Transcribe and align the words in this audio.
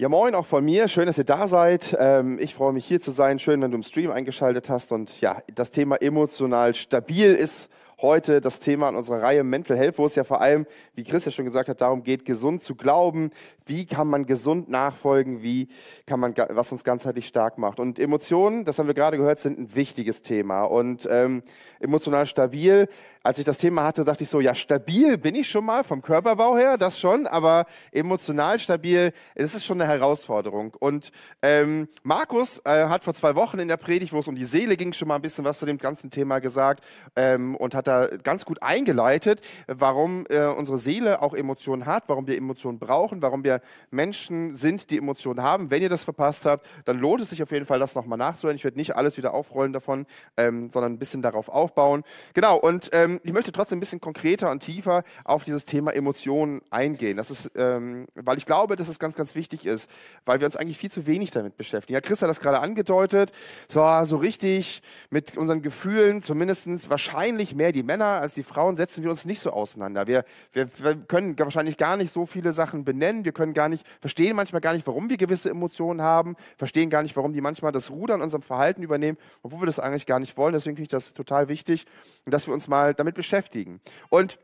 Ja, 0.00 0.08
moin 0.08 0.34
auch 0.34 0.46
von 0.46 0.64
mir. 0.64 0.88
Schön, 0.88 1.04
dass 1.04 1.18
ihr 1.18 1.24
da 1.24 1.46
seid. 1.46 1.94
Ähm, 2.00 2.38
ich 2.40 2.54
freue 2.54 2.72
mich 2.72 2.86
hier 2.86 3.02
zu 3.02 3.10
sein. 3.10 3.38
Schön, 3.38 3.60
wenn 3.60 3.70
du 3.70 3.76
im 3.76 3.82
Stream 3.82 4.10
eingeschaltet 4.10 4.70
hast. 4.70 4.92
Und 4.92 5.20
ja, 5.20 5.42
das 5.54 5.70
Thema 5.70 5.96
emotional 5.96 6.72
stabil 6.72 7.34
ist 7.34 7.68
heute 8.02 8.40
das 8.40 8.58
Thema 8.58 8.88
in 8.88 8.96
unserer 8.96 9.22
Reihe 9.22 9.44
Mental 9.44 9.76
Health, 9.76 9.98
wo 9.98 10.06
es 10.06 10.14
ja 10.14 10.24
vor 10.24 10.40
allem, 10.40 10.66
wie 10.94 11.04
Chris 11.04 11.24
ja 11.24 11.30
schon 11.30 11.44
gesagt 11.44 11.68
hat, 11.68 11.80
darum 11.80 12.02
geht, 12.02 12.24
gesund 12.24 12.62
zu 12.62 12.74
glauben. 12.74 13.30
Wie 13.66 13.86
kann 13.86 14.08
man 14.08 14.26
gesund 14.26 14.68
nachfolgen? 14.68 15.42
Wie 15.42 15.68
kann 16.06 16.20
man, 16.20 16.34
was 16.50 16.72
uns 16.72 16.84
ganzheitlich 16.84 17.26
stark 17.26 17.58
macht? 17.58 17.80
Und 17.80 17.98
Emotionen, 17.98 18.64
das 18.64 18.78
haben 18.78 18.86
wir 18.86 18.94
gerade 18.94 19.16
gehört, 19.16 19.40
sind 19.40 19.58
ein 19.58 19.74
wichtiges 19.74 20.22
Thema. 20.22 20.64
Und 20.64 21.06
ähm, 21.10 21.42
emotional 21.78 22.26
stabil, 22.26 22.88
als 23.22 23.38
ich 23.38 23.44
das 23.44 23.58
Thema 23.58 23.84
hatte, 23.84 24.04
dachte 24.04 24.24
ich 24.24 24.30
so, 24.30 24.40
ja, 24.40 24.54
stabil 24.54 25.18
bin 25.18 25.34
ich 25.34 25.50
schon 25.50 25.64
mal 25.64 25.84
vom 25.84 26.00
Körperbau 26.00 26.56
her, 26.56 26.78
das 26.78 26.98
schon, 26.98 27.26
aber 27.26 27.66
emotional 27.92 28.58
stabil, 28.58 29.12
das 29.34 29.54
ist 29.54 29.64
schon 29.66 29.80
eine 29.80 29.90
Herausforderung. 29.90 30.74
Und 30.78 31.12
ähm, 31.42 31.88
Markus 32.02 32.62
äh, 32.64 32.86
hat 32.86 33.04
vor 33.04 33.12
zwei 33.12 33.34
Wochen 33.34 33.58
in 33.58 33.68
der 33.68 33.76
Predigt, 33.76 34.12
wo 34.12 34.20
es 34.20 34.28
um 34.28 34.36
die 34.36 34.44
Seele 34.44 34.76
ging, 34.76 34.94
schon 34.94 35.08
mal 35.08 35.16
ein 35.16 35.22
bisschen 35.22 35.44
was 35.44 35.58
zu 35.58 35.66
dem 35.66 35.76
ganzen 35.76 36.10
Thema 36.10 36.38
gesagt 36.38 36.82
ähm, 37.14 37.56
und 37.56 37.74
hat 37.74 37.89
da 37.90 38.08
ganz 38.22 38.44
gut 38.44 38.62
eingeleitet, 38.62 39.40
warum 39.66 40.24
äh, 40.28 40.46
unsere 40.46 40.78
Seele 40.78 41.22
auch 41.22 41.34
Emotionen 41.34 41.86
hat, 41.86 42.04
warum 42.08 42.26
wir 42.26 42.36
Emotionen 42.36 42.78
brauchen, 42.78 43.22
warum 43.22 43.44
wir 43.44 43.60
Menschen 43.90 44.54
sind, 44.56 44.90
die 44.90 44.98
Emotionen 44.98 45.42
haben. 45.42 45.70
Wenn 45.70 45.82
ihr 45.82 45.88
das 45.88 46.04
verpasst 46.04 46.46
habt, 46.46 46.66
dann 46.84 46.98
lohnt 46.98 47.20
es 47.20 47.30
sich 47.30 47.42
auf 47.42 47.50
jeden 47.50 47.66
Fall, 47.66 47.78
das 47.78 47.94
nochmal 47.94 48.18
nachzuhören. 48.18 48.56
Ich 48.56 48.64
werde 48.64 48.76
nicht 48.76 48.96
alles 48.96 49.16
wieder 49.16 49.34
aufrollen 49.34 49.72
davon, 49.72 50.06
ähm, 50.36 50.70
sondern 50.72 50.92
ein 50.92 50.98
bisschen 50.98 51.22
darauf 51.22 51.48
aufbauen. 51.48 52.02
Genau, 52.34 52.56
und 52.56 52.90
ähm, 52.92 53.20
ich 53.24 53.32
möchte 53.32 53.52
trotzdem 53.52 53.78
ein 53.78 53.80
bisschen 53.80 54.00
konkreter 54.00 54.50
und 54.50 54.60
tiefer 54.60 55.02
auf 55.24 55.44
dieses 55.44 55.64
Thema 55.64 55.92
Emotionen 55.92 56.60
eingehen. 56.70 57.16
Das 57.16 57.30
ist, 57.30 57.50
ähm, 57.56 58.06
weil 58.14 58.38
ich 58.38 58.46
glaube, 58.46 58.76
dass 58.76 58.88
es 58.88 58.98
ganz, 58.98 59.16
ganz 59.16 59.34
wichtig 59.34 59.66
ist, 59.66 59.90
weil 60.24 60.40
wir 60.40 60.46
uns 60.46 60.56
eigentlich 60.56 60.78
viel 60.78 60.90
zu 60.90 61.06
wenig 61.06 61.30
damit 61.30 61.56
beschäftigen. 61.56 61.94
Ja, 61.94 62.00
Chris 62.00 62.22
hat 62.22 62.28
das 62.28 62.40
gerade 62.40 62.60
angedeutet, 62.60 63.32
so, 63.68 63.80
so 64.04 64.16
richtig 64.16 64.82
mit 65.10 65.36
unseren 65.36 65.62
Gefühlen, 65.62 66.22
zumindest 66.22 66.90
wahrscheinlich 66.90 67.54
mehr 67.54 67.72
die 67.72 67.79
die 67.80 67.86
Männer 67.86 68.20
als 68.20 68.34
die 68.34 68.42
Frauen 68.42 68.76
setzen 68.76 69.02
wir 69.02 69.10
uns 69.10 69.24
nicht 69.24 69.40
so 69.40 69.50
auseinander. 69.50 70.06
Wir, 70.06 70.24
wir, 70.52 70.68
wir, 70.80 70.96
können 70.96 71.38
wahrscheinlich 71.38 71.78
gar 71.78 71.96
nicht 71.96 72.12
so 72.12 72.26
viele 72.26 72.52
Sachen 72.52 72.84
benennen. 72.84 73.24
Wir 73.24 73.32
können 73.32 73.54
gar 73.54 73.70
nicht, 73.70 73.86
verstehen 74.00 74.36
manchmal 74.36 74.60
gar 74.60 74.74
nicht, 74.74 74.86
warum 74.86 75.08
wir 75.08 75.16
gewisse 75.16 75.48
Emotionen 75.48 76.02
haben, 76.02 76.36
verstehen 76.58 76.90
gar 76.90 77.02
nicht, 77.02 77.16
warum 77.16 77.32
die 77.32 77.40
manchmal 77.40 77.72
das 77.72 77.90
Ruder 77.90 78.16
in 78.16 78.20
unserem 78.20 78.42
Verhalten 78.42 78.82
übernehmen, 78.82 79.16
obwohl 79.42 79.62
wir 79.62 79.66
das 79.66 79.78
eigentlich 79.78 80.04
gar 80.04 80.18
nicht 80.18 80.36
wollen. 80.36 80.52
Deswegen 80.52 80.76
finde 80.76 80.82
ich 80.82 80.88
das 80.88 81.14
total 81.14 81.48
wichtig, 81.48 81.86
dass 82.26 82.46
wir 82.46 82.52
uns 82.52 82.68
mal 82.68 82.92
damit 82.92 83.14
beschäftigen. 83.14 83.80
Und 84.10 84.38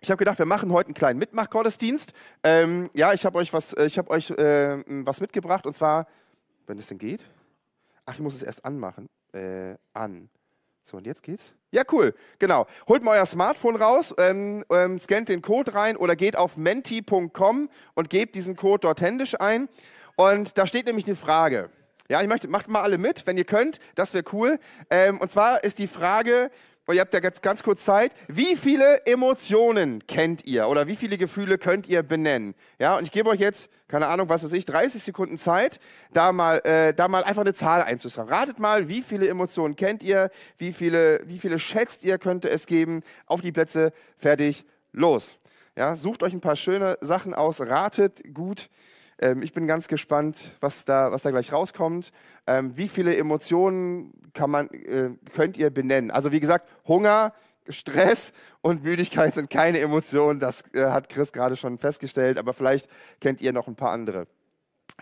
ich 0.00 0.10
habe 0.10 0.18
gedacht, 0.18 0.38
wir 0.38 0.46
machen 0.46 0.72
heute 0.72 0.86
einen 0.86 0.94
kleinen 0.94 1.18
Mitmachgottesdienst. 1.18 2.14
Ähm, 2.42 2.88
ja, 2.94 3.12
ich 3.12 3.26
habe 3.26 3.36
euch 3.36 3.52
was, 3.52 3.74
ich 3.74 3.98
habe 3.98 4.08
euch 4.08 4.30
äh, 4.30 4.82
was 5.04 5.20
mitgebracht 5.20 5.66
und 5.66 5.76
zwar, 5.76 6.06
wenn 6.66 6.78
es 6.78 6.86
denn 6.86 6.96
geht. 6.96 7.26
Ach, 8.06 8.14
ich 8.14 8.20
muss 8.20 8.34
es 8.34 8.42
erst 8.42 8.64
anmachen. 8.64 9.06
Äh, 9.34 9.74
an. 9.92 10.30
So, 10.90 10.96
und 10.96 11.06
jetzt 11.06 11.22
geht's? 11.22 11.52
Ja, 11.70 11.82
cool. 11.92 12.14
Genau. 12.40 12.66
Holt 12.88 13.04
mal 13.04 13.16
euer 13.16 13.24
Smartphone 13.24 13.76
raus, 13.76 14.12
ähm, 14.18 14.64
ähm, 14.70 14.98
scannt 14.98 15.28
den 15.28 15.40
Code 15.40 15.72
rein 15.72 15.96
oder 15.96 16.16
geht 16.16 16.34
auf 16.34 16.56
menti.com 16.56 17.70
und 17.94 18.10
gebt 18.10 18.34
diesen 18.34 18.56
Code 18.56 18.80
dort 18.80 19.00
händisch 19.00 19.40
ein. 19.40 19.68
Und 20.16 20.58
da 20.58 20.66
steht 20.66 20.86
nämlich 20.86 21.06
eine 21.06 21.14
Frage. 21.14 21.70
Ja, 22.08 22.20
ich 22.20 22.26
möchte, 22.26 22.48
macht 22.48 22.66
mal 22.66 22.82
alle 22.82 22.98
mit, 22.98 23.24
wenn 23.28 23.38
ihr 23.38 23.44
könnt. 23.44 23.78
Das 23.94 24.14
wäre 24.14 24.24
cool. 24.32 24.58
Ähm, 24.90 25.20
und 25.20 25.30
zwar 25.30 25.62
ist 25.62 25.78
die 25.78 25.86
Frage, 25.86 26.50
und 26.90 26.96
ihr 26.96 27.02
habt 27.02 27.14
ja 27.14 27.22
jetzt 27.22 27.40
ganz 27.40 27.62
kurz 27.62 27.84
Zeit. 27.84 28.16
Wie 28.26 28.56
viele 28.56 29.06
Emotionen 29.06 30.04
kennt 30.08 30.44
ihr 30.44 30.66
oder 30.66 30.88
wie 30.88 30.96
viele 30.96 31.18
Gefühle 31.18 31.56
könnt 31.56 31.86
ihr 31.86 32.02
benennen? 32.02 32.56
Ja, 32.80 32.96
und 32.96 33.04
ich 33.04 33.12
gebe 33.12 33.30
euch 33.30 33.38
jetzt, 33.38 33.70
keine 33.86 34.08
Ahnung, 34.08 34.28
was 34.28 34.42
weiß 34.42 34.52
ich, 34.54 34.64
30 34.64 35.00
Sekunden 35.00 35.38
Zeit, 35.38 35.78
da 36.12 36.32
mal, 36.32 36.58
äh, 36.64 36.92
da 36.92 37.06
mal 37.06 37.22
einfach 37.22 37.42
eine 37.42 37.54
Zahl 37.54 37.82
einzuschreiben. 37.82 38.32
Ratet 38.32 38.58
mal, 38.58 38.88
wie 38.88 39.02
viele 39.02 39.28
Emotionen 39.28 39.76
kennt 39.76 40.02
ihr? 40.02 40.30
Wie 40.58 40.72
viele, 40.72 41.20
wie 41.26 41.38
viele 41.38 41.60
schätzt 41.60 42.04
ihr, 42.04 42.18
könnte 42.18 42.50
es 42.50 42.66
geben? 42.66 43.02
Auf 43.26 43.40
die 43.40 43.52
Plätze, 43.52 43.92
fertig, 44.16 44.64
los. 44.90 45.38
Ja, 45.76 45.94
sucht 45.94 46.24
euch 46.24 46.32
ein 46.32 46.40
paar 46.40 46.56
schöne 46.56 46.98
Sachen 47.00 47.34
aus, 47.34 47.60
ratet 47.60 48.34
gut. 48.34 48.68
Ähm, 49.20 49.42
ich 49.42 49.52
bin 49.52 49.66
ganz 49.66 49.86
gespannt, 49.86 50.50
was 50.60 50.84
da, 50.84 51.12
was 51.12 51.22
da 51.22 51.30
gleich 51.30 51.52
rauskommt. 51.52 52.10
Ähm, 52.46 52.76
wie 52.76 52.88
viele 52.88 53.16
Emotionen 53.16 54.12
kann 54.32 54.50
man, 54.50 54.68
äh, 54.70 55.10
könnt 55.34 55.58
ihr 55.58 55.70
benennen? 55.70 56.10
Also 56.10 56.32
wie 56.32 56.40
gesagt, 56.40 56.68
Hunger, 56.88 57.34
Stress 57.68 58.32
und 58.62 58.82
Müdigkeit 58.82 59.34
sind 59.34 59.50
keine 59.50 59.78
Emotionen. 59.80 60.40
Das 60.40 60.64
äh, 60.72 60.86
hat 60.86 61.10
Chris 61.10 61.32
gerade 61.32 61.56
schon 61.56 61.78
festgestellt, 61.78 62.38
aber 62.38 62.54
vielleicht 62.54 62.88
kennt 63.20 63.42
ihr 63.42 63.52
noch 63.52 63.68
ein 63.68 63.76
paar 63.76 63.92
andere. 63.92 64.26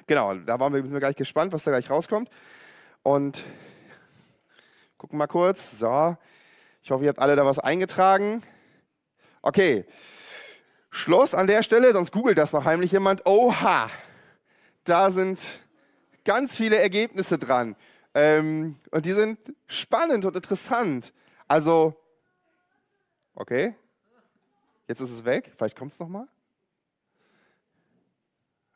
Genau, 0.06 0.34
da 0.34 0.58
waren 0.58 0.74
wir, 0.74 0.82
sind 0.82 0.92
wir 0.92 1.00
gleich 1.00 1.16
gespannt, 1.16 1.52
was 1.52 1.62
da 1.62 1.70
gleich 1.70 1.88
rauskommt. 1.88 2.28
Und 3.04 3.44
gucken 4.96 5.16
mal 5.16 5.28
kurz. 5.28 5.78
So, 5.78 6.16
ich 6.82 6.90
hoffe, 6.90 7.04
ihr 7.04 7.10
habt 7.10 7.20
alle 7.20 7.36
da 7.36 7.46
was 7.46 7.60
eingetragen. 7.60 8.42
Okay, 9.42 9.86
Schluss 10.90 11.34
an 11.34 11.46
der 11.46 11.62
Stelle, 11.62 11.92
sonst 11.92 12.10
googelt 12.10 12.38
das 12.38 12.52
noch 12.52 12.64
heimlich 12.64 12.90
jemand. 12.90 13.24
Oha, 13.24 13.88
da 14.84 15.10
sind 15.10 15.60
ganz 16.24 16.56
viele 16.56 16.76
Ergebnisse 16.76 17.38
dran. 17.38 17.76
Ähm, 18.14 18.76
und 18.90 19.06
die 19.06 19.12
sind 19.12 19.38
spannend 19.66 20.24
und 20.24 20.36
interessant. 20.36 21.12
Also, 21.46 21.94
okay, 23.34 23.74
jetzt 24.88 25.00
ist 25.00 25.10
es 25.10 25.24
weg. 25.24 25.52
Vielleicht 25.56 25.76
kommt 25.76 25.92
es 25.92 25.98
nochmal. 25.98 26.26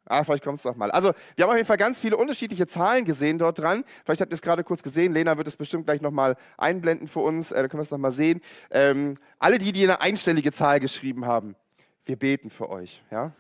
Ah, 0.05 0.25
vielleicht 0.25 0.45
kommt 0.45 0.59
es 0.59 0.65
nochmal. 0.65 0.91
Also, 0.91 1.13
wir 1.37 1.45
haben 1.45 1.51
auf 1.51 1.57
jeden 1.57 1.67
Fall 1.67 1.77
ganz 1.77 2.01
viele 2.01 2.17
unterschiedliche 2.17 2.67
Zahlen 2.67 3.05
gesehen 3.05 3.39
dort 3.39 3.59
dran. 3.59 3.85
Vielleicht 4.05 4.21
habt 4.21 4.33
ihr 4.33 4.35
es 4.35 4.43
gerade 4.43 4.65
kurz 4.65 4.83
gesehen. 4.83 5.13
Lena 5.13 5.37
wird 5.37 5.47
es 5.47 5.57
bestimmt 5.57 5.87
gleich 5.87 6.01
nochmal 6.01 6.37
einblenden 6.59 7.09
für 7.09 7.21
uns. 7.21 7.53
Äh, 7.53 7.63
da 7.63 7.69
können 7.69 7.79
wir 7.81 7.85
es 7.85 7.91
nochmal 7.91 8.13
sehen. 8.13 8.41
Ähm, 8.71 9.17
alle 9.39 9.59
die, 9.59 9.73
die 9.73 9.85
eine 9.85 10.01
einstellige 10.01 10.53
Zahl 10.53 10.81
geschrieben 10.81 11.27
haben, 11.27 11.55
wir 12.05 12.17
beten 12.17 12.51
für 12.51 12.69
euch. 12.69 13.03
Ja? 13.11 13.33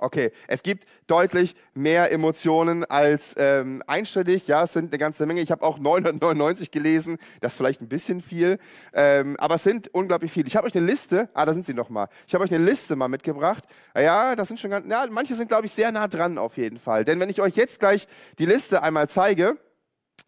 Okay, 0.00 0.32
es 0.48 0.62
gibt 0.62 0.86
deutlich 1.06 1.54
mehr 1.74 2.10
Emotionen 2.10 2.84
als 2.84 3.34
ähm, 3.38 3.82
einstellig. 3.86 4.46
Ja, 4.46 4.64
es 4.64 4.72
sind 4.72 4.92
eine 4.92 4.98
ganze 4.98 5.26
Menge. 5.26 5.40
Ich 5.40 5.50
habe 5.50 5.62
auch 5.62 5.78
999 5.80 6.70
gelesen. 6.70 7.18
Das 7.40 7.52
ist 7.52 7.56
vielleicht 7.56 7.80
ein 7.82 7.88
bisschen 7.88 8.20
viel, 8.20 8.58
ähm, 8.92 9.36
aber 9.38 9.56
es 9.56 9.62
sind 9.62 9.88
unglaublich 9.88 10.32
viele. 10.32 10.46
Ich 10.46 10.56
habe 10.56 10.66
euch 10.66 10.76
eine 10.76 10.86
Liste. 10.86 11.28
Ah, 11.34 11.44
da 11.44 11.54
sind 11.54 11.66
sie 11.66 11.74
noch 11.74 11.90
mal. 11.90 12.08
Ich 12.26 12.34
habe 12.34 12.44
euch 12.44 12.54
eine 12.54 12.64
Liste 12.64 12.96
mal 12.96 13.08
mitgebracht. 13.08 13.64
Ja, 13.96 14.34
das 14.36 14.48
sind 14.48 14.58
schon 14.58 14.70
ganz. 14.70 14.86
Ja, 14.90 15.06
manche 15.10 15.34
sind 15.34 15.48
glaube 15.48 15.66
ich 15.66 15.72
sehr 15.72 15.92
nah 15.92 16.08
dran 16.08 16.38
auf 16.38 16.56
jeden 16.56 16.78
Fall. 16.78 17.04
Denn 17.04 17.20
wenn 17.20 17.28
ich 17.28 17.40
euch 17.40 17.56
jetzt 17.56 17.80
gleich 17.80 18.08
die 18.38 18.46
Liste 18.46 18.82
einmal 18.82 19.08
zeige, 19.08 19.58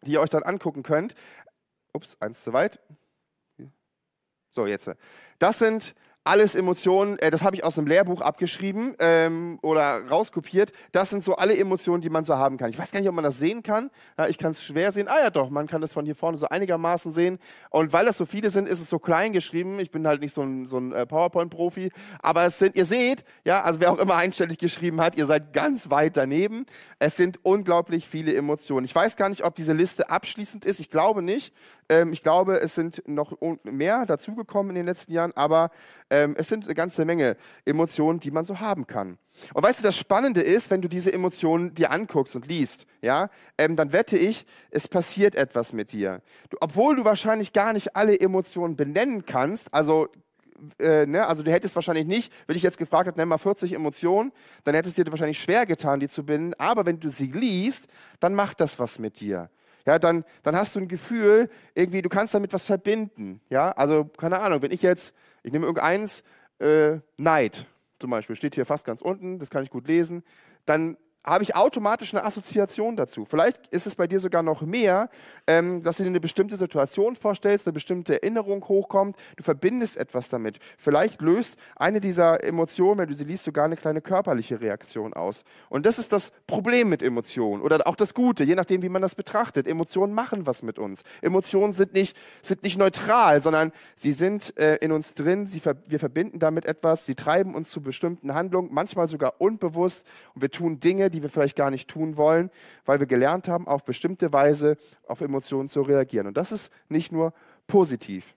die 0.02 0.12
ihr 0.12 0.20
euch 0.20 0.30
dann 0.30 0.42
angucken 0.42 0.82
könnt. 0.82 1.14
Ups, 1.92 2.16
eins 2.20 2.42
zu 2.42 2.52
weit. 2.52 2.80
So 4.50 4.66
jetzt. 4.66 4.90
Das 5.38 5.58
sind 5.58 5.94
alles 6.24 6.54
Emotionen, 6.54 7.18
äh, 7.18 7.30
das 7.30 7.42
habe 7.42 7.56
ich 7.56 7.64
aus 7.64 7.78
einem 7.78 7.88
Lehrbuch 7.88 8.20
abgeschrieben 8.20 8.94
ähm, 9.00 9.58
oder 9.62 10.06
rauskopiert. 10.08 10.72
Das 10.92 11.10
sind 11.10 11.24
so 11.24 11.34
alle 11.34 11.56
Emotionen, 11.56 12.00
die 12.00 12.10
man 12.10 12.24
so 12.24 12.36
haben 12.36 12.58
kann. 12.58 12.70
Ich 12.70 12.78
weiß 12.78 12.92
gar 12.92 13.00
nicht, 13.00 13.08
ob 13.08 13.14
man 13.14 13.24
das 13.24 13.38
sehen 13.38 13.62
kann. 13.62 13.90
Ja, 14.16 14.28
ich 14.28 14.38
kann 14.38 14.52
es 14.52 14.62
schwer 14.62 14.92
sehen. 14.92 15.08
Ah 15.08 15.18
ja, 15.20 15.30
doch, 15.30 15.50
man 15.50 15.66
kann 15.66 15.80
das 15.80 15.92
von 15.92 16.04
hier 16.04 16.14
vorne 16.14 16.38
so 16.38 16.48
einigermaßen 16.48 17.10
sehen. 17.10 17.38
Und 17.70 17.92
weil 17.92 18.06
das 18.06 18.18
so 18.18 18.26
viele 18.26 18.50
sind, 18.50 18.68
ist 18.68 18.80
es 18.80 18.88
so 18.88 18.98
klein 18.98 19.32
geschrieben. 19.32 19.80
Ich 19.80 19.90
bin 19.90 20.06
halt 20.06 20.20
nicht 20.20 20.34
so 20.34 20.42
ein, 20.42 20.66
so 20.66 20.78
ein 20.78 20.92
äh, 20.92 21.06
PowerPoint-Profi. 21.06 21.90
Aber 22.20 22.44
es 22.44 22.58
sind, 22.58 22.76
ihr 22.76 22.84
seht, 22.84 23.24
ja, 23.44 23.62
also 23.62 23.80
wer 23.80 23.90
auch 23.90 23.98
immer 23.98 24.14
einstellig 24.14 24.58
geschrieben 24.58 25.00
hat, 25.00 25.16
ihr 25.16 25.26
seid 25.26 25.52
ganz 25.52 25.90
weit 25.90 26.16
daneben. 26.16 26.66
Es 27.00 27.16
sind 27.16 27.40
unglaublich 27.42 28.06
viele 28.06 28.34
Emotionen. 28.34 28.84
Ich 28.84 28.94
weiß 28.94 29.16
gar 29.16 29.28
nicht, 29.28 29.44
ob 29.44 29.56
diese 29.56 29.72
Liste 29.72 30.08
abschließend 30.08 30.64
ist. 30.64 30.78
Ich 30.78 30.88
glaube 30.88 31.22
nicht. 31.22 31.52
Ähm, 31.88 32.12
ich 32.12 32.22
glaube, 32.22 32.60
es 32.60 32.74
sind 32.74 33.02
noch 33.06 33.36
mehr 33.64 34.06
dazugekommen 34.06 34.70
in 34.70 34.76
den 34.76 34.86
letzten 34.86 35.12
Jahren, 35.12 35.32
aber 35.34 35.70
ähm, 36.12 36.34
es 36.36 36.48
sind 36.48 36.66
eine 36.66 36.74
ganze 36.74 37.04
Menge 37.06 37.36
Emotionen, 37.64 38.20
die 38.20 38.30
man 38.30 38.44
so 38.44 38.60
haben 38.60 38.86
kann. 38.86 39.18
Und 39.54 39.62
weißt 39.62 39.80
du, 39.80 39.82
das 39.82 39.96
Spannende 39.96 40.42
ist, 40.42 40.70
wenn 40.70 40.82
du 40.82 40.88
diese 40.88 41.10
Emotionen 41.10 41.74
dir 41.74 41.90
anguckst 41.90 42.36
und 42.36 42.46
liest, 42.46 42.86
ja, 43.00 43.30
ähm, 43.56 43.76
dann 43.76 43.92
wette 43.92 44.18
ich, 44.18 44.44
es 44.70 44.88
passiert 44.88 45.34
etwas 45.34 45.72
mit 45.72 45.92
dir. 45.92 46.20
Du, 46.50 46.58
obwohl 46.60 46.96
du 46.96 47.04
wahrscheinlich 47.06 47.54
gar 47.54 47.72
nicht 47.72 47.96
alle 47.96 48.20
Emotionen 48.20 48.76
benennen 48.76 49.24
kannst, 49.24 49.72
also 49.72 50.08
äh, 50.78 51.06
ne, 51.06 51.26
also 51.26 51.42
du 51.42 51.50
hättest 51.50 51.74
wahrscheinlich 51.74 52.06
nicht, 52.06 52.30
wenn 52.46 52.56
ich 52.56 52.62
jetzt 52.62 52.78
gefragt 52.78 53.06
hätte, 53.06 53.18
nenn 53.18 53.28
mal 53.28 53.38
40 53.38 53.72
Emotionen, 53.72 54.32
dann 54.64 54.74
hättest 54.74 54.98
du 54.98 55.04
dir 55.04 55.10
wahrscheinlich 55.10 55.40
schwer 55.40 55.64
getan, 55.64 55.98
die 55.98 56.08
zu 56.08 56.24
benennen. 56.24 56.54
Aber 56.58 56.84
wenn 56.84 57.00
du 57.00 57.08
sie 57.08 57.32
liest, 57.32 57.88
dann 58.20 58.34
macht 58.34 58.60
das 58.60 58.78
was 58.78 58.98
mit 58.98 59.18
dir 59.18 59.48
ja, 59.86 59.98
dann, 59.98 60.24
dann 60.42 60.56
hast 60.56 60.74
du 60.74 60.80
ein 60.80 60.88
Gefühl, 60.88 61.48
irgendwie, 61.74 62.02
du 62.02 62.08
kannst 62.08 62.34
damit 62.34 62.52
was 62.52 62.64
verbinden. 62.64 63.40
Ja, 63.50 63.70
also 63.72 64.04
keine 64.04 64.40
Ahnung, 64.40 64.62
wenn 64.62 64.70
ich 64.70 64.82
jetzt, 64.82 65.14
ich 65.42 65.52
nehme 65.52 65.66
irgendeins, 65.66 66.24
äh, 66.58 66.98
Neid 67.16 67.66
zum 67.98 68.10
Beispiel, 68.10 68.36
steht 68.36 68.54
hier 68.54 68.66
fast 68.66 68.84
ganz 68.84 69.00
unten, 69.00 69.38
das 69.38 69.50
kann 69.50 69.62
ich 69.62 69.70
gut 69.70 69.86
lesen, 69.86 70.24
dann 70.66 70.96
habe 71.24 71.44
ich 71.44 71.54
automatisch 71.54 72.12
eine 72.14 72.24
Assoziation 72.24 72.96
dazu. 72.96 73.24
Vielleicht 73.24 73.68
ist 73.68 73.86
es 73.86 73.94
bei 73.94 74.06
dir 74.06 74.18
sogar 74.18 74.42
noch 74.42 74.62
mehr, 74.62 75.08
ähm, 75.46 75.82
dass 75.82 75.98
du 75.98 76.02
dir 76.02 76.08
eine 76.08 76.20
bestimmte 76.20 76.56
Situation 76.56 77.14
vorstellst, 77.14 77.66
eine 77.66 77.72
bestimmte 77.72 78.22
Erinnerung 78.22 78.66
hochkommt, 78.66 79.16
du 79.36 79.44
verbindest 79.44 79.96
etwas 79.96 80.28
damit. 80.28 80.58
Vielleicht 80.76 81.22
löst 81.22 81.56
eine 81.76 82.00
dieser 82.00 82.42
Emotionen, 82.42 82.98
wenn 82.98 83.08
du 83.08 83.14
sie 83.14 83.24
liest, 83.24 83.44
sogar 83.44 83.66
eine 83.66 83.76
kleine 83.76 84.00
körperliche 84.00 84.60
Reaktion 84.60 85.14
aus. 85.14 85.44
Und 85.68 85.86
das 85.86 85.98
ist 85.98 86.12
das 86.12 86.32
Problem 86.46 86.88
mit 86.88 87.02
Emotionen 87.02 87.62
oder 87.62 87.86
auch 87.86 87.96
das 87.96 88.14
Gute, 88.14 88.42
je 88.42 88.56
nachdem, 88.56 88.82
wie 88.82 88.88
man 88.88 89.02
das 89.02 89.14
betrachtet. 89.14 89.68
Emotionen 89.68 90.14
machen 90.14 90.46
was 90.46 90.62
mit 90.62 90.78
uns. 90.78 91.02
Emotionen 91.20 91.72
sind 91.72 91.92
nicht, 91.94 92.16
sind 92.42 92.64
nicht 92.64 92.78
neutral, 92.78 93.42
sondern 93.42 93.70
sie 93.94 94.12
sind 94.12 94.58
äh, 94.58 94.76
in 94.76 94.90
uns 94.90 95.14
drin, 95.14 95.46
sie, 95.46 95.62
wir 95.86 96.00
verbinden 96.00 96.40
damit 96.40 96.66
etwas, 96.66 97.06
sie 97.06 97.14
treiben 97.14 97.54
uns 97.54 97.70
zu 97.70 97.80
bestimmten 97.80 98.34
Handlungen, 98.34 98.70
manchmal 98.72 99.06
sogar 99.06 99.40
unbewusst 99.40 100.04
und 100.34 100.42
wir 100.42 100.50
tun 100.50 100.80
Dinge, 100.80 101.11
die 101.12 101.22
wir 101.22 101.30
vielleicht 101.30 101.56
gar 101.56 101.70
nicht 101.70 101.88
tun 101.88 102.16
wollen, 102.16 102.50
weil 102.84 102.98
wir 102.98 103.06
gelernt 103.06 103.48
haben, 103.48 103.68
auf 103.68 103.84
bestimmte 103.84 104.32
Weise 104.32 104.76
auf 105.06 105.20
Emotionen 105.20 105.68
zu 105.68 105.82
reagieren. 105.82 106.26
Und 106.26 106.36
das 106.36 106.52
ist 106.52 106.72
nicht 106.88 107.12
nur 107.12 107.32
positiv. 107.66 108.34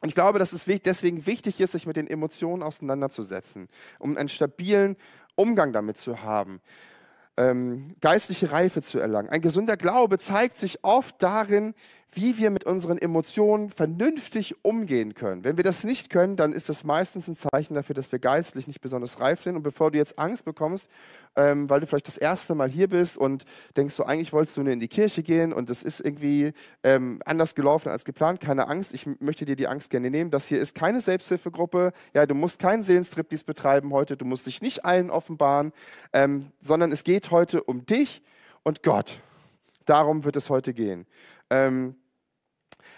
Und 0.00 0.08
ich 0.08 0.14
glaube, 0.14 0.38
dass 0.38 0.52
es 0.52 0.64
deswegen 0.64 1.26
wichtig 1.26 1.60
ist, 1.60 1.72
sich 1.72 1.86
mit 1.86 1.96
den 1.96 2.06
Emotionen 2.06 2.62
auseinanderzusetzen, 2.62 3.68
um 3.98 4.16
einen 4.16 4.30
stabilen 4.30 4.96
Umgang 5.34 5.72
damit 5.72 5.98
zu 5.98 6.22
haben, 6.22 6.60
ähm, 7.36 7.96
geistliche 8.00 8.50
Reife 8.50 8.82
zu 8.82 8.98
erlangen. 8.98 9.28
Ein 9.28 9.42
gesunder 9.42 9.76
Glaube 9.76 10.18
zeigt 10.18 10.58
sich 10.58 10.84
oft 10.84 11.22
darin, 11.22 11.74
wie 12.12 12.38
wir 12.38 12.50
mit 12.50 12.64
unseren 12.64 12.98
Emotionen 12.98 13.70
vernünftig 13.70 14.64
umgehen 14.64 15.14
können. 15.14 15.44
Wenn 15.44 15.56
wir 15.56 15.64
das 15.64 15.84
nicht 15.84 16.10
können, 16.10 16.36
dann 16.36 16.52
ist 16.52 16.68
das 16.68 16.82
meistens 16.84 17.28
ein 17.28 17.36
Zeichen 17.36 17.74
dafür, 17.74 17.94
dass 17.94 18.10
wir 18.10 18.18
geistlich 18.18 18.66
nicht 18.66 18.80
besonders 18.80 19.20
reif 19.20 19.42
sind. 19.42 19.56
Und 19.56 19.62
bevor 19.62 19.90
du 19.90 19.98
jetzt 19.98 20.18
Angst 20.18 20.44
bekommst, 20.44 20.88
ähm, 21.36 21.70
weil 21.70 21.80
du 21.80 21.86
vielleicht 21.86 22.08
das 22.08 22.18
erste 22.18 22.54
Mal 22.54 22.68
hier 22.68 22.88
bist 22.88 23.16
und 23.16 23.44
denkst 23.76 23.94
so, 23.94 24.04
eigentlich 24.04 24.32
wolltest 24.32 24.56
du 24.56 24.62
nur 24.62 24.72
in 24.72 24.80
die 24.80 24.88
Kirche 24.88 25.22
gehen 25.22 25.52
und 25.52 25.70
es 25.70 25.82
ist 25.82 26.00
irgendwie 26.00 26.52
ähm, 26.82 27.20
anders 27.24 27.54
gelaufen 27.54 27.88
als 27.90 28.04
geplant, 28.04 28.40
keine 28.40 28.68
Angst, 28.68 28.92
ich 28.92 29.06
möchte 29.20 29.44
dir 29.44 29.56
die 29.56 29.68
Angst 29.68 29.90
gerne 29.90 30.10
nehmen. 30.10 30.30
Das 30.30 30.48
hier 30.48 30.60
ist 30.60 30.74
keine 30.74 31.00
Selbsthilfegruppe. 31.00 31.92
Ja, 32.14 32.26
du 32.26 32.34
musst 32.34 32.58
keinen 32.58 32.82
Seelenstrip 32.82 33.28
dies 33.28 33.44
betreiben 33.44 33.92
heute, 33.92 34.16
du 34.16 34.24
musst 34.24 34.46
dich 34.46 34.62
nicht 34.62 34.84
allen 34.84 35.10
offenbaren, 35.10 35.72
ähm, 36.12 36.50
sondern 36.60 36.90
es 36.90 37.04
geht 37.04 37.30
heute 37.30 37.62
um 37.62 37.86
dich 37.86 38.22
und 38.64 38.82
Gott. 38.82 39.20
Darum 39.84 40.24
wird 40.24 40.36
es 40.36 40.50
heute 40.50 40.74
gehen. 40.74 41.06
Ähm, 41.50 41.96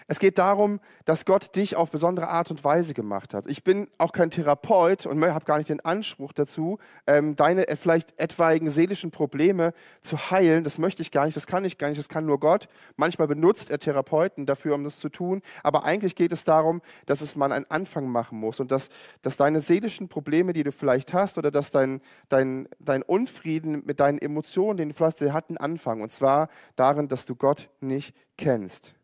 es 0.07 0.19
geht 0.19 0.37
darum, 0.37 0.79
dass 1.05 1.25
Gott 1.25 1.55
dich 1.55 1.75
auf 1.75 1.91
besondere 1.91 2.27
Art 2.27 2.51
und 2.51 2.63
Weise 2.63 2.93
gemacht 2.93 3.33
hat. 3.33 3.47
Ich 3.47 3.63
bin 3.63 3.87
auch 3.97 4.11
kein 4.11 4.31
Therapeut 4.31 5.05
und 5.05 5.23
habe 5.23 5.45
gar 5.45 5.57
nicht 5.57 5.69
den 5.69 5.79
Anspruch 5.81 6.33
dazu, 6.33 6.79
ähm, 7.07 7.35
deine 7.35 7.67
äh, 7.67 7.75
vielleicht 7.75 8.19
etwaigen 8.19 8.69
seelischen 8.69 9.11
Probleme 9.11 9.73
zu 10.01 10.31
heilen. 10.31 10.63
Das 10.63 10.77
möchte 10.77 11.01
ich 11.01 11.11
gar 11.11 11.25
nicht, 11.25 11.35
das 11.35 11.47
kann 11.47 11.65
ich 11.65 11.77
gar 11.77 11.89
nicht, 11.89 11.99
das 11.99 12.09
kann 12.09 12.25
nur 12.25 12.39
Gott. 12.39 12.67
Manchmal 12.97 13.27
benutzt 13.27 13.69
er 13.69 13.79
Therapeuten 13.79 14.45
dafür, 14.45 14.75
um 14.75 14.83
das 14.83 14.99
zu 14.99 15.09
tun. 15.09 15.41
Aber 15.63 15.85
eigentlich 15.85 16.15
geht 16.15 16.33
es 16.33 16.43
darum, 16.43 16.81
dass 17.05 17.21
es 17.21 17.35
man 17.35 17.51
einen 17.51 17.69
Anfang 17.69 18.07
machen 18.07 18.39
muss 18.39 18.59
und 18.59 18.71
dass, 18.71 18.89
dass 19.21 19.37
deine 19.37 19.61
seelischen 19.61 20.09
Probleme, 20.09 20.53
die 20.53 20.63
du 20.63 20.71
vielleicht 20.71 21.13
hast, 21.13 21.37
oder 21.37 21.51
dass 21.51 21.71
dein, 21.71 22.01
dein, 22.29 22.67
dein 22.79 23.03
Unfrieden 23.03 23.83
mit 23.85 23.99
deinen 23.99 24.19
Emotionen, 24.19 24.77
den 24.77 24.89
du 24.89 24.95
vielleicht 24.95 25.21
hast, 25.21 25.33
hat 25.33 25.49
einen 25.49 25.57
Anfang. 25.57 26.01
Und 26.01 26.11
zwar 26.11 26.49
darin, 26.75 27.07
dass 27.07 27.25
du 27.25 27.35
Gott 27.35 27.69
nicht 27.79 28.15
kennst. 28.37 28.95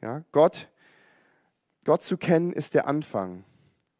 Ja, 0.00 0.22
Gott, 0.32 0.68
Gott 1.84 2.04
zu 2.04 2.16
kennen 2.16 2.52
ist 2.52 2.74
der 2.74 2.86
Anfang 2.86 3.44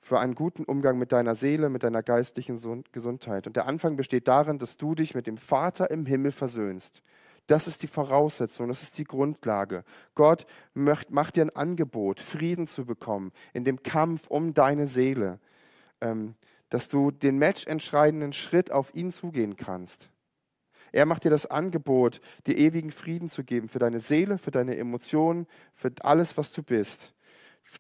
für 0.01 0.21
einen 0.21 0.35
guten 0.35 0.65
Umgang 0.65 0.99
mit 0.99 1.13
deiner 1.13 1.35
Seele, 1.35 1.69
mit 1.69 1.83
deiner 1.83 2.03
geistlichen 2.03 2.59
Gesundheit. 2.93 3.47
Und 3.47 3.57
der 3.57 3.67
Anfang 3.67 3.97
besteht 3.97 4.29
darin, 4.29 4.59
dass 4.59 4.77
du 4.77 4.95
dich 4.95 5.15
mit 5.15 5.27
dem 5.27 5.37
Vater 5.37 5.91
im 5.91 6.07
Himmel 6.07 6.33
versöhnst. 6.33 7.03
Das 7.47 7.67
ist 7.67 7.83
die 7.83 7.89
Voraussetzung, 7.89 8.69
das 8.69 8.83
ist 8.83 8.99
die 8.99 9.05
Grundlage. 9.05 9.85
Gott 10.15 10.47
macht 10.75 11.37
dir 11.37 11.43
ein 11.43 11.57
Angebot, 11.57 12.21
Frieden 12.21 12.67
zu 12.67 12.85
bekommen 12.85 13.33
in 13.55 13.65
dem 13.65 13.83
Kampf 13.83 14.29
um 14.29 14.55
deine 14.55 14.87
Seele, 14.87 15.41
ähm, 16.01 16.35
dass 16.69 16.89
du 16.89 17.11
den 17.11 17.39
matchentscheidenden 17.39 18.35
Schritt 18.35 18.71
auf 18.71 18.95
ihn 18.95 19.13
zugehen 19.13 19.57
kannst. 19.57 20.11
Er 20.93 21.07
macht 21.07 21.25
dir 21.25 21.31
das 21.31 21.47
Angebot, 21.47 22.21
dir 22.47 22.57
ewigen 22.57 22.91
Frieden 22.91 23.29
zu 23.29 23.45
geben 23.45 23.69
für 23.69 23.79
deine 23.79 24.01
Seele, 24.01 24.39
für 24.39 24.51
deine 24.51 24.77
Emotionen, 24.77 25.47
für 25.75 25.93
alles, 26.03 26.37
was 26.37 26.53
du 26.53 26.63
bist, 26.63 27.15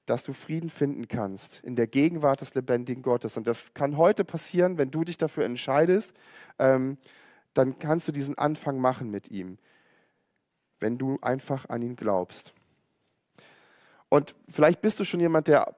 dass 0.06 0.24
du 0.24 0.32
Frieden 0.32 0.70
finden 0.70 1.08
kannst 1.08 1.60
in 1.64 1.76
der 1.76 1.86
Gegenwart 1.86 2.40
des 2.40 2.54
lebendigen 2.54 3.02
Gottes. 3.02 3.36
Und 3.36 3.46
das 3.46 3.74
kann 3.74 3.96
heute 3.96 4.24
passieren, 4.24 4.78
wenn 4.78 4.90
du 4.90 5.04
dich 5.04 5.18
dafür 5.18 5.44
entscheidest, 5.44 6.12
ähm, 6.58 6.98
dann 7.54 7.78
kannst 7.78 8.08
du 8.08 8.12
diesen 8.12 8.36
Anfang 8.36 8.78
machen 8.78 9.10
mit 9.10 9.30
ihm, 9.30 9.58
wenn 10.80 10.98
du 10.98 11.18
einfach 11.22 11.68
an 11.68 11.82
ihn 11.82 11.96
glaubst. 11.96 12.52
Und 14.08 14.34
vielleicht 14.48 14.80
bist 14.80 15.00
du 15.00 15.04
schon 15.04 15.20
jemand, 15.20 15.48
der 15.48 15.74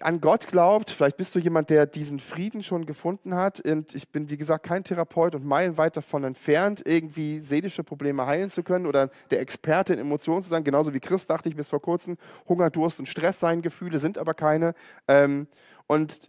an 0.00 0.20
Gott 0.20 0.48
glaubt, 0.48 0.90
vielleicht 0.90 1.16
bist 1.16 1.34
du 1.34 1.38
jemand, 1.38 1.70
der 1.70 1.86
diesen 1.86 2.18
Frieden 2.18 2.62
schon 2.62 2.86
gefunden 2.86 3.34
hat. 3.34 3.60
Und 3.60 3.94
ich 3.94 4.08
bin, 4.08 4.30
wie 4.30 4.36
gesagt, 4.36 4.64
kein 4.64 4.84
Therapeut 4.84 5.34
und 5.34 5.44
meilenweit 5.44 5.96
davon 5.96 6.24
entfernt, 6.24 6.82
irgendwie 6.84 7.38
seelische 7.38 7.84
Probleme 7.84 8.26
heilen 8.26 8.50
zu 8.50 8.62
können 8.62 8.86
oder 8.86 9.10
der 9.30 9.40
Experte 9.40 9.92
in 9.92 10.00
Emotionen 10.00 10.42
zu 10.42 10.48
sein. 10.48 10.64
Genauso 10.64 10.94
wie 10.94 11.00
Christ 11.00 11.30
dachte 11.30 11.48
ich 11.48 11.56
bis 11.56 11.68
vor 11.68 11.80
kurzem, 11.80 12.16
Hunger, 12.48 12.70
Durst 12.70 12.98
und 12.98 13.06
Stress 13.06 13.40
seien 13.40 13.62
Gefühle, 13.62 13.98
sind 13.98 14.18
aber 14.18 14.34
keine. 14.34 14.74
Ähm, 15.08 15.46
und 15.86 16.28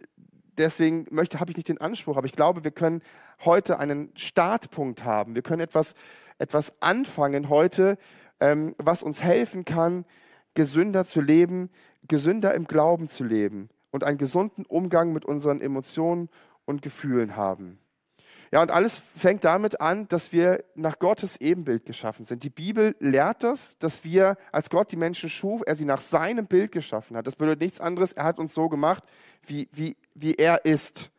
deswegen 0.58 1.06
möchte, 1.10 1.40
habe 1.40 1.50
ich 1.50 1.56
nicht 1.56 1.68
den 1.68 1.80
Anspruch, 1.80 2.16
aber 2.16 2.26
ich 2.26 2.32
glaube, 2.32 2.64
wir 2.64 2.70
können 2.70 3.02
heute 3.44 3.78
einen 3.78 4.12
Startpunkt 4.16 5.04
haben. 5.04 5.34
Wir 5.34 5.42
können 5.42 5.60
etwas, 5.60 5.94
etwas 6.38 6.80
anfangen 6.80 7.48
heute, 7.48 7.98
ähm, 8.40 8.74
was 8.78 9.02
uns 9.02 9.22
helfen 9.22 9.64
kann, 9.64 10.04
gesünder 10.54 11.04
zu 11.04 11.20
leben, 11.20 11.70
gesünder 12.08 12.54
im 12.54 12.66
Glauben 12.66 13.08
zu 13.08 13.24
leben 13.24 13.68
und 13.90 14.04
einen 14.04 14.18
gesunden 14.18 14.64
Umgang 14.66 15.12
mit 15.12 15.24
unseren 15.24 15.60
Emotionen 15.60 16.28
und 16.64 16.82
Gefühlen 16.82 17.36
haben. 17.36 17.78
Ja, 18.54 18.62
und 18.62 18.70
alles 18.70 18.98
fängt 18.98 19.44
damit 19.44 19.80
an, 19.80 20.06
dass 20.06 20.32
wir 20.32 20.62
nach 20.76 21.00
Gottes 21.00 21.40
Ebenbild 21.40 21.86
geschaffen 21.86 22.24
sind. 22.24 22.44
Die 22.44 22.50
Bibel 22.50 22.94
lehrt 23.00 23.42
das, 23.42 23.76
dass 23.78 24.04
wir, 24.04 24.36
als 24.52 24.70
Gott 24.70 24.92
die 24.92 24.96
Menschen 24.96 25.28
schuf, 25.28 25.62
er 25.66 25.74
sie 25.74 25.84
nach 25.84 26.00
seinem 26.00 26.46
Bild 26.46 26.70
geschaffen 26.70 27.16
hat. 27.16 27.26
Das 27.26 27.34
bedeutet 27.34 27.62
nichts 27.62 27.80
anderes, 27.80 28.12
er 28.12 28.22
hat 28.22 28.38
uns 28.38 28.54
so 28.54 28.68
gemacht, 28.68 29.02
wie, 29.44 29.68
wie, 29.72 29.96
wie 30.14 30.34
er 30.34 30.64
ist. 30.64 31.10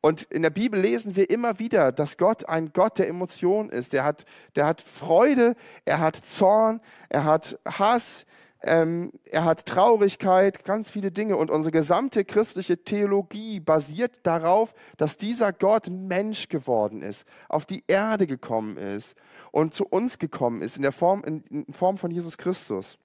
Und 0.00 0.22
in 0.24 0.42
der 0.42 0.50
Bibel 0.50 0.78
lesen 0.78 1.16
wir 1.16 1.30
immer 1.30 1.58
wieder, 1.58 1.90
dass 1.90 2.18
Gott 2.18 2.48
ein 2.48 2.72
Gott 2.72 2.98
der 2.98 3.08
Emotionen 3.08 3.70
ist. 3.70 3.92
Der 3.92 4.04
hat, 4.04 4.26
der 4.54 4.66
hat 4.66 4.80
Freude, 4.80 5.56
er 5.84 5.98
hat 5.98 6.14
Zorn, 6.14 6.80
er 7.08 7.24
hat 7.24 7.58
Hass, 7.66 8.26
ähm, 8.66 9.12
er 9.30 9.44
hat 9.44 9.66
Traurigkeit, 9.66 10.64
ganz 10.64 10.90
viele 10.90 11.10
Dinge. 11.10 11.36
Und 11.36 11.50
unsere 11.50 11.72
gesamte 11.72 12.24
christliche 12.24 12.82
Theologie 12.82 13.60
basiert 13.60 14.20
darauf, 14.24 14.74
dass 14.96 15.16
dieser 15.16 15.52
Gott 15.52 15.88
Mensch 15.88 16.48
geworden 16.48 17.02
ist, 17.02 17.26
auf 17.48 17.66
die 17.66 17.84
Erde 17.86 18.26
gekommen 18.26 18.76
ist 18.76 19.16
und 19.52 19.74
zu 19.74 19.86
uns 19.86 20.18
gekommen 20.18 20.62
ist 20.62 20.76
in 20.76 20.82
der 20.82 20.92
Form, 20.92 21.22
in, 21.24 21.44
in 21.50 21.72
Form 21.72 21.98
von 21.98 22.10
Jesus 22.10 22.38
Christus. 22.38 22.98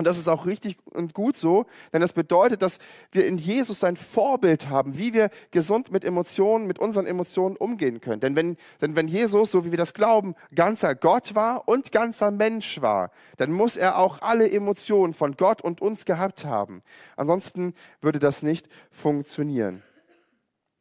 Und 0.00 0.06
das 0.06 0.16
ist 0.16 0.28
auch 0.28 0.46
richtig 0.46 0.78
und 0.94 1.12
gut 1.12 1.36
so, 1.36 1.66
denn 1.92 2.00
das 2.00 2.14
bedeutet, 2.14 2.62
dass 2.62 2.78
wir 3.12 3.26
in 3.26 3.36
Jesus 3.36 3.80
sein 3.80 3.96
Vorbild 3.96 4.70
haben, 4.70 4.96
wie 4.96 5.12
wir 5.12 5.28
gesund 5.50 5.92
mit 5.92 6.06
Emotionen, 6.06 6.66
mit 6.66 6.78
unseren 6.78 7.04
Emotionen 7.04 7.54
umgehen 7.54 8.00
können. 8.00 8.18
Denn 8.18 8.34
wenn, 8.34 8.56
denn 8.80 8.96
wenn 8.96 9.08
Jesus, 9.08 9.50
so 9.50 9.66
wie 9.66 9.72
wir 9.72 9.76
das 9.76 9.92
glauben, 9.92 10.36
ganzer 10.54 10.94
Gott 10.94 11.34
war 11.34 11.68
und 11.68 11.92
ganzer 11.92 12.30
Mensch 12.30 12.80
war, 12.80 13.10
dann 13.36 13.52
muss 13.52 13.76
er 13.76 13.98
auch 13.98 14.22
alle 14.22 14.50
Emotionen 14.50 15.12
von 15.12 15.36
Gott 15.36 15.60
und 15.60 15.82
uns 15.82 16.06
gehabt 16.06 16.46
haben. 16.46 16.80
Ansonsten 17.16 17.74
würde 18.00 18.20
das 18.20 18.42
nicht 18.42 18.70
funktionieren. 18.90 19.82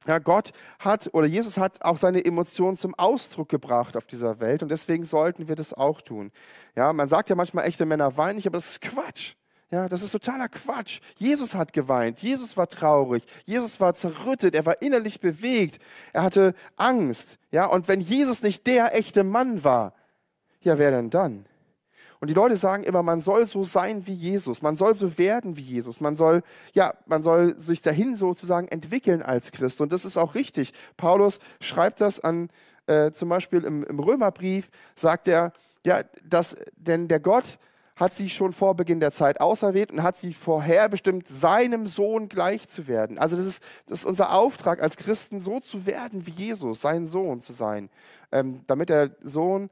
Ja, 0.07 0.19
Gott 0.19 0.51
hat 0.79 1.09
oder 1.13 1.27
Jesus 1.27 1.57
hat 1.57 1.83
auch 1.83 1.97
seine 1.97 2.23
Emotionen 2.23 2.77
zum 2.77 2.95
Ausdruck 2.95 3.49
gebracht 3.49 3.97
auf 3.97 4.07
dieser 4.07 4.39
Welt 4.39 4.63
und 4.63 4.69
deswegen 4.69 5.03
sollten 5.03 5.47
wir 5.49 5.55
das 5.55 5.73
auch 5.73 6.01
tun. 6.01 6.31
Ja, 6.75 6.93
man 6.93 7.09
sagt 7.09 7.29
ja 7.29 7.35
manchmal, 7.35 7.65
echte 7.65 7.85
Männer 7.85 8.15
weinen 8.15 8.35
nicht, 8.37 8.47
aber 8.47 8.57
das 8.57 8.69
ist 8.69 8.81
Quatsch. 8.81 9.33
Ja, 9.71 9.87
das 9.87 10.01
ist 10.01 10.11
totaler 10.11 10.47
Quatsch. 10.47 10.99
Jesus 11.17 11.53
hat 11.53 11.73
geweint, 11.73 12.23
Jesus 12.23 12.57
war 12.57 12.67
traurig, 12.67 13.23
Jesus 13.45 13.79
war 13.79 13.93
zerrüttet, 13.93 14.55
er 14.55 14.65
war 14.65 14.81
innerlich 14.81 15.19
bewegt, 15.19 15.79
er 16.11 16.23
hatte 16.23 16.55
Angst. 16.75 17.37
Ja, 17.51 17.65
und 17.65 17.87
wenn 17.87 18.01
Jesus 18.01 18.41
nicht 18.41 18.65
der 18.65 18.95
echte 18.97 19.23
Mann 19.23 19.63
war, 19.63 19.93
ja, 20.61 20.79
wer 20.79 20.91
denn 20.91 21.09
dann? 21.09 21.45
Und 22.19 22.27
die 22.27 22.33
Leute 22.33 22.57
sagen 22.57 22.83
immer, 22.83 23.01
man 23.01 23.21
soll 23.21 23.45
so 23.45 23.63
sein 23.63 24.05
wie 24.05 24.13
Jesus, 24.13 24.61
man 24.61 24.75
soll 24.75 24.95
so 24.95 25.17
werden 25.17 25.55
wie 25.55 25.61
Jesus, 25.61 26.01
man 26.01 26.17
soll, 26.17 26.43
ja, 26.73 26.93
man 27.05 27.23
soll 27.23 27.57
sich 27.57 27.81
dahin 27.81 28.17
sozusagen 28.17 28.67
entwickeln 28.67 29.21
als 29.21 29.51
Christ. 29.51 29.79
Und 29.79 29.93
das 29.93 30.03
ist 30.03 30.17
auch 30.17 30.35
richtig. 30.35 30.73
Paulus 30.97 31.39
schreibt 31.61 32.01
das 32.01 32.19
an, 32.19 32.49
äh, 32.87 33.11
zum 33.11 33.29
Beispiel 33.29 33.63
im, 33.63 33.83
im 33.83 33.99
Römerbrief, 33.99 34.69
sagt 34.95 35.27
er, 35.29 35.53
ja, 35.85 36.01
dass, 36.27 36.57
denn 36.75 37.07
der 37.07 37.21
Gott 37.21 37.57
hat 37.95 38.15
sie 38.15 38.29
schon 38.29 38.53
vor 38.53 38.75
Beginn 38.75 38.99
der 38.99 39.11
Zeit 39.11 39.41
auserwählt 39.41 39.91
und 39.91 40.03
hat 40.03 40.17
sie 40.17 40.33
vorherbestimmt, 40.33 41.27
seinem 41.27 41.85
Sohn 41.85 42.29
gleich 42.29 42.67
zu 42.67 42.87
werden. 42.87 43.17
Also 43.17 43.35
das 43.35 43.45
ist, 43.45 43.63
das 43.87 43.99
ist 43.99 44.05
unser 44.05 44.33
Auftrag 44.33 44.81
als 44.81 44.95
Christen, 44.95 45.41
so 45.41 45.59
zu 45.59 45.85
werden 45.85 46.25
wie 46.25 46.31
Jesus, 46.31 46.81
sein 46.81 47.05
Sohn 47.05 47.41
zu 47.41 47.51
sein, 47.51 47.89
ähm, 48.31 48.61
damit 48.67 48.89
der 48.89 49.11
Sohn 49.21 49.69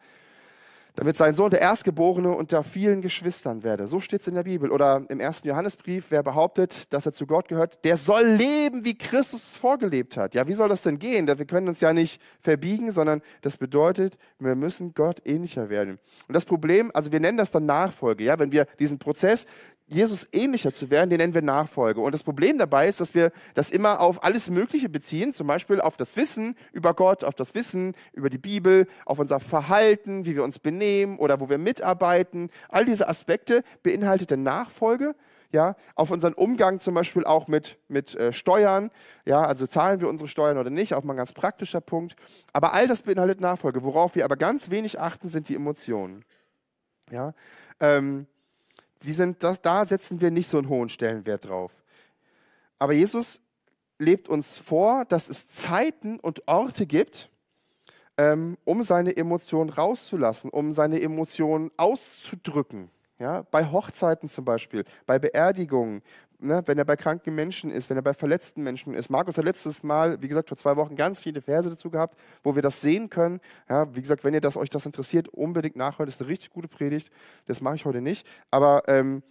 damit 0.97 1.15
sein 1.15 1.35
Sohn 1.35 1.51
der 1.51 1.61
Erstgeborene 1.61 2.31
unter 2.31 2.63
vielen 2.63 3.01
Geschwistern 3.01 3.61
werde. 3.61 3.85
So 3.85 3.99
steht 3.99 4.21
es 4.21 4.27
in 4.27 4.33
der 4.33 4.43
Bibel. 4.43 4.71
Oder 4.71 5.03
im 5.09 5.19
ersten 5.19 5.47
Johannesbrief, 5.47 6.07
wer 6.09 6.23
behauptet, 6.23 6.91
dass 6.91 7.05
er 7.05 7.13
zu 7.13 7.27
Gott 7.27 7.47
gehört, 7.47 7.85
der 7.85 7.97
soll 7.97 8.25
leben, 8.25 8.83
wie 8.83 8.97
Christus 8.97 9.45
vorgelebt 9.45 10.17
hat. 10.17 10.33
Ja, 10.33 10.47
wie 10.47 10.55
soll 10.55 10.69
das 10.69 10.81
denn 10.81 10.97
gehen? 10.97 11.27
Wir 11.27 11.45
können 11.45 11.67
uns 11.67 11.81
ja 11.81 11.93
nicht 11.93 12.19
verbiegen, 12.39 12.91
sondern 12.91 13.21
das 13.41 13.57
bedeutet, 13.57 14.17
wir 14.39 14.55
müssen 14.55 14.95
Gott 14.95 15.21
ähnlicher 15.23 15.69
werden. 15.69 15.99
Und 16.27 16.33
das 16.33 16.45
Problem, 16.45 16.89
also 16.95 17.11
wir 17.11 17.19
nennen 17.19 17.37
das 17.37 17.51
dann 17.51 17.67
Nachfolge, 17.67 18.23
ja, 18.23 18.39
wenn 18.39 18.51
wir 18.51 18.65
diesen 18.79 18.97
Prozess 18.97 19.45
Jesus 19.89 20.27
ähnlicher 20.33 20.73
zu 20.73 20.89
werden, 20.89 21.09
den 21.09 21.19
nennen 21.19 21.33
wir 21.33 21.41
Nachfolge. 21.41 22.01
Und 22.01 22.13
das 22.13 22.23
Problem 22.23 22.57
dabei 22.57 22.89
ist, 22.89 22.99
dass 22.99 23.15
wir 23.15 23.31
das 23.53 23.69
immer 23.69 24.01
auf 24.01 24.21
alles 24.23 24.49
Mögliche 24.49 24.89
beziehen, 24.89 25.33
zum 25.33 25.47
Beispiel 25.47 25.79
auf 25.79 25.95
das 25.95 26.17
Wissen 26.17 26.55
über 26.73 26.93
Gott, 26.93 27.23
auf 27.23 27.35
das 27.35 27.55
Wissen 27.55 27.95
über 28.11 28.29
die 28.29 28.37
Bibel, 28.37 28.87
auf 29.05 29.19
unser 29.19 29.39
Verhalten, 29.39 30.25
wie 30.25 30.35
wir 30.35 30.43
uns 30.43 30.59
benehmen 30.59 31.17
oder 31.17 31.39
wo 31.39 31.49
wir 31.49 31.57
mitarbeiten. 31.57 32.49
All 32.67 32.83
diese 32.83 33.07
Aspekte 33.07 33.63
beinhaltet 33.81 34.29
der 34.29 34.37
Nachfolge. 34.37 35.15
Ja, 35.53 35.77
auf 35.95 36.11
unseren 36.11 36.33
Umgang 36.33 36.81
zum 36.81 36.93
Beispiel 36.93 37.23
auch 37.23 37.47
mit, 37.47 37.77
mit 37.87 38.13
äh, 38.15 38.33
Steuern, 38.33 38.91
ja, 39.23 39.43
also 39.43 39.65
zahlen 39.65 40.01
wir 40.01 40.09
unsere 40.09 40.27
Steuern 40.27 40.57
oder 40.57 40.69
nicht, 40.69 40.93
auch 40.93 41.05
mal 41.05 41.13
ein 41.13 41.17
ganz 41.17 41.31
praktischer 41.31 41.79
Punkt. 41.79 42.17
Aber 42.51 42.73
all 42.73 42.85
das 42.89 43.03
beinhaltet 43.03 43.39
Nachfolge. 43.39 43.81
Worauf 43.83 44.15
wir 44.15 44.25
aber 44.25 44.35
ganz 44.35 44.71
wenig 44.71 44.99
achten, 44.99 45.29
sind 45.29 45.47
die 45.47 45.55
Emotionen. 45.55 46.25
Ja, 47.09 47.33
ähm, 47.79 48.27
die 49.03 49.13
sind, 49.13 49.43
das, 49.43 49.61
da 49.61 49.85
setzen 49.85 50.21
wir 50.21 50.31
nicht 50.31 50.49
so 50.49 50.57
einen 50.57 50.69
hohen 50.69 50.89
Stellenwert 50.89 51.45
drauf. 51.45 51.71
Aber 52.79 52.93
Jesus 52.93 53.41
lebt 53.99 54.29
uns 54.29 54.57
vor, 54.57 55.05
dass 55.05 55.29
es 55.29 55.47
Zeiten 55.47 56.19
und 56.19 56.47
Orte 56.47 56.85
gibt, 56.85 57.29
ähm, 58.17 58.57
um 58.63 58.83
seine 58.83 59.15
Emotionen 59.15 59.69
rauszulassen, 59.69 60.49
um 60.49 60.73
seine 60.73 61.01
Emotionen 61.01 61.71
auszudrücken. 61.77 62.89
Ja, 63.19 63.43
bei 63.49 63.71
Hochzeiten 63.71 64.29
zum 64.29 64.45
Beispiel, 64.45 64.85
bei 65.07 65.17
Beerdigungen, 65.17 66.03
ne, 66.39 66.61
wenn 66.65 66.77
er 66.77 66.85
bei 66.85 66.95
kranken 66.95 67.33
Menschen 67.33 67.71
ist, 67.71 67.89
wenn 67.89 67.97
er 67.97 68.03
bei 68.03 68.13
verletzten 68.13 68.63
Menschen 68.63 68.93
ist. 68.93 69.09
Markus 69.09 69.37
hat 69.37 69.45
letztes 69.45 69.81
Mal, 69.81 70.21
wie 70.21 70.27
gesagt, 70.27 70.49
vor 70.49 70.57
zwei 70.57 70.75
Wochen 70.75 70.95
ganz 70.95 71.21
viele 71.21 71.41
Verse 71.41 71.69
dazu 71.69 71.89
gehabt, 71.89 72.15
wo 72.43 72.55
wir 72.55 72.61
das 72.61 72.81
sehen 72.81 73.09
können. 73.09 73.39
Ja, 73.69 73.93
wie 73.95 74.01
gesagt, 74.01 74.23
wenn 74.23 74.33
ihr 74.33 74.41
das, 74.41 74.55
euch 74.55 74.69
das 74.69 74.85
interessiert, 74.85 75.29
unbedingt 75.29 75.75
nachhören. 75.75 76.05
Das 76.05 76.15
ist 76.15 76.21
eine 76.21 76.29
richtig 76.29 76.51
gute 76.51 76.67
Predigt. 76.67 77.11
Das 77.45 77.61
mache 77.61 77.75
ich 77.75 77.85
heute 77.85 78.01
nicht. 78.01 78.27
Aber 78.51 78.83
ähm, 78.87 79.23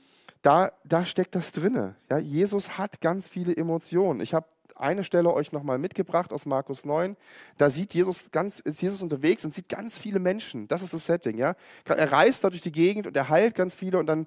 da, 0.42 0.72
da 0.84 1.04
steckt 1.04 1.34
das 1.34 1.52
drin. 1.52 1.94
Ja, 2.10 2.18
Jesus 2.18 2.78
hat 2.78 3.00
ganz 3.00 3.28
viele 3.28 3.56
Emotionen. 3.56 4.20
Ich 4.20 4.34
habe 4.34 4.46
eine 4.78 5.04
Stelle 5.04 5.32
euch 5.32 5.52
nochmal 5.52 5.78
mitgebracht 5.78 6.32
aus 6.32 6.46
Markus 6.46 6.84
9. 6.84 7.16
Da 7.58 7.70
sieht 7.70 7.94
Jesus 7.94 8.30
ganz, 8.30 8.60
ist 8.60 8.82
Jesus 8.82 9.02
unterwegs 9.02 9.44
und 9.44 9.54
sieht 9.54 9.68
ganz 9.68 9.98
viele 9.98 10.18
Menschen. 10.18 10.68
Das 10.68 10.82
ist 10.82 10.94
das 10.94 11.06
Setting, 11.06 11.38
ja. 11.38 11.54
Er 11.86 12.12
reist 12.12 12.44
da 12.44 12.50
durch 12.50 12.62
die 12.62 12.72
Gegend 12.72 13.06
und 13.06 13.16
er 13.16 13.28
heilt 13.28 13.54
ganz 13.54 13.74
viele 13.74 13.98
und 13.98 14.06
dann 14.06 14.26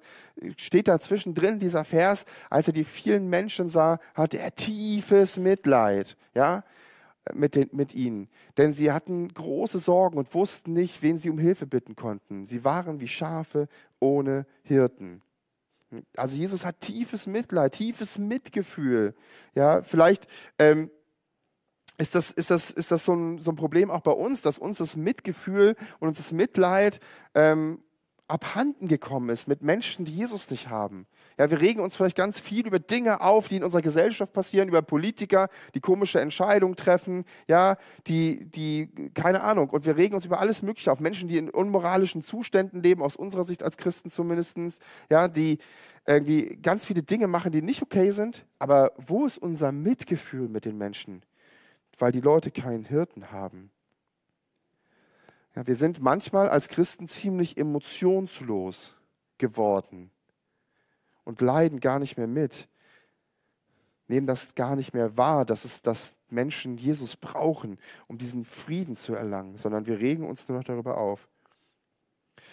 steht 0.56 0.88
da 0.88 1.00
zwischendrin 1.00 1.58
dieser 1.58 1.84
Vers, 1.84 2.26
als 2.48 2.66
er 2.66 2.72
die 2.72 2.84
vielen 2.84 3.28
Menschen 3.28 3.68
sah, 3.68 3.98
hatte 4.14 4.38
er 4.38 4.54
tiefes 4.54 5.38
Mitleid, 5.38 6.16
ja, 6.34 6.64
mit, 7.34 7.54
den, 7.54 7.68
mit 7.72 7.94
ihnen. 7.94 8.28
Denn 8.58 8.72
sie 8.72 8.92
hatten 8.92 9.32
große 9.32 9.78
Sorgen 9.78 10.18
und 10.18 10.34
wussten 10.34 10.72
nicht, 10.72 11.02
wen 11.02 11.18
sie 11.18 11.30
um 11.30 11.38
Hilfe 11.38 11.66
bitten 11.66 11.96
konnten. 11.96 12.46
Sie 12.46 12.64
waren 12.64 13.00
wie 13.00 13.08
Schafe 13.08 13.68
ohne 13.98 14.46
Hirten. 14.62 15.22
Also 16.16 16.36
Jesus 16.36 16.64
hat 16.64 16.80
tiefes 16.80 17.26
Mitleid, 17.26 17.72
tiefes 17.72 18.18
Mitgefühl. 18.18 19.14
Ja, 19.54 19.82
vielleicht 19.82 20.28
ähm, 20.58 20.90
ist 21.98 22.14
das, 22.14 22.30
ist 22.30 22.50
das, 22.50 22.70
ist 22.70 22.90
das 22.90 23.04
so, 23.04 23.14
ein, 23.14 23.38
so 23.38 23.50
ein 23.50 23.56
Problem 23.56 23.90
auch 23.90 24.00
bei 24.00 24.12
uns, 24.12 24.40
dass 24.40 24.58
uns 24.58 24.78
das 24.78 24.96
Mitgefühl 24.96 25.76
und 25.98 26.08
uns 26.08 26.18
das 26.18 26.32
Mitleid 26.32 27.00
ähm, 27.34 27.82
abhanden 28.28 28.88
gekommen 28.88 29.28
ist 29.28 29.48
mit 29.48 29.62
Menschen, 29.62 30.04
die 30.04 30.16
Jesus 30.16 30.50
nicht 30.50 30.68
haben. 30.68 31.06
Ja, 31.38 31.50
wir 31.50 31.60
regen 31.60 31.80
uns 31.80 31.96
vielleicht 31.96 32.16
ganz 32.16 32.38
viel 32.38 32.66
über 32.66 32.78
Dinge 32.78 33.20
auf, 33.20 33.48
die 33.48 33.56
in 33.56 33.64
unserer 33.64 33.82
Gesellschaft 33.82 34.32
passieren, 34.32 34.68
über 34.68 34.82
Politiker, 34.82 35.48
die 35.74 35.80
komische 35.80 36.20
Entscheidungen 36.20 36.76
treffen, 36.76 37.24
ja, 37.48 37.76
die, 38.06 38.44
die, 38.44 38.88
keine 39.14 39.42
Ahnung. 39.42 39.70
Und 39.70 39.86
wir 39.86 39.96
regen 39.96 40.14
uns 40.14 40.26
über 40.26 40.40
alles 40.40 40.62
Mögliche 40.62 40.92
auf. 40.92 41.00
Menschen, 41.00 41.28
die 41.28 41.38
in 41.38 41.48
unmoralischen 41.48 42.22
Zuständen 42.22 42.82
leben, 42.82 43.02
aus 43.02 43.16
unserer 43.16 43.44
Sicht 43.44 43.62
als 43.62 43.76
Christen 43.76 44.10
zumindest, 44.10 44.58
ja, 45.08 45.28
die 45.28 45.58
irgendwie 46.06 46.58
ganz 46.60 46.84
viele 46.84 47.02
Dinge 47.02 47.26
machen, 47.26 47.52
die 47.52 47.62
nicht 47.62 47.82
okay 47.82 48.10
sind. 48.10 48.44
Aber 48.58 48.92
wo 48.96 49.26
ist 49.26 49.38
unser 49.38 49.72
Mitgefühl 49.72 50.48
mit 50.48 50.64
den 50.64 50.76
Menschen? 50.76 51.22
Weil 51.98 52.12
die 52.12 52.20
Leute 52.20 52.50
keinen 52.50 52.84
Hirten 52.84 53.30
haben. 53.32 53.70
Ja, 55.54 55.66
wir 55.66 55.76
sind 55.76 56.00
manchmal 56.00 56.48
als 56.48 56.68
Christen 56.68 57.08
ziemlich 57.08 57.56
emotionslos 57.56 58.94
geworden 59.38 60.10
und 61.30 61.40
leiden 61.40 61.78
gar 61.78 62.00
nicht 62.00 62.18
mehr 62.18 62.26
mit, 62.26 62.66
nehmen 64.08 64.26
das 64.26 64.56
gar 64.56 64.74
nicht 64.74 64.92
mehr 64.92 65.16
wahr, 65.16 65.44
dass 65.44 65.64
es 65.64 65.80
dass 65.80 66.16
Menschen 66.28 66.76
Jesus 66.76 67.14
brauchen, 67.14 67.78
um 68.08 68.18
diesen 68.18 68.44
Frieden 68.44 68.96
zu 68.96 69.14
erlangen, 69.14 69.56
sondern 69.56 69.86
wir 69.86 70.00
regen 70.00 70.28
uns 70.28 70.48
nur 70.48 70.58
noch 70.58 70.64
darüber 70.64 70.98
auf. 70.98 71.28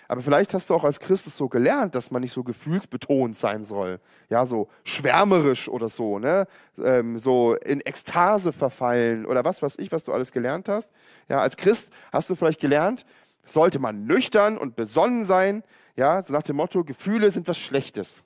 Aber 0.07 0.21
vielleicht 0.21 0.53
hast 0.53 0.69
du 0.69 0.75
auch 0.75 0.83
als 0.83 0.99
Christus 0.99 1.35
so 1.35 1.49
gelernt, 1.49 1.95
dass 1.95 2.11
man 2.11 2.21
nicht 2.21 2.33
so 2.33 2.43
gefühlsbetont 2.43 3.35
sein 3.35 3.65
soll. 3.65 3.99
Ja, 4.29 4.45
so 4.45 4.69
schwärmerisch 4.83 5.67
oder 5.67 5.89
so, 5.89 6.19
ne? 6.19 6.45
Ähm, 6.77 7.17
so 7.17 7.55
in 7.55 7.81
Ekstase 7.81 8.53
verfallen 8.53 9.25
oder 9.25 9.43
was 9.43 9.63
weiß 9.63 9.79
ich, 9.79 9.91
was 9.91 10.03
du 10.03 10.13
alles 10.13 10.31
gelernt 10.31 10.69
hast. 10.69 10.91
Ja, 11.27 11.41
als 11.41 11.57
Christ 11.57 11.89
hast 12.13 12.29
du 12.29 12.35
vielleicht 12.35 12.61
gelernt, 12.61 13.05
sollte 13.43 13.79
man 13.79 14.05
nüchtern 14.05 14.57
und 14.57 14.75
besonnen 14.75 15.25
sein. 15.25 15.63
Ja, 15.95 16.21
so 16.21 16.31
nach 16.31 16.43
dem 16.43 16.57
Motto, 16.57 16.83
Gefühle 16.83 17.31
sind 17.31 17.47
was 17.47 17.57
Schlechtes. 17.57 18.23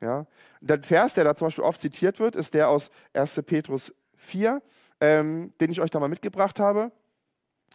Ja. 0.00 0.26
Der 0.60 0.82
Vers, 0.82 1.14
der 1.14 1.24
da 1.24 1.34
zum 1.36 1.46
Beispiel 1.46 1.64
oft 1.64 1.80
zitiert 1.80 2.20
wird, 2.20 2.36
ist 2.36 2.54
der 2.54 2.68
aus 2.68 2.90
1. 3.12 3.42
Petrus 3.46 3.92
4, 4.16 4.62
ähm, 5.00 5.52
den 5.60 5.70
ich 5.70 5.80
euch 5.80 5.90
da 5.90 6.00
mal 6.00 6.08
mitgebracht 6.08 6.60
habe. 6.60 6.90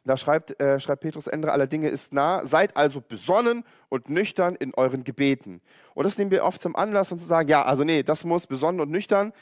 Da 0.03 0.17
schreibt, 0.17 0.59
äh, 0.59 0.79
schreibt 0.79 1.01
Petrus, 1.01 1.25
ändere 1.25 1.51
aller 1.51 1.65
Dinge 1.65 1.89
ist 1.89 2.13
nah, 2.13 2.45
seid 2.45 2.77
also 2.77 3.01
besonnen 3.01 3.63
und 3.89 4.09
nüchtern 4.09 4.55
in 4.55 4.73
euren 4.75 5.03
Gebeten. 5.03 5.61
Und 5.95 6.03
das 6.03 6.17
nehmen 6.17 6.29
wir 6.29 6.43
oft 6.43 6.61
zum 6.61 6.75
Anlass, 6.75 7.11
um 7.11 7.19
zu 7.19 7.25
sagen, 7.25 7.49
ja, 7.49 7.63
also 7.63 7.83
nee, 7.83 8.03
das 8.03 8.23
muss 8.23 8.45
besonnen 8.45 8.81
und 8.81 8.91
nüchtern, 8.91 9.33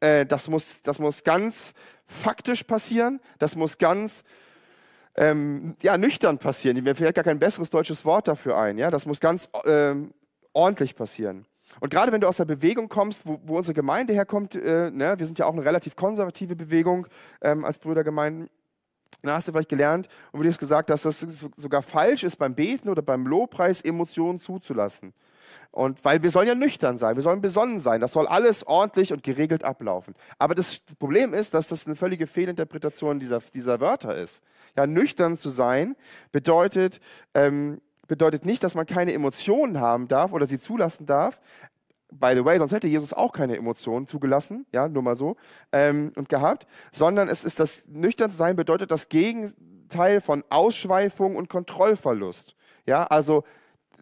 äh, 0.00 0.26
das, 0.26 0.48
muss, 0.48 0.82
das 0.82 0.98
muss 0.98 1.22
ganz 1.22 1.74
faktisch 2.06 2.64
passieren, 2.64 3.20
das 3.38 3.54
muss 3.54 3.78
ganz 3.78 4.24
ähm, 5.16 5.76
ja, 5.82 5.96
nüchtern 5.96 6.38
passieren. 6.38 6.82
Mir 6.82 6.96
fällt 6.96 7.14
gar 7.14 7.24
kein 7.24 7.38
besseres 7.38 7.70
deutsches 7.70 8.04
Wort 8.04 8.26
dafür 8.26 8.56
ein. 8.56 8.78
Ja? 8.78 8.90
Das 8.90 9.06
muss 9.06 9.20
ganz 9.20 9.48
ähm, 9.64 10.12
ordentlich 10.52 10.96
passieren. 10.96 11.46
Und 11.78 11.90
gerade 11.90 12.10
wenn 12.10 12.20
du 12.20 12.26
aus 12.26 12.36
der 12.36 12.44
Bewegung 12.44 12.88
kommst, 12.88 13.26
wo, 13.26 13.40
wo 13.44 13.58
unsere 13.58 13.74
Gemeinde 13.74 14.12
herkommt, 14.12 14.56
äh, 14.56 14.90
ne, 14.90 15.14
wir 15.16 15.26
sind 15.26 15.38
ja 15.38 15.46
auch 15.46 15.52
eine 15.52 15.64
relativ 15.64 15.94
konservative 15.94 16.56
Bewegung 16.56 17.06
ähm, 17.40 17.64
als 17.64 17.78
Brüdergemeinden, 17.78 18.50
dann 19.22 19.34
hast 19.34 19.48
du 19.48 19.52
vielleicht 19.52 19.68
gelernt 19.68 20.08
und 20.32 20.40
wurde 20.40 20.50
gesagt, 20.50 20.90
dass 20.90 21.02
das 21.02 21.26
sogar 21.56 21.82
falsch 21.82 22.24
ist, 22.24 22.36
beim 22.36 22.54
Beten 22.54 22.88
oder 22.88 23.02
beim 23.02 23.26
Lobpreis 23.26 23.82
Emotionen 23.82 24.40
zuzulassen. 24.40 25.12
Und 25.72 26.04
weil 26.04 26.22
wir 26.22 26.30
sollen 26.30 26.48
ja 26.48 26.54
nüchtern 26.54 26.98
sein, 26.98 27.16
wir 27.16 27.22
sollen 27.22 27.40
besonnen 27.40 27.80
sein, 27.80 28.00
das 28.00 28.12
soll 28.12 28.26
alles 28.26 28.66
ordentlich 28.66 29.12
und 29.12 29.22
geregelt 29.22 29.64
ablaufen. 29.64 30.14
Aber 30.38 30.54
das 30.54 30.80
Problem 30.98 31.34
ist, 31.34 31.54
dass 31.54 31.68
das 31.68 31.86
eine 31.86 31.96
völlige 31.96 32.26
Fehlinterpretation 32.26 33.20
dieser, 33.20 33.40
dieser 33.54 33.80
Wörter 33.80 34.14
ist. 34.14 34.42
Ja, 34.76 34.86
nüchtern 34.86 35.36
zu 35.36 35.48
sein 35.48 35.96
bedeutet, 36.32 37.00
ähm, 37.34 37.80
bedeutet 38.10 38.44
nicht, 38.44 38.64
dass 38.64 38.74
man 38.74 38.86
keine 38.86 39.12
Emotionen 39.12 39.80
haben 39.80 40.08
darf 40.08 40.32
oder 40.32 40.44
sie 40.44 40.58
zulassen 40.58 41.06
darf, 41.06 41.40
by 42.10 42.32
the 42.34 42.44
way, 42.44 42.58
sonst 42.58 42.72
hätte 42.72 42.88
Jesus 42.88 43.12
auch 43.12 43.32
keine 43.32 43.56
Emotionen 43.56 44.08
zugelassen, 44.08 44.66
ja, 44.72 44.88
nur 44.88 45.04
mal 45.04 45.14
so, 45.14 45.36
ähm, 45.70 46.12
und 46.16 46.28
gehabt, 46.28 46.66
sondern 46.90 47.28
es 47.28 47.44
ist 47.44 47.60
das 47.60 47.86
nüchtern 47.86 48.32
sein 48.32 48.56
bedeutet 48.56 48.90
das 48.90 49.08
Gegenteil 49.10 50.20
von 50.20 50.42
Ausschweifung 50.50 51.36
und 51.36 51.48
Kontrollverlust. 51.48 52.56
Ja, 52.84 53.04
also 53.04 53.44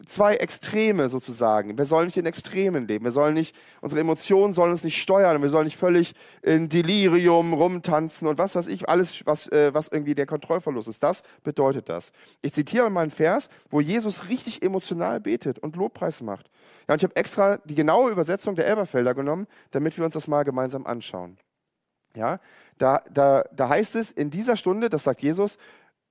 zwei 0.06 0.36
Extreme 0.36 1.08
sozusagen. 1.08 1.76
Wir 1.76 1.84
sollen 1.84 2.06
nicht 2.06 2.16
in 2.16 2.26
Extremen 2.26 2.86
leben. 2.86 3.04
Wir 3.04 3.12
sollen 3.12 3.34
nicht, 3.34 3.54
unsere 3.80 4.00
Emotionen 4.00 4.54
sollen 4.54 4.70
uns 4.70 4.84
nicht 4.84 5.00
steuern. 5.00 5.40
Wir 5.42 5.48
sollen 5.48 5.64
nicht 5.64 5.76
völlig 5.76 6.14
in 6.42 6.68
Delirium 6.68 7.52
rumtanzen 7.52 8.28
und 8.28 8.38
was 8.38 8.54
weiß 8.54 8.68
ich, 8.68 8.88
alles, 8.88 9.26
was, 9.26 9.48
äh, 9.48 9.72
was 9.74 9.88
irgendwie 9.88 10.14
der 10.14 10.26
Kontrollverlust 10.26 10.88
ist. 10.88 11.02
Das 11.02 11.22
bedeutet 11.42 11.88
das. 11.88 12.12
Ich 12.42 12.52
zitiere 12.52 12.90
mal 12.90 13.02
einen 13.02 13.10
Vers, 13.10 13.48
wo 13.70 13.80
Jesus 13.80 14.28
richtig 14.28 14.62
emotional 14.62 15.20
betet 15.20 15.58
und 15.58 15.76
Lobpreis 15.76 16.20
macht. 16.22 16.50
Ja, 16.86 16.94
und 16.94 17.00
ich 17.00 17.04
habe 17.04 17.16
extra 17.16 17.58
die 17.64 17.74
genaue 17.74 18.10
Übersetzung 18.10 18.56
der 18.56 18.66
Elberfelder 18.66 19.14
genommen, 19.14 19.46
damit 19.70 19.96
wir 19.98 20.04
uns 20.04 20.14
das 20.14 20.28
mal 20.28 20.44
gemeinsam 20.44 20.86
anschauen. 20.86 21.38
Ja, 22.14 22.40
da, 22.78 23.02
da, 23.12 23.44
da 23.52 23.68
heißt 23.68 23.94
es 23.96 24.10
in 24.10 24.30
dieser 24.30 24.56
Stunde, 24.56 24.88
das 24.88 25.04
sagt 25.04 25.22
Jesus, 25.22 25.58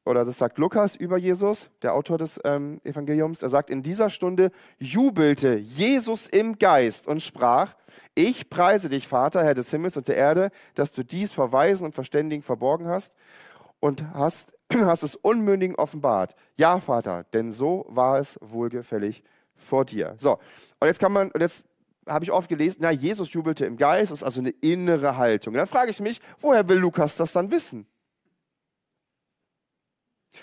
oder 0.08 0.26
das 0.26 0.38
sagt 0.38 0.58
Lukas 0.58 0.96
über 0.96 1.18
Jesus, 1.18 1.70
der 1.82 1.94
Autor 1.94 2.18
des 2.18 2.40
ähm, 2.44 2.82
Evangeliums. 2.84 3.44
Er 3.44 3.50
sagt, 3.50 3.70
in 3.70 3.84
dieser 3.84 4.10
Stunde 4.10 4.52
jubelte 4.80 5.56
Jesus 5.58 6.28
im 6.28 6.58
Geist 6.58 7.08
und 7.08 7.22
sprach, 7.22 7.76
ich 8.16 8.50
preise 8.50 8.90
dich, 8.90 9.08
Vater, 9.08 9.44
Herr 9.44 9.54
des 9.54 9.70
Himmels 9.70 9.98
und 9.98 10.08
der 10.08 10.16
Erde, 10.16 10.50
dass 10.76 10.94
du 10.94 11.04
dies 11.04 11.32
vor 11.34 11.52
Weisen 11.52 11.86
und 11.86 11.94
Verständigen 11.94 12.42
verborgen 12.42 12.88
hast 12.88 13.14
und 13.80 14.04
hast, 14.14 14.58
hast 14.74 15.04
es 15.04 15.16
Unmündigen 15.16 15.76
offenbart. 15.76 16.36
Ja, 16.56 16.80
Vater, 16.80 17.26
denn 17.34 17.54
so 17.54 17.86
war 17.90 18.20
es 18.20 18.40
wohlgefällig 18.42 19.24
vor 19.56 19.86
dir. 19.86 20.16
So, 20.18 20.40
und 20.80 20.88
jetzt 20.88 21.00
kann 21.00 21.12
man, 21.12 21.32
und 21.32 21.42
jetzt 21.42 21.66
habe 22.08 22.24
ich 22.24 22.32
oft 22.32 22.48
gelesen, 22.48 22.78
na, 22.82 22.92
Jesus 22.92 23.34
jubelte 23.34 23.66
im 23.66 23.76
Geist, 23.76 24.12
das 24.12 24.20
ist 24.20 24.24
also 24.24 24.40
eine 24.40 24.52
innere 24.52 25.18
Haltung. 25.18 25.54
Und 25.54 25.58
dann 25.58 25.68
frage 25.68 25.92
ich 25.92 26.00
mich, 26.00 26.22
woher 26.40 26.68
will 26.70 26.78
Lukas 26.78 27.18
das 27.18 27.34
dann 27.34 27.52
wissen? 27.52 27.86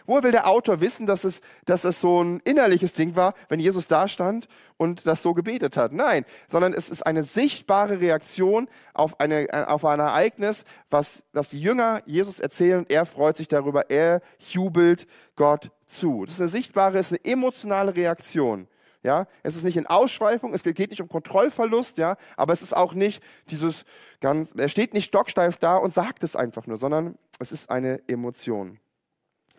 Woher 0.07 0.23
will 0.23 0.33
der 0.33 0.49
Autor 0.49 0.81
wissen, 0.81 1.07
dass 1.07 1.25
es, 1.25 1.41
dass 1.65 1.85
es 1.85 2.01
so 2.01 2.23
ein 2.23 2.41
innerliches 2.45 2.93
Ding 2.93 3.17
war, 3.17 3.35
wenn 3.49 3.61
Jesus 3.61 3.87
da 3.87 4.09
stand 4.09 4.49
und 4.77 5.07
das 5.07 5.23
so 5.23 5.35
gebetet 5.35 5.77
hat? 5.77 5.93
Nein, 5.93 6.25
sondern 6.49 6.73
es 6.73 6.91
ist 6.91 7.07
eine 7.07 7.25
sichtbare 7.25 8.01
Reaktion 8.01 8.69
auf, 8.93 9.21
eine, 9.21 9.47
auf 9.69 9.85
ein 9.85 10.01
Ereignis, 10.01 10.65
was, 10.91 11.23
was 11.33 11.49
die 11.49 11.61
Jünger 11.61 12.03
Jesus 12.07 12.41
erzählen 12.41 12.79
und 12.79 12.91
er 12.91 13.07
freut 13.07 13.37
sich 13.37 13.49
darüber, 13.49 13.91
er 13.91 14.21
jubelt 14.39 15.07
Gott 15.37 15.71
zu. 15.89 16.25
Das 16.25 16.35
ist 16.35 16.41
eine 16.41 16.49
sichtbare, 16.49 16.99
ist 16.99 17.13
eine 17.13 17.25
emotionale 17.25 17.95
Reaktion. 17.95 18.69
Ja, 19.05 19.27
es 19.43 19.55
ist 19.55 19.65
nicht 19.65 19.77
in 19.77 19.87
Ausschweifung, 19.87 20.55
es 20.55 20.63
geht 20.63 20.89
nicht 20.91 21.03
um 21.03 21.11
Kontrollverlust, 21.11 21.99
ja, 21.99 22.17
aber 22.39 22.55
es 22.55 22.63
ist 22.63 22.75
auch 22.75 22.95
nicht 22.95 23.23
dieses 23.51 23.85
ganz, 24.21 24.53
er 24.57 24.71
steht 24.71 24.95
nicht 24.95 25.05
stocksteif 25.05 25.59
da 25.59 25.77
und 25.77 25.93
sagt 25.93 26.25
es 26.25 26.35
einfach 26.35 26.67
nur, 26.67 26.79
sondern 26.79 27.19
es 27.39 27.53
ist 27.53 27.69
eine 27.69 28.01
Emotion. 28.09 28.81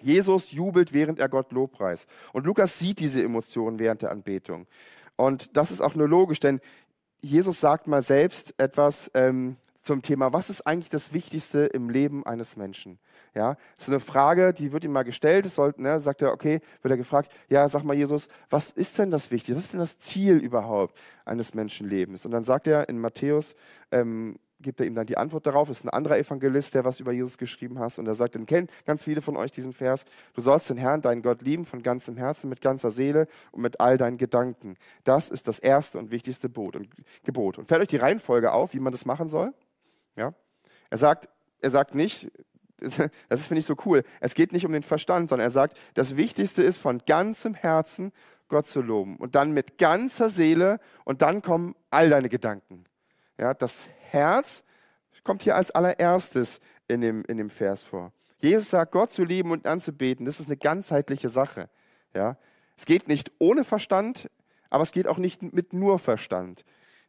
Jesus 0.02 0.52
jubelt, 0.52 0.94
während 0.94 1.20
er 1.20 1.30
Gott 1.30 1.52
lobpreist. 1.52 2.08
Und 2.34 2.46
Lukas 2.46 2.80
sieht 2.80 3.00
diese 3.00 3.24
Emotionen 3.24 3.80
während 3.80 4.02
der 4.02 4.12
Anbetung. 4.12 4.68
Und 5.16 5.56
das 5.56 5.72
ist 5.72 5.82
auch 5.82 5.96
nur 5.96 6.08
logisch, 6.08 6.40
denn 6.40 6.60
Jesus 7.22 7.60
sagt 7.60 7.88
mal 7.88 8.04
selbst 8.04 8.54
etwas 8.58 9.10
ähm, 9.14 9.58
zum 9.82 10.02
Thema, 10.02 10.34
was 10.34 10.50
ist 10.50 10.66
eigentlich 10.68 10.90
das 10.90 11.14
Wichtigste 11.14 11.60
im 11.60 11.90
Leben 11.90 12.26
eines 12.26 12.58
Menschen? 12.58 13.00
Ja, 13.36 13.56
das 13.76 13.86
ist 13.86 13.90
eine 13.90 14.00
Frage, 14.00 14.54
die 14.54 14.72
wird 14.72 14.84
ihm 14.84 14.92
mal 14.92 15.04
gestellt. 15.04 15.46
Es 15.46 15.58
ne, 15.78 16.00
sagt 16.00 16.22
er, 16.22 16.32
okay, 16.32 16.62
wird 16.82 16.92
er 16.92 16.98
gefragt, 16.98 17.32
ja, 17.50 17.68
sag 17.68 17.84
mal 17.84 17.96
Jesus, 17.96 18.30
was 18.50 18.72
ist 18.72 18.98
denn 18.98 19.12
das 19.12 19.30
Wichtigste? 19.30 19.58
Was 19.58 19.66
ist 19.66 19.74
denn 19.74 19.80
das 19.82 20.00
Ziel 20.00 20.38
überhaupt 20.38 20.98
eines 21.26 21.54
Menschenlebens? 21.54 22.26
Und 22.26 22.32
dann 22.32 22.44
sagt 22.44 22.68
er 22.68 22.88
in 22.88 22.98
Matthäus 22.98 23.56
ähm, 23.92 24.38
gibt 24.60 24.80
er 24.80 24.86
ihm 24.86 24.96
dann 24.96 25.06
die 25.06 25.18
Antwort 25.18 25.46
darauf. 25.46 25.68
Das 25.68 25.80
ist 25.80 25.86
ein 25.86 25.90
anderer 25.90 26.18
Evangelist, 26.18 26.74
der 26.74 26.86
was 26.86 27.00
über 27.00 27.12
Jesus 27.12 27.38
geschrieben 27.38 27.80
hat. 27.80 27.98
Und 28.00 28.08
er 28.08 28.16
sagt, 28.16 28.36
dann 28.36 28.46
kennen 28.46 28.68
ganz 28.86 29.04
viele 29.04 29.22
von 29.22 29.38
euch 29.38 29.52
diesen 29.52 29.74
Vers. 29.74 30.06
Du 30.34 30.42
sollst 30.42 30.70
den 30.70 30.78
Herrn, 30.78 31.02
deinen 31.02 31.22
Gott 31.22 31.42
lieben 31.42 31.66
von 31.66 31.84
ganzem 31.84 32.18
Herzen, 32.18 32.50
mit 32.50 32.62
ganzer 32.62 32.92
Seele 32.92 33.28
und 33.52 33.62
mit 33.62 33.80
all 33.80 33.98
deinen 33.98 34.18
Gedanken. 34.18 34.78
Das 35.04 35.30
ist 35.30 35.48
das 35.48 35.60
erste 35.60 35.98
und 35.98 36.12
wichtigste 36.12 36.50
Gebot. 36.50 37.58
Und, 37.58 37.68
fällt 37.68 37.82
euch 37.82 37.88
die 37.88 37.98
Reihenfolge 37.98 38.52
auf, 38.52 38.74
wie 38.74 38.80
man 38.80 38.92
das 38.92 39.06
machen 39.06 39.30
soll? 39.30 39.54
Ja? 40.16 40.34
Er 40.90 40.98
sagt, 40.98 41.30
er 41.62 41.70
sagt 41.70 41.96
nicht, 41.96 42.32
das 43.30 43.48
finde 43.48 43.60
ich 43.60 43.66
so 43.66 43.76
cool, 43.86 44.04
es 44.20 44.34
geht 44.34 44.54
nicht 44.54 44.66
um 44.66 44.74
den 44.74 44.84
Verstand, 44.84 45.30
sondern 45.30 45.48
er 45.48 45.52
sagt, 45.52 45.78
das 45.94 46.18
Wichtigste 46.18 46.64
ist 46.64 46.78
von 46.78 47.02
ganzem 47.06 47.54
Herzen 47.54 48.12
Gott 48.48 48.68
zu 48.68 48.82
loben. 48.82 49.18
Und 49.18 49.36
dann 49.36 49.54
mit 49.54 49.78
ganzer 49.78 50.30
Seele 50.30 50.80
und 51.04 51.22
dann 51.22 51.42
kommen 51.42 51.76
all 51.90 52.10
deine 52.10 52.30
Gedanken. 52.30 52.86
Ja, 53.38 53.54
das 53.54 53.90
Herz 54.16 54.64
kommt 55.26 55.44
hier 55.44 55.56
als 55.56 55.72
allererstes 55.72 56.62
in 56.88 57.02
dem, 57.02 57.26
in 57.26 57.38
dem 57.38 57.50
Vers 57.50 57.84
vor. 57.84 58.14
Jesus 58.38 58.70
sagt, 58.70 58.92
Gott 58.94 59.12
zu 59.12 59.26
lieben 59.26 59.52
und 59.52 59.68
anzubeten, 59.68 60.26
das 60.26 60.40
ist 60.40 60.46
eine 60.46 60.58
ganzheitliche 60.58 61.30
Sache. 61.30 61.70
Ja? 62.16 62.38
Es 62.78 62.86
geht 62.86 63.08
nicht 63.08 63.32
ohne 63.40 63.66
Verstand, 63.66 64.30
aber 64.70 64.84
es 64.84 64.92
geht 64.92 65.08
auch 65.08 65.18
nicht 65.18 65.42
mit 65.42 65.74
nur 65.74 66.00
Verstand, 66.00 66.64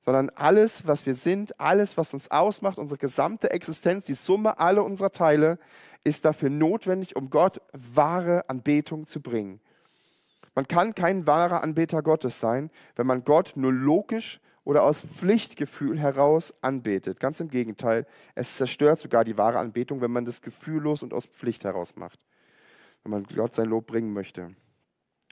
sondern 0.04 0.30
alles, 0.30 0.86
was 0.86 1.04
wir 1.04 1.14
sind, 1.14 1.60
alles, 1.60 1.96
was 1.96 2.14
uns 2.14 2.30
ausmacht, 2.30 2.78
unsere 2.78 2.98
gesamte 2.98 3.50
Existenz, 3.50 4.06
die 4.06 4.14
Summe 4.14 4.58
aller 4.58 4.84
unserer 4.84 5.10
Teile, 5.10 5.58
ist 6.04 6.24
dafür 6.24 6.48
notwendig, 6.48 7.16
um 7.16 7.30
Gott 7.30 7.60
wahre 7.72 8.48
Anbetung 8.48 9.06
zu 9.06 9.20
bringen. 9.20 9.60
Man 10.54 10.68
kann 10.68 10.94
kein 10.94 11.26
wahrer 11.26 11.62
Anbeter 11.62 12.02
Gottes 12.02 12.40
sein, 12.40 12.70
wenn 12.94 13.06
man 13.06 13.24
Gott 13.24 13.52
nur 13.56 13.72
logisch 13.72 14.40
oder 14.66 14.82
aus 14.82 15.00
Pflichtgefühl 15.00 15.96
heraus 15.96 16.52
anbetet. 16.60 17.20
Ganz 17.20 17.38
im 17.38 17.48
Gegenteil, 17.48 18.04
es 18.34 18.56
zerstört 18.56 18.98
sogar 18.98 19.24
die 19.24 19.38
wahre 19.38 19.58
Anbetung, 19.58 20.00
wenn 20.00 20.10
man 20.10 20.24
das 20.24 20.42
gefühllos 20.42 21.04
und 21.04 21.14
aus 21.14 21.26
Pflicht 21.26 21.62
heraus 21.62 21.94
macht, 21.94 22.26
wenn 23.04 23.12
man 23.12 23.24
Gott 23.24 23.54
sein 23.54 23.68
Lob 23.68 23.86
bringen 23.86 24.12
möchte. 24.12 24.56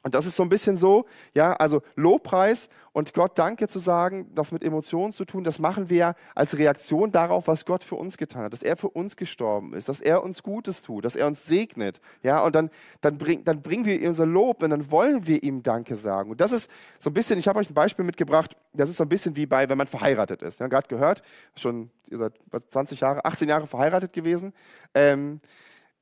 Und 0.04 0.14
das 0.14 0.26
ist 0.26 0.36
so 0.36 0.42
ein 0.42 0.50
bisschen 0.50 0.76
so, 0.76 1.06
ja, 1.32 1.54
also 1.54 1.82
Lobpreis 1.96 2.68
und 2.92 3.14
Gott 3.14 3.38
Danke 3.38 3.68
zu 3.68 3.78
sagen, 3.78 4.30
das 4.34 4.52
mit 4.52 4.62
Emotionen 4.62 5.14
zu 5.14 5.24
tun, 5.24 5.44
das 5.44 5.58
machen 5.58 5.88
wir 5.88 5.96
ja 5.96 6.14
als 6.34 6.58
Reaktion 6.58 7.10
darauf, 7.10 7.48
was 7.48 7.64
Gott 7.64 7.82
für 7.82 7.96
uns 7.96 8.18
getan 8.18 8.42
hat, 8.42 8.52
dass 8.52 8.62
er 8.62 8.76
für 8.76 8.90
uns 8.90 9.16
gestorben 9.16 9.72
ist, 9.72 9.88
dass 9.88 10.02
er 10.02 10.22
uns 10.22 10.42
Gutes 10.42 10.82
tut, 10.82 11.06
dass 11.06 11.16
er 11.16 11.26
uns 11.26 11.46
segnet, 11.46 12.02
ja, 12.22 12.42
und 12.42 12.54
dann, 12.54 12.68
dann, 13.00 13.16
bring, 13.16 13.44
dann 13.44 13.62
bringen 13.62 13.86
wir 13.86 14.06
unser 14.06 14.26
Lob 14.26 14.62
und 14.62 14.70
dann 14.70 14.90
wollen 14.90 15.26
wir 15.26 15.42
ihm 15.42 15.62
Danke 15.62 15.96
sagen. 15.96 16.30
Und 16.30 16.40
das 16.42 16.52
ist 16.52 16.70
so 16.98 17.08
ein 17.08 17.14
bisschen, 17.14 17.38
ich 17.38 17.48
habe 17.48 17.58
euch 17.58 17.70
ein 17.70 17.74
Beispiel 17.74 18.04
mitgebracht, 18.04 18.56
das 18.74 18.90
ist 18.90 18.98
so 18.98 19.04
ein 19.04 19.08
bisschen 19.08 19.36
wie 19.36 19.46
bei, 19.46 19.70
wenn 19.70 19.78
man 19.78 19.86
verheiratet 19.86 20.42
ist. 20.42 20.60
Ja, 20.60 20.66
gerade 20.66 20.86
gehört, 20.86 21.22
schon 21.56 21.90
ihr 22.10 22.18
seid 22.18 22.34
20 22.70 23.00
Jahre, 23.00 23.24
18 23.24 23.48
Jahre 23.48 23.66
verheiratet 23.66 24.12
gewesen. 24.12 24.52
Ähm, 24.94 25.40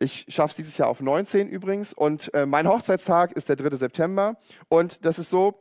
ich 0.02 0.26
schaffe 0.28 0.50
es 0.50 0.56
dieses 0.56 0.78
Jahr 0.78 0.88
auf 0.88 1.00
19 1.00 1.48
übrigens. 1.48 1.92
Und 1.92 2.32
äh, 2.34 2.44
mein 2.46 2.68
Hochzeitstag 2.68 3.32
ist 3.32 3.48
der 3.48 3.56
3. 3.56 3.76
September. 3.76 4.36
Und 4.68 5.04
das 5.04 5.18
ist 5.18 5.30
so, 5.30 5.54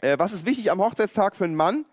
äh, 0.00 0.18
was 0.18 0.32
ist 0.32 0.46
wichtig 0.46 0.70
am 0.70 0.80
Hochzeitstag 0.80 1.36
für 1.36 1.44
einen 1.44 1.54
Mann? 1.54 1.84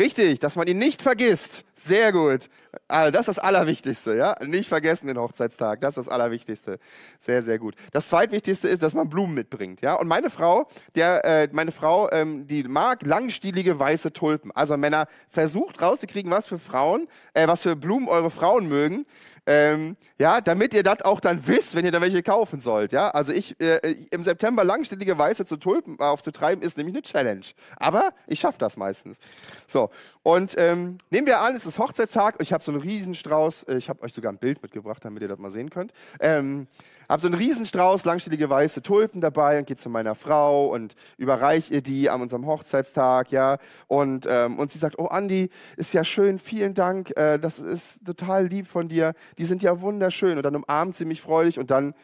Richtig, 0.00 0.38
dass 0.38 0.56
man 0.56 0.66
ihn 0.66 0.78
nicht 0.78 1.02
vergisst. 1.02 1.66
Sehr 1.74 2.10
gut. 2.10 2.48
Also 2.88 3.10
das 3.10 3.20
ist 3.20 3.36
das 3.36 3.38
Allerwichtigste, 3.38 4.16
ja? 4.16 4.34
Nicht 4.42 4.70
vergessen 4.70 5.08
den 5.08 5.18
Hochzeitstag. 5.18 5.80
Das 5.80 5.90
ist 5.90 6.06
das 6.06 6.08
Allerwichtigste. 6.08 6.78
Sehr, 7.18 7.42
sehr 7.42 7.58
gut. 7.58 7.74
Das 7.92 8.08
Zweitwichtigste 8.08 8.66
ist, 8.66 8.82
dass 8.82 8.94
man 8.94 9.10
Blumen 9.10 9.34
mitbringt, 9.34 9.82
ja? 9.82 9.96
Und 9.96 10.08
meine 10.08 10.30
Frau, 10.30 10.68
der, 10.94 11.22
äh, 11.26 11.48
meine 11.52 11.70
Frau, 11.70 12.10
ähm, 12.12 12.46
die 12.46 12.62
mag 12.62 13.02
langstielige 13.04 13.78
weiße 13.78 14.14
Tulpen. 14.14 14.50
Also 14.52 14.78
Männer, 14.78 15.06
versucht 15.28 15.82
rauszukriegen, 15.82 16.30
was 16.30 16.48
für 16.48 16.58
Frauen, 16.58 17.06
äh, 17.34 17.46
was 17.46 17.64
für 17.64 17.76
Blumen 17.76 18.08
eure 18.08 18.30
Frauen 18.30 18.70
mögen. 18.70 19.04
Ähm, 19.46 19.96
ja, 20.18 20.40
damit 20.40 20.74
ihr 20.74 20.82
das 20.82 21.02
auch 21.02 21.20
dann 21.20 21.46
wisst, 21.46 21.74
wenn 21.74 21.84
ihr 21.84 21.92
da 21.92 22.00
welche 22.00 22.22
kaufen 22.22 22.60
sollt. 22.60 22.92
Ja, 22.92 23.10
also 23.10 23.32
ich 23.32 23.60
äh, 23.60 23.96
im 24.10 24.24
September 24.24 24.64
langständige 24.64 25.16
Weiße 25.16 25.46
zu 25.46 25.56
Tulpen 25.56 25.98
aufzutreiben, 26.00 26.62
ist 26.62 26.76
nämlich 26.76 26.96
eine 26.96 27.02
Challenge. 27.02 27.46
Aber 27.76 28.10
ich 28.26 28.40
schaffe 28.40 28.58
das 28.58 28.76
meistens. 28.76 29.18
So, 29.66 29.90
und 30.22 30.54
ähm, 30.58 30.98
nehmen 31.10 31.26
wir 31.26 31.40
an, 31.40 31.54
es 31.54 31.66
ist 31.66 31.78
Hochzeitstag 31.78 32.40
ich 32.40 32.52
habe 32.52 32.64
so 32.64 32.72
einen 32.72 32.80
Riesenstrauß. 32.80 33.64
Äh, 33.64 33.76
ich 33.76 33.88
habe 33.88 34.02
euch 34.02 34.12
sogar 34.12 34.32
ein 34.32 34.38
Bild 34.38 34.62
mitgebracht, 34.62 35.04
damit 35.04 35.22
ihr 35.22 35.28
das 35.28 35.38
mal 35.38 35.50
sehen 35.50 35.70
könnt. 35.70 35.92
Ähm, 36.20 36.66
habe 37.08 37.22
so 37.22 37.28
einen 37.28 37.36
Riesenstrauß 37.36 38.04
langständige 38.04 38.48
weiße 38.48 38.82
Tulpen 38.82 39.20
dabei 39.20 39.58
und 39.58 39.66
gehe 39.66 39.76
zu 39.76 39.90
meiner 39.90 40.14
Frau 40.14 40.68
und 40.68 40.94
überreiche 41.18 41.74
ihr 41.74 41.82
die 41.82 42.08
an 42.08 42.22
unserem 42.22 42.46
Hochzeitstag, 42.46 43.32
ja. 43.32 43.58
Und, 43.88 44.26
ähm, 44.28 44.58
und 44.58 44.70
sie 44.70 44.78
sagt, 44.78 44.98
oh 44.98 45.06
Andi, 45.06 45.50
ist 45.76 45.92
ja 45.92 46.04
schön, 46.04 46.38
vielen 46.38 46.74
Dank, 46.74 47.16
äh, 47.16 47.38
das 47.38 47.58
ist 47.58 48.04
total 48.06 48.46
lieb 48.46 48.68
von 48.68 48.88
dir 48.88 49.14
die 49.38 49.44
sind 49.44 49.62
ja 49.62 49.80
wunderschön. 49.80 50.36
Und 50.36 50.42
dann 50.42 50.56
umarmt 50.56 50.96
sie 50.96 51.04
mich 51.04 51.20
freudig 51.20 51.58
und 51.58 51.70
dann 51.70 51.94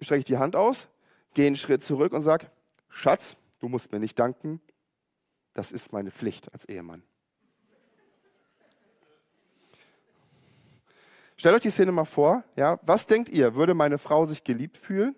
strecke 0.00 0.20
ich 0.20 0.24
die 0.24 0.38
Hand 0.38 0.56
aus, 0.56 0.88
gehe 1.34 1.46
einen 1.46 1.56
Schritt 1.56 1.82
zurück 1.82 2.12
und 2.12 2.22
sage, 2.22 2.50
Schatz, 2.88 3.36
du 3.60 3.68
musst 3.68 3.92
mir 3.92 3.98
nicht 3.98 4.18
danken, 4.18 4.60
das 5.54 5.72
ist 5.72 5.92
meine 5.92 6.10
Pflicht 6.10 6.52
als 6.52 6.64
Ehemann. 6.66 7.02
Stellt 11.36 11.54
euch 11.54 11.62
die 11.62 11.70
Szene 11.70 11.92
mal 11.92 12.04
vor, 12.04 12.42
ja, 12.56 12.80
was 12.82 13.06
denkt 13.06 13.28
ihr, 13.28 13.54
würde 13.54 13.74
meine 13.74 13.98
Frau 13.98 14.24
sich 14.24 14.42
geliebt 14.42 14.76
fühlen? 14.76 15.14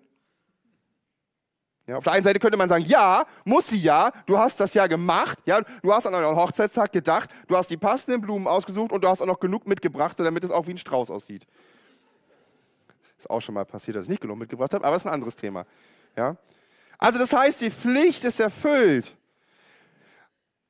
Ja, 1.91 1.97
auf 1.97 2.05
der 2.05 2.13
einen 2.13 2.23
Seite 2.23 2.39
könnte 2.39 2.55
man 2.57 2.69
sagen, 2.69 2.85
ja, 2.85 3.25
muss 3.43 3.67
sie 3.67 3.81
ja, 3.81 4.13
du 4.25 4.37
hast 4.37 4.61
das 4.61 4.73
ja 4.73 4.87
gemacht, 4.87 5.37
ja, 5.45 5.59
du 5.59 5.93
hast 5.93 6.07
an 6.07 6.15
euren 6.15 6.37
Hochzeitstag 6.37 6.93
gedacht, 6.93 7.29
du 7.47 7.57
hast 7.57 7.69
die 7.69 7.75
passenden 7.75 8.21
Blumen 8.21 8.47
ausgesucht 8.47 8.93
und 8.93 9.03
du 9.03 9.09
hast 9.09 9.21
auch 9.21 9.25
noch 9.25 9.41
genug 9.41 9.67
mitgebracht, 9.67 10.17
damit 10.17 10.45
es 10.45 10.51
auch 10.51 10.67
wie 10.67 10.71
ein 10.71 10.77
Strauß 10.77 11.11
aussieht. 11.11 11.45
Ist 13.17 13.29
auch 13.29 13.41
schon 13.41 13.55
mal 13.55 13.65
passiert, 13.65 13.97
dass 13.97 14.05
ich 14.05 14.09
nicht 14.09 14.21
genug 14.21 14.37
mitgebracht 14.37 14.73
habe, 14.73 14.85
aber 14.85 14.95
ist 14.95 15.05
ein 15.05 15.11
anderes 15.11 15.35
Thema. 15.35 15.65
Ja? 16.15 16.37
Also 16.97 17.19
das 17.19 17.33
heißt, 17.33 17.59
die 17.59 17.69
Pflicht 17.69 18.23
ist 18.23 18.39
erfüllt. 18.39 19.13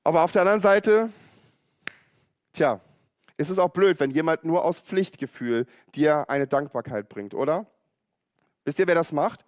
Aber 0.04 0.24
auf 0.24 0.32
der 0.32 0.42
anderen 0.42 0.60
Seite, 0.60 1.12
tja, 2.52 2.80
ist 3.38 3.52
es 3.52 3.60
auch 3.60 3.70
blöd, 3.70 4.00
wenn 4.00 4.10
jemand 4.10 4.44
nur 4.44 4.66
aus 4.66 4.80
Pflichtgefühl 4.80 5.68
dir 5.94 6.28
eine 6.32 6.48
Dankbarkeit 6.48 7.10
bringt, 7.10 7.36
oder? 7.36 7.68
Wisst 8.66 8.80
ihr, 8.80 8.88
wer 8.88 8.96
das 8.96 9.12
macht? 9.12 9.46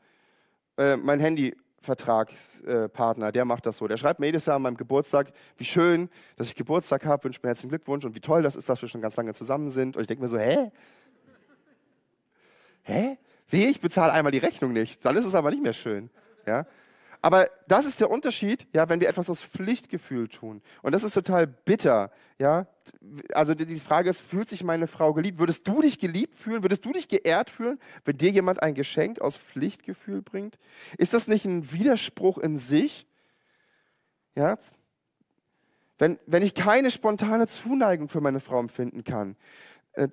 Äh, 0.77 0.97
mein 0.97 1.19
Handyvertragspartner, 1.19 3.27
äh, 3.27 3.31
der 3.31 3.45
macht 3.45 3.65
das 3.65 3.77
so. 3.77 3.87
Der 3.87 3.97
schreibt 3.97 4.19
mir 4.19 4.27
jedes 4.27 4.45
Jahr 4.45 4.57
an 4.57 4.63
meinem 4.63 4.77
Geburtstag, 4.77 5.31
wie 5.57 5.65
schön, 5.65 6.09
dass 6.35 6.47
ich 6.47 6.55
Geburtstag 6.55 7.05
habe, 7.05 7.25
wünscht 7.25 7.43
mir 7.43 7.49
herzlichen 7.49 7.69
Glückwunsch 7.69 8.05
und 8.05 8.15
wie 8.15 8.19
toll 8.19 8.41
das 8.41 8.55
ist, 8.55 8.69
dass 8.69 8.81
wir 8.81 8.89
schon 8.89 9.01
ganz 9.01 9.15
lange 9.15 9.33
zusammen 9.33 9.69
sind. 9.69 9.95
Und 9.95 10.01
ich 10.01 10.07
denke 10.07 10.23
mir 10.23 10.29
so, 10.29 10.37
hä? 10.37 10.71
Weh, 13.49 13.65
ich 13.65 13.79
bezahle 13.79 14.13
einmal 14.13 14.31
die 14.31 14.39
Rechnung 14.39 14.73
nicht, 14.73 15.05
dann 15.05 15.15
ist 15.15 15.25
es 15.25 15.35
aber 15.35 15.51
nicht 15.51 15.61
mehr 15.61 15.73
schön. 15.73 16.09
Ja? 16.45 16.65
Aber 17.23 17.47
das 17.69 17.85
ist 17.85 18.01
der 18.01 18.11
Unterschied, 18.11 18.67
ja, 18.73 18.89
wenn 18.89 18.99
wir 18.99 19.07
etwas 19.07 19.29
aus 19.29 19.41
Pflichtgefühl 19.41 20.27
tun. 20.27 20.61
Und 20.81 20.91
das 20.91 21.05
ist 21.05 21.13
total 21.13 21.47
bitter, 21.47 22.11
ja. 22.37 22.67
Also 23.33 23.55
die 23.55 23.79
Frage 23.79 24.09
ist, 24.09 24.19
fühlt 24.19 24.49
sich 24.49 24.61
meine 24.65 24.87
Frau 24.87 25.13
geliebt? 25.13 25.39
Würdest 25.39 25.65
du 25.65 25.81
dich 25.81 25.99
geliebt 25.99 26.35
fühlen? 26.35 26.63
Würdest 26.63 26.83
du 26.83 26.91
dich 26.91 27.07
geehrt 27.07 27.49
fühlen, 27.49 27.79
wenn 28.03 28.17
dir 28.17 28.29
jemand 28.29 28.61
ein 28.61 28.73
Geschenk 28.73 29.21
aus 29.21 29.37
Pflichtgefühl 29.37 30.21
bringt? 30.21 30.59
Ist 30.97 31.13
das 31.13 31.29
nicht 31.29 31.45
ein 31.45 31.71
Widerspruch 31.71 32.39
in 32.39 32.57
sich? 32.57 33.07
Ja. 34.35 34.57
Wenn, 35.97 36.19
wenn 36.25 36.43
ich 36.43 36.55
keine 36.55 36.91
spontane 36.91 37.47
Zuneigung 37.47 38.09
für 38.09 38.19
meine 38.19 38.41
Frau 38.41 38.59
empfinden 38.59 39.05
kann, 39.05 39.37
äh, 39.93 40.09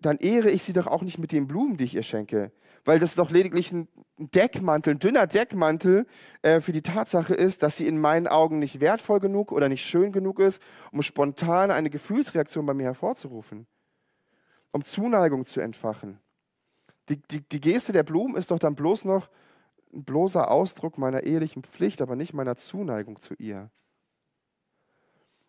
dann 0.00 0.18
ehre 0.18 0.50
ich 0.50 0.64
sie 0.64 0.74
doch 0.74 0.86
auch 0.86 1.00
nicht 1.00 1.16
mit 1.16 1.32
den 1.32 1.48
Blumen, 1.48 1.78
die 1.78 1.84
ich 1.84 1.94
ihr 1.94 2.02
schenke. 2.02 2.52
Weil 2.84 2.98
das 2.98 3.14
doch 3.14 3.30
lediglich 3.30 3.72
ein 3.72 3.88
Deckmantel, 4.18 4.94
ein 4.94 4.98
dünner 4.98 5.26
Deckmantel 5.26 6.06
äh, 6.42 6.60
für 6.60 6.72
die 6.72 6.82
Tatsache 6.82 7.34
ist, 7.34 7.62
dass 7.62 7.76
sie 7.76 7.86
in 7.86 8.00
meinen 8.00 8.26
Augen 8.26 8.58
nicht 8.58 8.80
wertvoll 8.80 9.20
genug 9.20 9.52
oder 9.52 9.68
nicht 9.68 9.84
schön 9.84 10.12
genug 10.12 10.40
ist, 10.40 10.60
um 10.90 11.02
spontan 11.02 11.70
eine 11.70 11.90
Gefühlsreaktion 11.90 12.66
bei 12.66 12.74
mir 12.74 12.84
hervorzurufen. 12.84 13.66
Um 14.72 14.84
Zuneigung 14.84 15.44
zu 15.44 15.60
entfachen. 15.60 16.18
Die, 17.08 17.20
die, 17.20 17.40
die 17.40 17.60
Geste 17.60 17.92
der 17.92 18.04
Blumen 18.04 18.36
ist 18.36 18.50
doch 18.50 18.58
dann 18.58 18.74
bloß 18.74 19.04
noch 19.04 19.28
ein 19.92 20.04
bloßer 20.04 20.50
Ausdruck 20.50 20.98
meiner 20.98 21.22
ehelichen 21.24 21.62
Pflicht, 21.62 22.00
aber 22.00 22.16
nicht 22.16 22.32
meiner 22.32 22.56
Zuneigung 22.56 23.20
zu 23.20 23.34
ihr. 23.34 23.70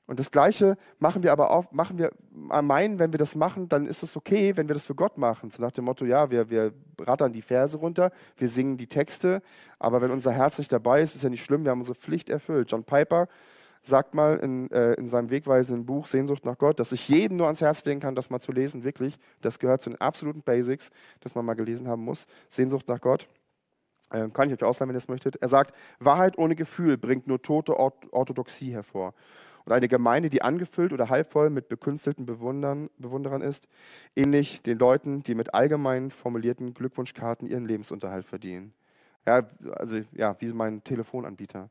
Und 0.06 0.20
das 0.20 0.32
Gleiche 0.32 0.76
machen 1.00 1.24
wir 1.24 1.32
aber 1.32 1.52
auch, 1.52 1.72
machen 1.72 1.98
wir 1.98 2.12
meinen, 2.32 3.00
wenn 3.00 3.14
wir 3.14 3.18
das 3.18 3.36
machen, 3.36 3.70
dann 3.70 3.88
ist 3.88 4.04
es 4.04 4.18
okay, 4.18 4.58
wenn 4.58 4.68
wir 4.68 4.74
das 4.74 4.86
für 4.86 4.96
Gott 4.96 5.18
machen. 5.18 5.50
So 5.50 5.62
nach 5.62 5.72
dem 5.72 5.86
Motto, 5.86 6.04
ja, 6.04 6.30
wir, 6.30 6.50
wir 6.50 6.74
rattern 7.00 7.32
die 7.32 7.42
Verse 7.42 7.78
runter, 7.78 8.12
wir 8.36 8.50
singen 8.50 8.76
die 8.76 8.88
Texte, 8.88 9.42
aber 9.80 10.02
wenn 10.02 10.12
unser 10.12 10.32
Herz 10.32 10.58
nicht 10.58 10.72
dabei 10.74 11.02
ist, 11.02 11.16
ist 11.16 11.24
ja 11.24 11.30
nicht 11.30 11.44
schlimm, 11.44 11.64
wir 11.64 11.72
haben 11.72 11.80
unsere 11.80 11.98
Pflicht 11.98 12.30
erfüllt. 12.30 12.70
John 12.70 12.84
Piper 12.84 13.28
sagt 13.82 14.14
mal 14.14 14.38
in, 14.38 14.70
äh, 14.72 14.94
in 14.94 15.08
seinem 15.08 15.30
wegweisenden 15.30 15.86
Buch 15.86 16.08
Sehnsucht 16.08 16.44
nach 16.44 16.58
Gott, 16.58 16.80
dass 16.80 16.92
ich 16.92 17.08
jedem 17.08 17.38
nur 17.38 17.48
ans 17.48 17.62
Herz 17.62 17.84
legen 17.86 18.00
kann, 18.00 18.16
das 18.16 18.30
mal 18.30 18.40
zu 18.40 18.52
lesen, 18.52 18.84
wirklich. 18.84 19.18
Das 19.42 19.60
gehört 19.60 19.82
zu 19.82 19.90
den 19.90 20.02
absoluten 20.02 20.42
Basics, 20.42 20.90
das 21.22 21.36
man 21.36 21.46
mal 21.46 21.54
gelesen 21.54 21.88
haben 21.88 22.04
muss. 22.04 22.26
Sehnsucht 22.50 22.88
nach 22.88 23.00
Gott. 23.00 23.28
Äh, 24.10 24.30
kann 24.30 24.50
ich 24.50 24.56
euch 24.56 24.64
ausleihen, 24.64 24.90
wenn 24.90 24.96
ihr 24.96 25.00
es 25.00 25.08
möchtet. 25.08 25.36
Er 25.38 25.48
sagt, 25.50 25.74
Wahrheit 26.00 26.38
ohne 26.38 26.56
Gefühl 26.56 26.98
bringt 26.98 27.28
nur 27.28 27.42
tote 27.42 27.78
Orthodoxie 27.78 28.72
hervor. 28.72 29.14
Und 29.66 29.72
eine 29.72 29.88
Gemeinde, 29.88 30.30
die 30.30 30.42
angefüllt 30.42 30.92
oder 30.92 31.10
halbvoll 31.10 31.50
mit 31.50 31.70
bekünstelten 31.70 32.26
Bewundern, 32.26 32.90
Bewunderern 32.98 33.42
ist, 33.42 33.70
ähnlich 34.16 34.62
den 34.62 34.78
Leuten, 34.78 35.24
die 35.24 35.36
mit 35.36 35.54
allgemein 35.54 36.12
formulierten 36.12 36.74
Glückwunschkarten 36.74 37.48
ihren 37.48 37.66
Lebensunterhalt 37.66 38.26
verdienen. 38.26 38.74
Ja, 39.26 39.48
also 39.76 40.02
ja, 40.12 40.36
wie 40.40 40.52
mein 40.52 40.84
Telefonanbieter. 40.84 41.70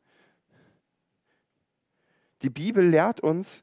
Die 2.40 2.50
Bibel 2.50 2.84
lehrt 2.84 3.20
uns, 3.20 3.62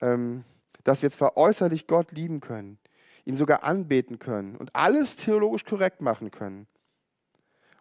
ähm, 0.00 0.44
dass 0.84 1.02
wir 1.02 1.10
zwar 1.10 1.36
äußerlich 1.36 1.86
Gott 1.86 2.12
lieben 2.12 2.40
können, 2.40 2.78
ihn 3.24 3.36
sogar 3.36 3.64
anbeten 3.64 4.18
können 4.18 4.54
und 4.56 4.76
alles 4.76 5.16
theologisch 5.16 5.64
korrekt 5.64 6.02
machen 6.02 6.30
können, 6.30 6.66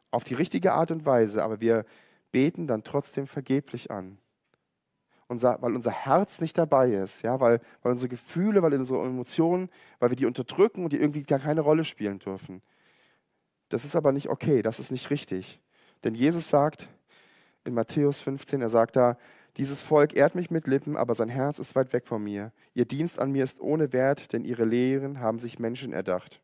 auf 0.10 0.24
die 0.24 0.34
richtige 0.34 0.74
Art 0.74 0.90
und 0.90 1.06
Weise, 1.06 1.44
aber 1.44 1.60
wir 1.60 1.86
beten 2.32 2.66
dann 2.66 2.84
trotzdem 2.84 3.28
vergeblich 3.28 3.92
an 3.92 4.20
unser, 5.28 5.62
weil 5.62 5.76
unser 5.76 5.92
Herz 5.92 6.42
nicht 6.42 6.58
dabei 6.58 6.92
ist, 6.92 7.22
ja, 7.22 7.40
weil, 7.40 7.60
weil 7.82 7.92
unsere 7.92 8.10
Gefühle, 8.10 8.62
weil 8.62 8.74
unsere 8.74 9.04
Emotionen, 9.04 9.70
weil 10.00 10.10
wir 10.10 10.16
die 10.16 10.26
unterdrücken 10.26 10.84
und 10.84 10.94
die 10.94 11.00
irgendwie 11.00 11.22
gar 11.22 11.40
keine 11.40 11.62
Rolle 11.62 11.84
spielen 11.84 12.20
dürfen. 12.20 12.62
Das 13.70 13.84
ist 13.84 13.96
aber 13.96 14.12
nicht 14.12 14.30
okay, 14.30 14.62
das 14.62 14.80
ist 14.80 14.92
nicht 14.92 15.10
richtig. 15.10 15.60
Denn 16.04 16.16
Jesus 16.16 16.50
sagt 16.50 16.88
in 17.66 17.74
Matthäus 17.74 18.22
15, 18.22 18.62
er 18.62 18.70
sagt 18.70 18.96
da, 18.96 19.18
dieses 19.58 19.82
Volk 19.82 20.16
ehrt 20.16 20.36
mich 20.36 20.52
mit 20.52 20.68
Lippen, 20.68 20.96
aber 20.96 21.16
sein 21.16 21.30
Herz 21.30 21.60
ist 21.60 21.76
weit 21.76 21.92
weg 21.92 22.06
von 22.06 22.24
mir. 22.24 22.54
Ihr 22.74 22.86
Dienst 22.86 23.20
an 23.20 23.32
mir 23.32 23.44
ist 23.44 23.60
ohne 23.60 23.92
Wert, 23.92 24.32
denn 24.32 24.46
ihre 24.46 24.66
Lehren 24.66 25.20
haben 25.20 25.40
sich 25.40 25.60
Menschen 25.60 25.94
erdacht. 25.94 26.42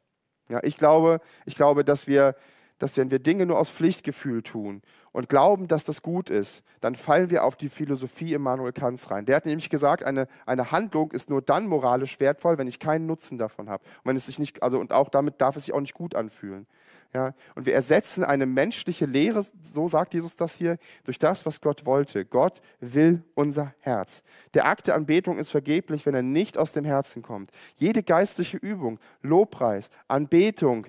Ja, 0.49 0.59
ich 0.63 0.77
glaube, 0.77 1.21
ich 1.45 1.55
glaube, 1.55 1.85
dass 1.85 2.07
wir 2.07 2.35
dass 2.83 2.97
wenn 2.97 3.11
wir 3.11 3.19
Dinge 3.19 3.45
nur 3.45 3.59
aus 3.59 3.69
Pflichtgefühl 3.69 4.43
tun 4.43 4.81
und 5.13 5.29
glauben, 5.29 5.67
dass 5.67 5.85
das 5.85 6.01
gut 6.01 6.29
ist, 6.29 6.63
dann 6.81 6.95
fallen 6.95 7.29
wir 7.29 7.45
auf 7.45 7.55
die 7.55 7.69
Philosophie 7.69 8.33
Immanuel 8.33 8.73
Kants 8.73 9.09
rein. 9.09 9.25
Der 9.25 9.37
hat 9.37 9.45
nämlich 9.45 9.69
gesagt, 9.69 10.03
eine, 10.03 10.27
eine 10.45 10.71
Handlung 10.71 11.11
ist 11.11 11.29
nur 11.29 11.41
dann 11.41 11.67
moralisch 11.67 12.19
wertvoll, 12.19 12.57
wenn 12.57 12.67
ich 12.67 12.79
keinen 12.79 13.05
Nutzen 13.05 13.37
davon 13.37 13.69
habe. 13.69 13.83
Und 14.03 14.09
wenn 14.09 14.17
es 14.17 14.25
sich 14.25 14.39
nicht, 14.39 14.61
also 14.61 14.79
und 14.79 14.91
auch 14.91 15.09
damit 15.09 15.39
darf 15.39 15.55
es 15.55 15.65
sich 15.65 15.73
auch 15.73 15.79
nicht 15.79 15.93
gut 15.93 16.15
anfühlen. 16.15 16.67
Ja, 17.13 17.35
und 17.53 17.67
wir 17.67 17.75
ersetzen 17.75 18.23
eine 18.23 18.47
menschliche 18.47 19.05
Lehre, 19.05 19.45
so 19.61 19.87
sagt 19.87 20.15
Jesus 20.15 20.35
das 20.35 20.55
hier, 20.55 20.79
durch 21.03 21.19
das, 21.19 21.45
was 21.45 21.61
Gott 21.61 21.85
wollte. 21.85 22.25
Gott 22.25 22.59
will 22.79 23.23
unser 23.35 23.75
Herz. 23.81 24.23
Der 24.55 24.65
Akt 24.65 24.87
der 24.87 24.95
Anbetung 24.95 25.37
ist 25.37 25.51
vergeblich, 25.51 26.07
wenn 26.07 26.15
er 26.15 26.23
nicht 26.23 26.57
aus 26.57 26.71
dem 26.71 26.85
Herzen 26.85 27.21
kommt. 27.21 27.51
Jede 27.75 28.01
geistliche 28.01 28.57
Übung, 28.57 28.99
Lobpreis, 29.21 29.91
Anbetung, 30.07 30.87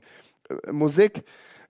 äh, 0.48 0.72
Musik, 0.72 1.24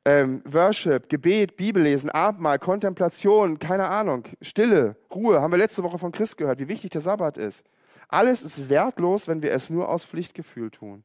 ähm, 0.04 0.42
Worship, 0.44 1.08
Gebet, 1.08 1.56
Bibellesen, 1.56 2.10
Abendmahl, 2.10 2.58
Kontemplation, 2.58 3.58
keine 3.58 3.88
Ahnung, 3.88 4.24
Stille, 4.42 4.96
Ruhe, 5.14 5.40
haben 5.40 5.52
wir 5.52 5.58
letzte 5.58 5.82
Woche 5.82 5.98
von 5.98 6.12
Chris 6.12 6.36
gehört, 6.36 6.58
wie 6.58 6.68
wichtig 6.68 6.90
der 6.90 7.00
Sabbat 7.00 7.38
ist. 7.38 7.64
Alles 8.08 8.42
ist 8.42 8.68
wertlos, 8.68 9.28
wenn 9.28 9.42
wir 9.42 9.52
es 9.52 9.70
nur 9.70 9.88
aus 9.88 10.04
Pflichtgefühl 10.04 10.70
tun. 10.70 11.04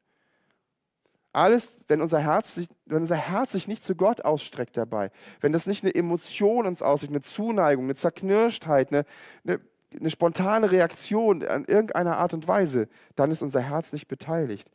Alles, 1.32 1.82
wenn 1.88 2.02
unser, 2.02 2.20
Herz 2.20 2.56
sich, 2.56 2.68
wenn 2.86 3.02
unser 3.02 3.16
Herz 3.16 3.54
sich 3.54 3.68
nicht 3.68 3.86
zu 3.86 3.96
Gott 3.96 4.26
ausstreckt 4.26 4.76
dabei, 4.76 5.12
wenn 5.40 5.54
das 5.54 5.68
nicht 5.68 5.84
eine 5.84 5.94
Emotion 5.96 6.66
uns 6.66 6.82
aussieht, 6.82 7.12
eine 7.12 7.22
Zuneigung, 7.22 7.86
eine 7.86 7.96
Zerknirschtheit, 7.96 8.92
eine, 8.92 9.06
eine, 9.46 9.62
eine 9.98 10.10
spontane 10.10 10.72
Reaktion 10.72 11.46
an 11.46 11.66
irgendeiner 11.66 12.18
Art 12.18 12.34
und 12.34 12.48
Weise, 12.48 12.90
dann 13.16 13.32
ist 13.32 13.44
unser 13.44 13.62
Herz 13.62 13.94
nicht 13.94 14.08
beteiligt 14.08 14.70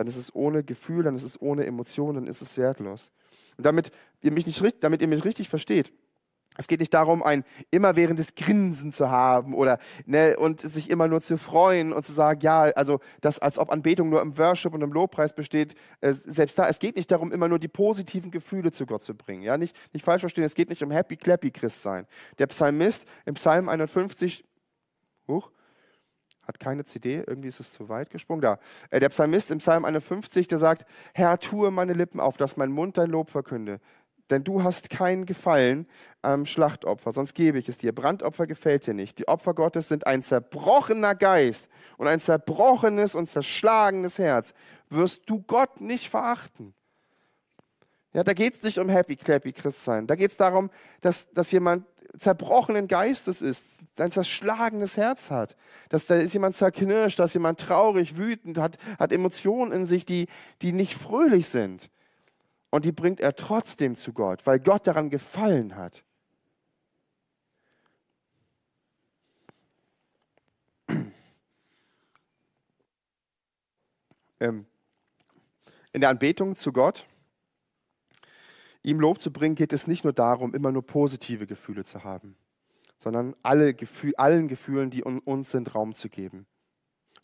dann 0.00 0.06
ist 0.06 0.16
es 0.16 0.34
ohne 0.34 0.64
Gefühl, 0.64 1.02
dann 1.02 1.14
ist 1.14 1.24
es 1.24 1.42
ohne 1.42 1.66
Emotion, 1.66 2.14
dann 2.14 2.26
ist 2.26 2.40
es 2.40 2.56
wertlos. 2.56 3.10
Und 3.58 3.66
damit 3.66 3.92
ihr 4.22 4.32
mich, 4.32 4.46
nicht, 4.46 4.82
damit 4.82 5.02
ihr 5.02 5.08
mich 5.08 5.26
richtig 5.26 5.50
versteht, 5.50 5.92
es 6.56 6.68
geht 6.68 6.80
nicht 6.80 6.94
darum, 6.94 7.22
ein 7.22 7.44
immerwährendes 7.70 8.34
Grinsen 8.34 8.94
zu 8.94 9.10
haben 9.10 9.52
oder 9.52 9.78
ne, 10.06 10.38
und 10.38 10.62
sich 10.62 10.88
immer 10.88 11.06
nur 11.06 11.20
zu 11.20 11.36
freuen 11.36 11.92
und 11.92 12.06
zu 12.06 12.14
sagen, 12.14 12.40
ja, 12.40 12.62
also 12.62 13.00
das, 13.20 13.40
als 13.40 13.58
ob 13.58 13.70
Anbetung 13.70 14.08
nur 14.08 14.22
im 14.22 14.38
Worship 14.38 14.72
und 14.72 14.80
im 14.80 14.90
Lobpreis 14.90 15.34
besteht. 15.34 15.74
Äh, 16.00 16.14
selbst 16.14 16.58
da, 16.58 16.66
es 16.66 16.78
geht 16.78 16.96
nicht 16.96 17.10
darum, 17.10 17.30
immer 17.30 17.48
nur 17.48 17.58
die 17.58 17.68
positiven 17.68 18.30
Gefühle 18.30 18.72
zu 18.72 18.86
Gott 18.86 19.02
zu 19.02 19.14
bringen. 19.14 19.42
Ja, 19.42 19.58
nicht, 19.58 19.76
nicht 19.92 20.02
falsch 20.02 20.20
verstehen, 20.20 20.44
es 20.44 20.54
geht 20.54 20.70
nicht 20.70 20.82
um 20.82 20.90
Happy 20.90 21.18
Clappy 21.18 21.50
Christ 21.50 21.82
sein. 21.82 22.06
Der 22.38 22.46
Psalmist 22.46 23.06
im 23.26 23.34
Psalm 23.34 23.68
51, 23.68 24.46
huch, 25.28 25.50
hat 26.50 26.60
keine 26.60 26.84
CD, 26.84 27.22
irgendwie 27.26 27.48
ist 27.48 27.60
es 27.60 27.72
zu 27.72 27.88
weit 27.88 28.10
gesprungen. 28.10 28.42
Da. 28.42 28.58
Äh, 28.90 29.00
der 29.00 29.08
Psalmist 29.08 29.50
im 29.50 29.58
Psalm 29.58 29.84
51, 29.84 30.48
der 30.48 30.58
sagt, 30.58 30.84
Herr, 31.14 31.38
tue 31.38 31.70
meine 31.70 31.92
Lippen 31.92 32.20
auf, 32.20 32.36
dass 32.36 32.56
mein 32.56 32.72
Mund 32.72 32.98
dein 32.98 33.08
Lob 33.10 33.30
verkünde. 33.30 33.80
Denn 34.30 34.44
du 34.44 34.62
hast 34.62 34.90
keinen 34.90 35.26
Gefallen 35.26 35.86
am 36.22 36.46
Schlachtopfer, 36.46 37.12
sonst 37.12 37.34
gebe 37.34 37.58
ich 37.58 37.68
es 37.68 37.78
dir. 37.78 37.92
Brandopfer 37.92 38.46
gefällt 38.46 38.86
dir 38.86 38.94
nicht. 38.94 39.18
Die 39.18 39.28
Opfer 39.28 39.54
Gottes 39.54 39.88
sind 39.88 40.06
ein 40.06 40.22
zerbrochener 40.22 41.14
Geist 41.14 41.68
und 41.96 42.06
ein 42.06 42.20
zerbrochenes 42.20 43.14
und 43.14 43.28
zerschlagenes 43.28 44.18
Herz. 44.18 44.54
Wirst 44.88 45.22
du 45.26 45.42
Gott 45.42 45.80
nicht 45.80 46.08
verachten? 46.08 46.74
Ja, 48.12 48.24
da 48.24 48.32
geht 48.32 48.54
es 48.54 48.62
nicht 48.62 48.78
um 48.78 48.88
Happy 48.88 49.16
Clappy 49.16 49.52
Christsein. 49.52 50.06
Da 50.06 50.16
geht 50.16 50.32
es 50.32 50.36
darum, 50.36 50.70
dass, 51.00 51.30
dass 51.30 51.52
jemand 51.52 51.86
zerbrochenen 52.18 52.88
Geistes 52.88 53.42
ist, 53.42 53.78
ein 53.96 54.10
zerschlagenes 54.10 54.96
Herz 54.96 55.30
hat, 55.30 55.56
dass 55.88 56.06
da 56.06 56.16
ist 56.16 56.32
jemand 56.32 56.56
zerknirscht, 56.56 57.18
dass 57.18 57.34
jemand 57.34 57.60
traurig, 57.60 58.16
wütend, 58.16 58.58
hat, 58.58 58.78
hat 58.98 59.12
Emotionen 59.12 59.72
in 59.72 59.86
sich, 59.86 60.06
die, 60.06 60.26
die 60.62 60.72
nicht 60.72 60.94
fröhlich 60.94 61.48
sind. 61.48 61.90
Und 62.70 62.84
die 62.84 62.92
bringt 62.92 63.20
er 63.20 63.34
trotzdem 63.34 63.96
zu 63.96 64.12
Gott, 64.12 64.46
weil 64.46 64.60
Gott 64.60 64.86
daran 64.86 65.10
gefallen 65.10 65.76
hat. 65.76 66.04
Ähm, 74.42 74.64
in 75.92 76.00
der 76.00 76.08
Anbetung 76.08 76.56
zu 76.56 76.72
Gott 76.72 77.04
Ihm 78.82 79.00
Lob 79.00 79.20
zu 79.20 79.32
bringen, 79.32 79.54
geht 79.54 79.72
es 79.72 79.86
nicht 79.86 80.04
nur 80.04 80.12
darum, 80.12 80.54
immer 80.54 80.72
nur 80.72 80.86
positive 80.86 81.46
Gefühle 81.46 81.84
zu 81.84 82.04
haben, 82.04 82.36
sondern 82.96 83.34
alle 83.42 83.74
Gefühl, 83.74 84.14
allen 84.16 84.48
Gefühlen, 84.48 84.90
die 84.90 85.00
in 85.00 85.18
uns 85.18 85.50
sind, 85.50 85.74
Raum 85.74 85.94
zu 85.94 86.08
geben. 86.08 86.46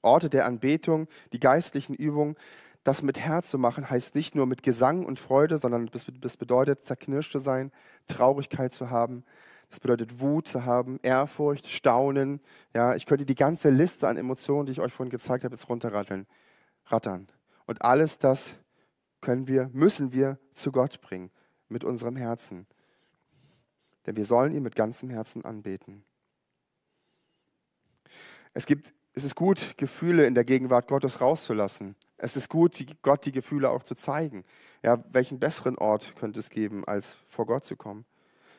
Orte 0.02 0.28
der 0.28 0.46
Anbetung, 0.46 1.08
die 1.32 1.40
geistlichen 1.40 1.94
Übungen, 1.94 2.36
das 2.84 3.02
mit 3.02 3.18
Herz 3.18 3.50
zu 3.50 3.58
machen, 3.58 3.90
heißt 3.90 4.14
nicht 4.14 4.34
nur 4.34 4.46
mit 4.46 4.62
Gesang 4.62 5.04
und 5.04 5.18
Freude, 5.18 5.58
sondern 5.58 5.90
das 6.20 6.36
bedeutet, 6.36 6.80
zerknirscht 6.80 7.32
zu 7.32 7.38
sein, 7.38 7.72
Traurigkeit 8.06 8.72
zu 8.72 8.90
haben. 8.90 9.24
Das 9.68 9.80
bedeutet 9.80 10.20
Wut 10.20 10.46
zu 10.46 10.64
haben, 10.64 11.00
Ehrfurcht, 11.02 11.66
Staunen. 11.66 12.40
Ja, 12.72 12.94
ich 12.94 13.04
könnte 13.06 13.26
die 13.26 13.34
ganze 13.34 13.70
Liste 13.70 14.06
an 14.06 14.16
Emotionen, 14.16 14.66
die 14.66 14.72
ich 14.72 14.80
euch 14.80 14.92
vorhin 14.92 15.10
gezeigt 15.10 15.42
habe, 15.42 15.54
jetzt 15.54 15.68
runterratteln. 15.68 16.26
Rattern. 16.84 17.26
Und 17.66 17.82
alles 17.82 18.18
das 18.18 18.56
können 19.20 19.48
wir, 19.48 19.68
müssen 19.72 20.12
wir 20.12 20.38
zu 20.54 20.70
Gott 20.70 21.00
bringen, 21.00 21.30
mit 21.68 21.84
unserem 21.84 22.16
Herzen. 22.16 22.66
Denn 24.06 24.16
wir 24.16 24.24
sollen 24.24 24.54
ihn 24.54 24.62
mit 24.62 24.76
ganzem 24.76 25.10
Herzen 25.10 25.44
anbeten. 25.44 26.04
Es, 28.54 28.66
gibt, 28.66 28.94
es 29.14 29.24
ist 29.24 29.34
gut, 29.34 29.74
Gefühle 29.76 30.26
in 30.26 30.34
der 30.34 30.44
Gegenwart 30.44 30.88
Gottes 30.88 31.20
rauszulassen. 31.20 31.96
Es 32.18 32.36
ist 32.36 32.48
gut, 32.48 32.82
Gott 33.02 33.26
die 33.26 33.32
Gefühle 33.32 33.70
auch 33.70 33.82
zu 33.82 33.94
zeigen. 33.94 34.44
Ja, 34.82 35.02
welchen 35.10 35.38
besseren 35.38 35.76
Ort 35.76 36.14
könnte 36.16 36.40
es 36.40 36.48
geben, 36.48 36.84
als 36.84 37.16
vor 37.28 37.46
Gott 37.46 37.64
zu 37.64 37.76
kommen? 37.76 38.06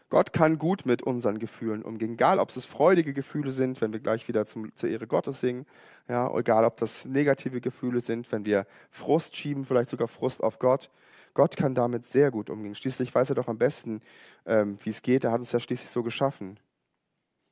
Gott 0.10 0.32
kann 0.32 0.58
gut 0.58 0.86
mit 0.86 1.02
unseren 1.04 1.38
Gefühlen 1.38 1.82
umgehen, 1.82 2.14
egal 2.14 2.40
ob 2.40 2.50
es 2.50 2.64
freudige 2.64 3.14
Gefühle 3.14 3.52
sind, 3.52 3.82
wenn 3.82 3.92
wir 3.92 4.00
gleich 4.00 4.28
wieder 4.30 4.46
zum, 4.46 4.74
zur 4.74 4.90
Ehre 4.90 5.06
Gottes 5.06 5.42
singen, 5.42 5.66
ja, 6.08 6.34
egal 6.38 6.64
ob 6.64 6.78
das 6.78 7.04
negative 7.06 7.60
Gefühle 7.60 8.00
sind, 8.00 8.32
wenn 8.32 8.46
wir 8.46 8.66
Frust 8.90 9.36
schieben, 9.36 9.66
vielleicht 9.66 9.90
sogar 9.90 10.08
Frust 10.08 10.42
auf 10.42 10.60
Gott. 10.60 10.90
Gott 11.34 11.56
kann 11.56 11.76
damit 11.76 12.08
sehr 12.08 12.32
gut 12.32 12.50
umgehen. 12.50 12.76
Schließlich 12.76 13.14
weiß 13.14 13.30
er 13.30 13.36
doch 13.36 13.48
am 13.48 13.58
besten, 13.58 14.02
ähm, 14.46 14.78
wie 14.84 14.90
es 14.90 15.02
geht. 15.02 15.24
Er 15.24 15.32
hat 15.32 15.40
uns 15.40 15.52
ja 15.52 15.60
schließlich 15.60 15.90
so 15.90 16.04
geschaffen. 16.04 16.60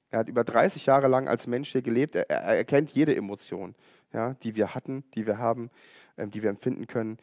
Er 0.09 0.19
hat 0.19 0.29
über 0.29 0.43
30 0.43 0.85
Jahre 0.85 1.07
lang 1.07 1.27
als 1.27 1.47
Mensch 1.47 1.71
hier 1.71 1.81
gelebt. 1.81 2.15
Er, 2.15 2.29
er, 2.29 2.57
er 2.57 2.65
kennt 2.65 2.91
jede 2.91 3.15
Emotion, 3.15 3.75
ja, 4.13 4.33
die 4.35 4.55
wir 4.55 4.73
hatten, 4.73 5.03
die 5.13 5.27
wir 5.27 5.38
haben, 5.38 5.69
ähm, 6.17 6.31
die 6.31 6.41
wir 6.41 6.49
empfinden 6.49 6.88
können. 6.88 7.17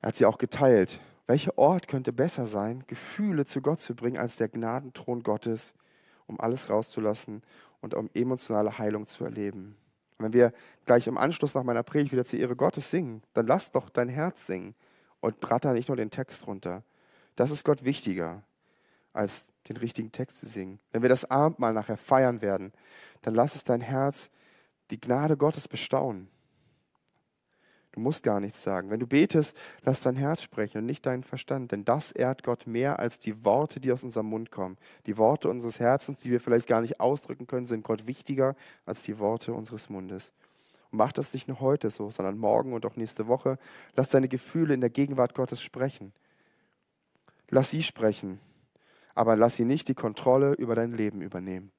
Er 0.00 0.08
hat 0.08 0.16
sie 0.16 0.26
auch 0.26 0.38
geteilt. 0.38 1.00
Welcher 1.26 1.58
Ort 1.58 1.88
könnte 1.88 2.12
besser 2.12 2.46
sein, 2.46 2.84
Gefühle 2.86 3.46
zu 3.46 3.62
Gott 3.62 3.80
zu 3.80 3.94
bringen, 3.94 4.18
als 4.18 4.36
der 4.36 4.48
Gnadenthron 4.48 5.22
Gottes, 5.22 5.74
um 6.26 6.38
alles 6.38 6.70
rauszulassen 6.70 7.42
und 7.80 7.94
um 7.94 8.10
emotionale 8.14 8.78
Heilung 8.78 9.06
zu 9.06 9.24
erleben? 9.24 9.76
Und 10.18 10.26
wenn 10.26 10.32
wir 10.32 10.52
gleich 10.84 11.06
im 11.06 11.18
Anschluss 11.18 11.54
nach 11.54 11.64
meiner 11.64 11.82
Predigt 11.82 12.12
wieder 12.12 12.24
zur 12.24 12.38
Ehre 12.38 12.56
Gottes 12.56 12.90
singen, 12.90 13.22
dann 13.32 13.46
lass 13.46 13.70
doch 13.70 13.88
dein 13.88 14.08
Herz 14.08 14.46
singen 14.46 14.74
und 15.24 15.36
dratter 15.40 15.72
nicht 15.72 15.88
nur 15.88 15.96
den 15.96 16.10
Text 16.10 16.46
runter. 16.46 16.82
Das 17.34 17.50
ist 17.50 17.64
Gott 17.64 17.84
wichtiger, 17.84 18.42
als 19.14 19.46
den 19.68 19.78
richtigen 19.78 20.12
Text 20.12 20.38
zu 20.38 20.46
singen. 20.46 20.78
Wenn 20.92 21.00
wir 21.00 21.08
das 21.08 21.30
Abendmahl 21.30 21.72
nachher 21.72 21.96
feiern 21.96 22.42
werden, 22.42 22.72
dann 23.22 23.34
lass 23.34 23.54
es 23.54 23.64
dein 23.64 23.80
Herz 23.80 24.28
die 24.90 25.00
Gnade 25.00 25.38
Gottes 25.38 25.66
bestaunen. 25.66 26.28
Du 27.92 28.00
musst 28.00 28.22
gar 28.22 28.38
nichts 28.40 28.60
sagen. 28.62 28.90
Wenn 28.90 29.00
du 29.00 29.06
betest, 29.06 29.56
lass 29.82 30.02
dein 30.02 30.16
Herz 30.16 30.42
sprechen 30.42 30.78
und 30.78 30.86
nicht 30.86 31.06
deinen 31.06 31.22
Verstand, 31.22 31.72
denn 31.72 31.84
das 31.86 32.12
ehrt 32.12 32.42
Gott 32.42 32.66
mehr 32.66 32.98
als 32.98 33.18
die 33.18 33.44
Worte, 33.44 33.80
die 33.80 33.92
aus 33.92 34.02
unserem 34.02 34.26
Mund 34.26 34.50
kommen. 34.50 34.76
Die 35.06 35.16
Worte 35.16 35.48
unseres 35.48 35.80
Herzens, 35.80 36.20
die 36.20 36.32
wir 36.32 36.40
vielleicht 36.40 36.66
gar 36.66 36.82
nicht 36.82 37.00
ausdrücken 37.00 37.46
können, 37.46 37.66
sind 37.66 37.84
Gott 37.84 38.06
wichtiger 38.06 38.56
als 38.84 39.02
die 39.02 39.18
Worte 39.20 39.54
unseres 39.54 39.88
Mundes. 39.88 40.32
Mach 40.94 41.12
das 41.12 41.32
nicht 41.32 41.48
nur 41.48 41.58
heute 41.60 41.90
so, 41.90 42.10
sondern 42.10 42.38
morgen 42.38 42.72
und 42.72 42.86
auch 42.86 42.94
nächste 42.94 43.26
Woche. 43.26 43.58
Lass 43.96 44.10
deine 44.10 44.28
Gefühle 44.28 44.74
in 44.74 44.80
der 44.80 44.90
Gegenwart 44.90 45.34
Gottes 45.34 45.60
sprechen. 45.60 46.12
Lass 47.50 47.70
sie 47.70 47.82
sprechen, 47.82 48.38
aber 49.14 49.36
lass 49.36 49.56
sie 49.56 49.64
nicht 49.64 49.88
die 49.88 49.94
Kontrolle 49.94 50.52
über 50.52 50.74
dein 50.74 50.92
Leben 50.92 51.20
übernehmen. 51.20 51.72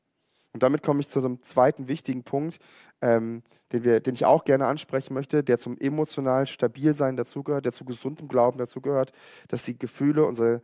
Und 0.51 0.63
damit 0.63 0.83
komme 0.83 0.99
ich 0.99 1.09
zu 1.09 1.19
einem 1.19 1.41
zweiten 1.43 1.87
wichtigen 1.87 2.23
Punkt, 2.23 2.59
ähm, 3.01 3.41
den, 3.71 3.83
wir, 3.83 3.99
den 3.99 4.15
ich 4.15 4.25
auch 4.25 4.43
gerne 4.43 4.67
ansprechen 4.67 5.13
möchte, 5.13 5.43
der 5.43 5.59
zum 5.59 5.77
emotional 5.77 6.45
Stabilsein 6.45 7.17
dazugehört, 7.17 7.65
der 7.65 7.73
zu 7.73 7.83
gesundem 7.83 8.27
Glauben 8.27 8.57
dazugehört, 8.57 9.11
dass 9.47 9.63
die 9.63 9.77
Gefühle, 9.77 10.25
unsere, 10.25 10.61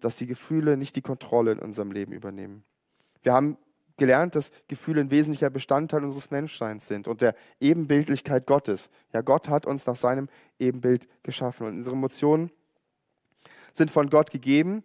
dass 0.00 0.16
die 0.16 0.26
Gefühle 0.26 0.76
nicht 0.76 0.96
die 0.96 1.02
Kontrolle 1.02 1.52
in 1.52 1.58
unserem 1.58 1.90
Leben 1.90 2.12
übernehmen. 2.12 2.64
Wir 3.22 3.32
haben 3.32 3.58
gelernt, 3.96 4.34
dass 4.34 4.50
Gefühle 4.68 5.00
ein 5.00 5.10
wesentlicher 5.10 5.50
Bestandteil 5.50 6.04
unseres 6.04 6.30
Menschseins 6.30 6.88
sind 6.88 7.08
und 7.08 7.20
der 7.20 7.34
Ebenbildlichkeit 7.60 8.46
Gottes. 8.46 8.90
Ja, 9.12 9.20
Gott 9.20 9.48
hat 9.48 9.66
uns 9.66 9.86
nach 9.86 9.96
seinem 9.96 10.28
Ebenbild 10.58 11.08
geschaffen 11.22 11.66
und 11.66 11.78
unsere 11.78 11.96
Emotionen 11.96 12.50
sind 13.72 13.90
von 13.90 14.10
Gott 14.10 14.30
gegeben, 14.30 14.82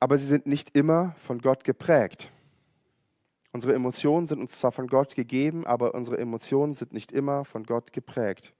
aber 0.00 0.18
sie 0.18 0.26
sind 0.26 0.46
nicht 0.46 0.76
immer 0.76 1.14
von 1.18 1.40
Gott 1.40 1.64
geprägt. 1.64 2.30
Unsere 3.52 3.74
Emotionen 3.74 4.26
sind 4.26 4.40
uns 4.40 4.58
zwar 4.58 4.72
von 4.72 4.86
Gott 4.86 5.14
gegeben, 5.14 5.66
aber 5.66 5.94
unsere 5.94 6.18
Emotionen 6.18 6.74
sind 6.74 6.92
nicht 6.92 7.12
immer 7.12 7.44
von 7.44 7.64
Gott 7.64 7.92
geprägt. 7.92 8.52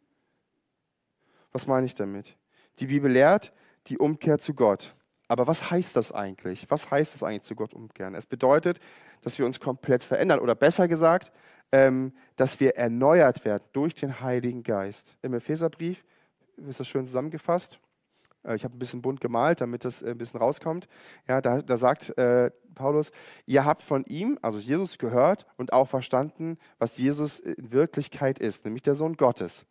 Was 1.53 1.67
meine 1.67 1.87
ich 1.87 1.95
damit? 1.95 2.37
Die 2.79 2.87
Bibel 2.87 3.11
lehrt 3.11 3.53
die 3.89 3.99
Umkehr 3.99 4.39
zu 4.39 4.55
Gott. 4.55 4.95
Aber 5.33 5.47
was 5.47 5.71
heißt 5.71 5.97
das 5.97 6.13
eigentlich? 6.13 6.67
Was 6.69 6.91
heißt 6.91 7.15
es 7.15 7.23
eigentlich 7.23 7.41
zu 7.41 7.55
Gott 7.55 7.73
umkehren? 7.73 8.15
Es 8.15 8.27
bedeutet, 8.27 8.81
dass 9.23 9.39
wir 9.39 9.47
uns 9.47 9.61
komplett 9.61 10.05
verändern 10.05 10.41
oder 10.41 10.55
besser 10.55 10.89
gesagt, 10.89 11.33
ähm, 11.73 12.13
dass 12.37 12.61
wir 12.61 12.77
erneuert 12.77 13.43
werden 13.47 13.65
durch 13.73 13.95
den 13.95 14.21
Heiligen 14.21 14.63
Geist. 14.63 15.17
Im 15.23 15.33
Epheserbrief 15.33 16.05
ist 16.59 16.81
das 16.81 16.87
schön 16.87 17.07
zusammengefasst. 17.07 17.81
Äh, 18.45 18.57
ich 18.57 18.65
habe 18.65 18.77
ein 18.77 18.79
bisschen 18.79 19.01
bunt 19.01 19.23
gemalt, 19.23 19.63
damit 19.63 19.87
das 19.87 20.03
äh, 20.03 20.11
ein 20.11 20.19
bisschen 20.19 20.39
rauskommt. 20.39 20.87
Ja, 21.27 21.41
da, 21.41 21.63
da 21.63 21.79
sagt 21.79 22.11
äh, 22.19 22.51
Paulus, 22.75 23.11
ihr 23.47 23.65
habt 23.65 23.81
von 23.81 24.05
ihm, 24.05 24.39
also 24.43 24.59
Jesus, 24.59 24.99
gehört 24.99 25.47
und 25.57 25.73
auch 25.73 25.89
verstanden, 25.89 26.59
was 26.79 26.99
Jesus 26.99 27.41
in 27.41 27.73
Wirklichkeit 27.73 28.39
ist, 28.39 28.67
nämlich 28.67 28.83
der 28.83 28.97
Sohn 28.97 29.17
Gottes. 29.17 29.65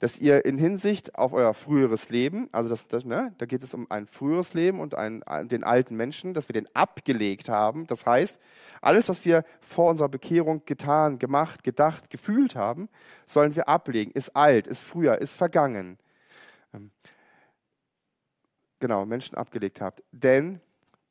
Dass 0.00 0.18
ihr 0.18 0.44
in 0.44 0.58
Hinsicht 0.58 1.14
auf 1.14 1.32
euer 1.32 1.54
früheres 1.54 2.08
Leben, 2.08 2.48
also 2.52 2.68
das, 2.68 2.86
das, 2.86 3.04
ne, 3.04 3.34
da 3.38 3.46
geht 3.46 3.62
es 3.62 3.74
um 3.74 3.90
ein 3.90 4.06
früheres 4.06 4.54
Leben 4.54 4.80
und 4.80 4.94
ein, 4.94 5.22
den 5.48 5.64
alten 5.64 5.96
Menschen, 5.96 6.34
dass 6.34 6.48
wir 6.48 6.54
den 6.54 6.68
abgelegt 6.74 7.48
haben. 7.48 7.86
Das 7.86 8.06
heißt, 8.06 8.38
alles, 8.80 9.08
was 9.08 9.24
wir 9.24 9.44
vor 9.60 9.90
unserer 9.90 10.08
Bekehrung 10.08 10.62
getan, 10.64 11.18
gemacht, 11.18 11.64
gedacht, 11.64 12.10
gefühlt 12.10 12.54
haben, 12.56 12.88
sollen 13.26 13.56
wir 13.56 13.68
ablegen. 13.68 14.10
Ist 14.12 14.36
alt, 14.36 14.66
ist 14.66 14.80
früher, 14.80 15.18
ist 15.18 15.34
vergangen 15.34 15.98
genau, 18.80 19.04
Menschen 19.06 19.36
abgelegt 19.36 19.80
habt. 19.80 20.02
Denn 20.12 20.60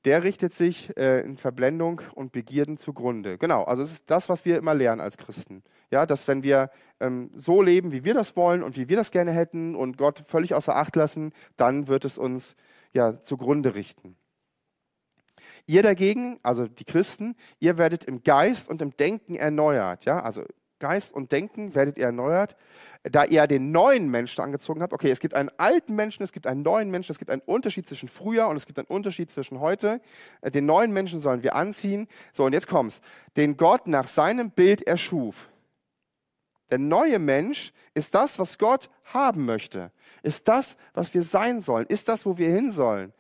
der 0.08 0.24
richtet 0.24 0.54
sich 0.54 0.96
äh, 0.96 1.20
in 1.20 1.36
Verblendung 1.36 2.02
und 2.16 2.32
Begierden 2.32 2.78
zugrunde. 2.78 3.38
Genau, 3.38 3.66
also 3.66 3.84
es 3.84 3.92
ist 3.92 4.04
das, 4.06 4.30
was 4.30 4.46
wir 4.46 4.58
immer 4.58 4.74
lernen 4.74 5.02
als 5.02 5.18
Christen. 5.18 5.64
Ja, 5.92 6.06
dass 6.06 6.30
wenn 6.30 6.44
wir 6.44 6.72
ähm, 7.02 7.30
so 7.36 7.62
leben, 7.62 7.92
wie 7.92 8.06
wir 8.06 8.14
das 8.14 8.38
wollen 8.38 8.64
und 8.64 8.78
wie 8.78 8.88
wir 8.88 8.96
das 8.96 9.12
gerne 9.12 9.34
hätten 9.34 9.76
und 9.76 9.98
Gott 9.98 10.24
völlig 10.26 10.54
außer 10.54 10.78
Acht 10.78 10.96
lassen, 10.96 11.34
dann 11.58 11.90
wird 11.90 12.06
es 12.06 12.18
uns 12.18 12.56
ja 12.94 13.22
zugrunde 13.22 13.76
richten. 13.76 14.16
Ihr 15.66 15.84
dagegen, 15.84 16.40
also 16.42 16.70
die 16.70 16.86
Christen, 16.86 17.36
ihr 17.60 17.78
werdet 17.78 18.06
im 18.06 18.24
Geist 18.24 18.70
und 18.70 18.82
im 18.82 18.96
Denken 18.96 19.36
erneuert. 19.36 20.06
Ja, 20.06 20.22
also 20.22 20.46
Geist 20.80 21.14
und 21.14 21.32
Denken 21.32 21.76
werdet 21.76 21.98
ihr 21.98 22.06
erneuert, 22.06 22.56
da 23.04 23.24
ihr 23.24 23.48
den 23.48 23.72
neuen 23.72 24.10
Menschen 24.10 24.44
angezogen 24.44 24.82
habt. 24.82 24.94
Okay, 24.94 25.10
es 25.10 25.20
gibt 25.20 25.34
einen 25.34 25.50
alten 25.58 25.96
Menschen, 25.96 26.24
es 26.24 26.32
gibt 26.32 26.48
einen 26.48 26.62
neuen 26.62 26.92
Menschen, 26.92 27.12
es 27.12 27.20
gibt 27.20 27.32
einen 27.32 27.42
Unterschied 27.46 27.88
zwischen 27.88 28.10
früher 28.10 28.48
und 28.48 28.56
es 28.56 28.66
gibt 28.66 28.78
einen 28.80 28.88
Unterschied 28.88 29.32
zwischen 29.32 29.60
heute. 29.60 30.02
Äh, 30.42 30.52
den 30.52 30.66
neuen 30.66 30.92
Menschen 30.94 31.20
sollen 31.20 31.44
wir 31.44 31.56
anziehen. 31.56 32.08
So, 32.34 32.46
und 32.46 32.54
jetzt 32.54 32.68
kommt's. 32.68 33.02
Den 33.36 33.58
Gott 33.58 33.88
nach 33.88 34.08
seinem 34.08 34.52
Bild 34.52 34.84
erschuf. 34.84 35.50
Der 36.70 36.80
neue 36.80 37.20
Mensch 37.20 37.72
ist 37.94 38.14
das, 38.14 38.40
was 38.40 38.58
Gott 38.58 38.90
haben 39.06 39.46
möchte. 39.46 39.92
Ist 40.22 40.48
das, 40.48 40.78
was 40.94 41.14
wir 41.14 41.24
sein 41.24 41.62
sollen. 41.62 41.86
Ist 41.88 42.10
das, 42.10 42.26
wo 42.26 42.38
wir 42.38 42.50
hin 42.50 42.72
sollen. 42.72 43.14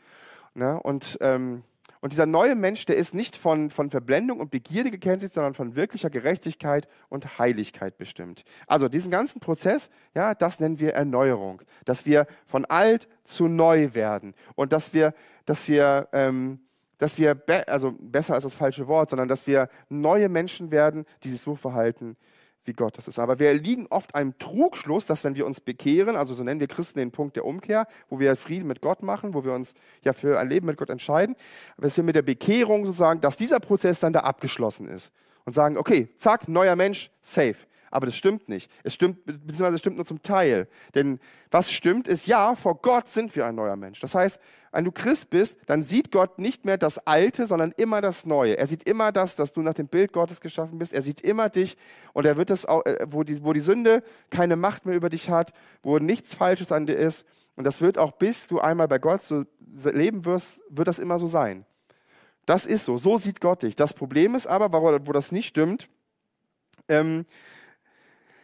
Ne? 0.53 0.79
Und 0.81 1.17
ähm, 1.21 1.63
und 2.07 2.13
dieser 2.13 2.25
neue 2.25 2.55
Mensch, 2.55 2.85
der 2.85 2.95
ist 2.95 3.13
nicht 3.13 3.35
von, 3.35 3.69
von 3.69 3.89
Verblendung 3.89 4.39
und 4.39 4.49
Begierde 4.49 4.91
gekennzeichnet, 4.91 5.33
sondern 5.33 5.53
von 5.55 5.75
wirklicher 5.75 6.09
Gerechtigkeit 6.09 6.87
und 7.09 7.37
Heiligkeit 7.37 7.97
bestimmt. 7.97 8.45
Also 8.65 8.87
diesen 8.87 9.11
ganzen 9.11 9.41
Prozess, 9.41 9.89
ja, 10.15 10.33
das 10.33 10.61
nennen 10.61 10.79
wir 10.79 10.93
Erneuerung. 10.93 11.63
Dass 11.83 12.05
wir 12.05 12.25
von 12.45 12.63
alt 12.63 13.09
zu 13.25 13.49
neu 13.49 13.93
werden 13.93 14.35
und 14.55 14.71
dass 14.71 14.93
wir, 14.93 15.13
dass 15.43 15.67
wir, 15.67 16.07
ähm, 16.13 16.61
dass 16.97 17.17
wir, 17.17 17.35
be 17.35 17.67
also 17.67 17.93
besser 17.99 18.35
als 18.35 18.45
das 18.45 18.55
falsche 18.55 18.87
Wort, 18.87 19.09
sondern 19.09 19.27
dass 19.27 19.45
wir 19.45 19.67
neue 19.89 20.29
Menschen 20.29 20.71
werden, 20.71 21.03
die 21.25 21.31
sich 21.31 21.41
so 21.41 21.57
verhalten, 21.57 22.15
wie 22.67 22.73
Gott 22.73 22.97
das 22.97 23.07
ist. 23.07 23.19
Aber 23.19 23.39
wir 23.39 23.53
liegen 23.53 23.87
oft 23.89 24.15
einem 24.15 24.37
Trugschluss, 24.37 25.05
dass 25.05 25.23
wenn 25.23 25.35
wir 25.35 25.45
uns 25.45 25.59
bekehren, 25.59 26.15
also 26.15 26.35
so 26.35 26.43
nennen 26.43 26.59
wir 26.59 26.67
Christen 26.67 26.99
den 26.99 27.11
Punkt 27.11 27.35
der 27.35 27.45
Umkehr, 27.45 27.87
wo 28.09 28.19
wir 28.19 28.35
Frieden 28.35 28.67
mit 28.67 28.81
Gott 28.81 29.03
machen, 29.03 29.33
wo 29.33 29.43
wir 29.43 29.53
uns 29.53 29.73
ja 30.03 30.13
für 30.13 30.39
ein 30.39 30.49
Leben 30.49 30.67
mit 30.67 30.77
Gott 30.77 30.89
entscheiden, 30.89 31.35
dass 31.77 31.97
wir 31.97 32.03
mit 32.03 32.15
der 32.15 32.21
Bekehrung 32.21 32.85
sozusagen, 32.85 33.21
dass 33.21 33.37
dieser 33.37 33.59
Prozess 33.59 33.99
dann 33.99 34.13
da 34.13 34.19
abgeschlossen 34.21 34.87
ist 34.87 35.11
und 35.45 35.53
sagen, 35.53 35.77
okay, 35.77 36.09
zack, 36.17 36.47
neuer 36.47 36.75
Mensch, 36.75 37.09
safe. 37.21 37.55
Aber 37.91 38.05
das 38.05 38.15
stimmt 38.15 38.49
nicht. 38.49 38.69
Es 38.83 38.93
stimmt, 38.93 39.25
beziehungsweise 39.25 39.75
es 39.75 39.79
stimmt 39.79 39.97
nur 39.97 40.05
zum 40.05 40.21
Teil. 40.21 40.67
Denn 40.95 41.19
was 41.51 41.71
stimmt 41.71 42.07
ist, 42.07 42.27
ja, 42.27 42.55
vor 42.55 42.81
Gott 42.81 43.07
sind 43.07 43.35
wir 43.35 43.45
ein 43.45 43.55
neuer 43.55 43.75
Mensch. 43.75 43.99
Das 43.99 44.15
heißt, 44.15 44.39
wenn 44.71 44.85
du 44.85 44.91
Christ 44.91 45.31
bist, 45.31 45.57
dann 45.65 45.81
sieht 45.81 46.11
Gott 46.11 46.37
nicht 46.37 46.63
mehr 46.63 46.77
das 46.77 47.07
Alte, 47.07 47.47
sondern 47.47 47.73
immer 47.77 47.99
das 47.99 48.27
Neue. 48.27 48.57
Er 48.59 48.67
sieht 48.67 48.83
immer 48.83 49.11
das, 49.11 49.35
dass 49.35 49.51
du 49.51 49.61
nach 49.61 49.73
dem 49.73 49.87
Bild 49.87 50.13
Gottes 50.13 50.39
geschaffen 50.39 50.77
bist. 50.77 50.93
Er 50.93 51.01
sieht 51.01 51.21
immer 51.21 51.49
dich 51.49 51.77
und 52.13 52.27
er 52.27 52.37
wird 52.37 52.51
das 52.51 52.67
auch, 52.67 52.85
äh, 52.85 53.07
wo 53.09 53.23
die, 53.23 53.43
wo 53.43 53.53
die 53.53 53.61
Sünde 53.61 54.03
keine 54.29 54.55
Macht 54.55 54.85
mehr 54.85 54.95
über 54.95 55.09
dich 55.09 55.31
hat, 55.31 55.51
wo 55.81 55.97
nichts 55.97 56.35
Falsches 56.35 56.71
an 56.71 56.85
dir 56.85 56.95
ist. 56.95 57.25
Und 57.55 57.63
das 57.63 57.81
wird 57.81 57.97
auch, 57.97 58.11
bis 58.11 58.45
du 58.45 58.59
einmal 58.59 58.87
bei 58.87 58.99
Gott 58.99 59.23
so 59.23 59.45
leben 59.75 60.25
wirst, 60.25 60.61
wird 60.69 60.87
das 60.87 60.99
immer 60.99 61.17
so 61.17 61.25
sein. 61.25 61.65
Das 62.45 62.65
ist 62.65 62.85
so. 62.85 62.97
So 62.97 63.17
sieht 63.17 63.41
Gott 63.41 63.63
dich. 63.63 63.75
Das 63.75 63.93
Problem 63.93 64.35
ist 64.35 64.45
aber, 64.47 64.71
wo, 64.71 65.11
das 65.11 65.31
nicht 65.31 65.47
stimmt, 65.47 65.89
ähm, 66.87 67.25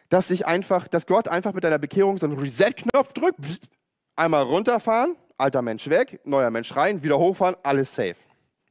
dass 0.09 0.27
sich 0.27 0.45
einfach, 0.45 0.87
dass 0.87 1.07
Gott 1.07 1.27
einfach 1.27 1.53
mit 1.53 1.63
deiner 1.63 1.79
Bekehrung 1.79 2.17
so 2.17 2.25
einen 2.25 2.37
Reset-Knopf 2.37 3.13
drückt, 3.13 3.69
einmal 4.15 4.43
runterfahren, 4.43 5.15
alter 5.37 5.61
Mensch 5.61 5.89
weg, 5.89 6.19
neuer 6.23 6.49
Mensch 6.51 6.75
rein, 6.75 7.03
wieder 7.03 7.17
hochfahren, 7.17 7.55
alles 7.63 7.93
safe. 7.93 8.15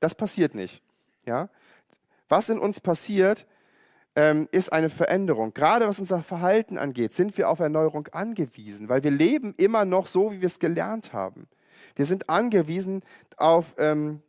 Das 0.01 0.15
passiert 0.15 0.55
nicht. 0.55 0.83
Ja? 1.27 1.49
Was 2.29 2.49
in 2.49 2.59
uns 2.59 2.81
passiert, 2.81 3.47
ähm, 4.15 4.49
ist 4.53 4.73
eine 4.73 4.91
Veränderung. 4.91 5.55
Gerade 5.55 5.89
was 5.89 5.99
unser 5.99 6.23
Verhalten 6.23 6.79
angeht, 6.79 7.13
sind 7.13 7.37
wir 7.39 7.49
auf 7.49 7.61
Erneuerung 7.61 8.09
angewiesen, 8.09 8.89
weil 8.89 9.03
wir 9.05 9.11
leben 9.11 9.55
immer 9.57 9.85
noch 9.85 10.07
so, 10.07 10.33
wie 10.33 10.41
wir 10.41 10.47
es 10.47 10.59
gelernt 10.59 11.13
haben. 11.13 11.49
Wir 11.95 12.07
sind 12.07 12.29
angewiesen 12.29 13.03
auf, 13.37 13.75
ähm, 13.79 14.23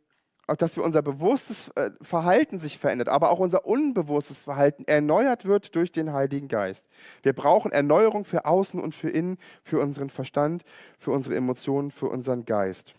dass 0.46 0.76
wir 0.76 0.84
unser 0.84 1.02
bewusstes 1.02 1.68
äh, 1.76 1.90
Verhalten 2.00 2.58
sich 2.58 2.78
verändert, 2.78 3.08
aber 3.08 3.30
auch 3.30 3.38
unser 3.38 3.66
unbewusstes 3.66 4.44
Verhalten 4.44 4.84
erneuert 4.84 5.44
wird 5.44 5.74
durch 5.74 5.92
den 5.92 6.12
Heiligen 6.12 6.48
Geist. 6.48 6.88
Wir 7.22 7.32
brauchen 7.32 7.72
Erneuerung 7.72 8.24
für 8.24 8.44
außen 8.44 8.80
und 8.80 8.94
für 8.94 9.10
innen, 9.10 9.38
für 9.62 9.80
unseren 9.80 10.10
Verstand, 10.10 10.64
für 10.98 11.12
unsere 11.12 11.36
Emotionen, 11.36 11.90
für 11.90 12.08
unseren 12.08 12.44
Geist. 12.44 12.94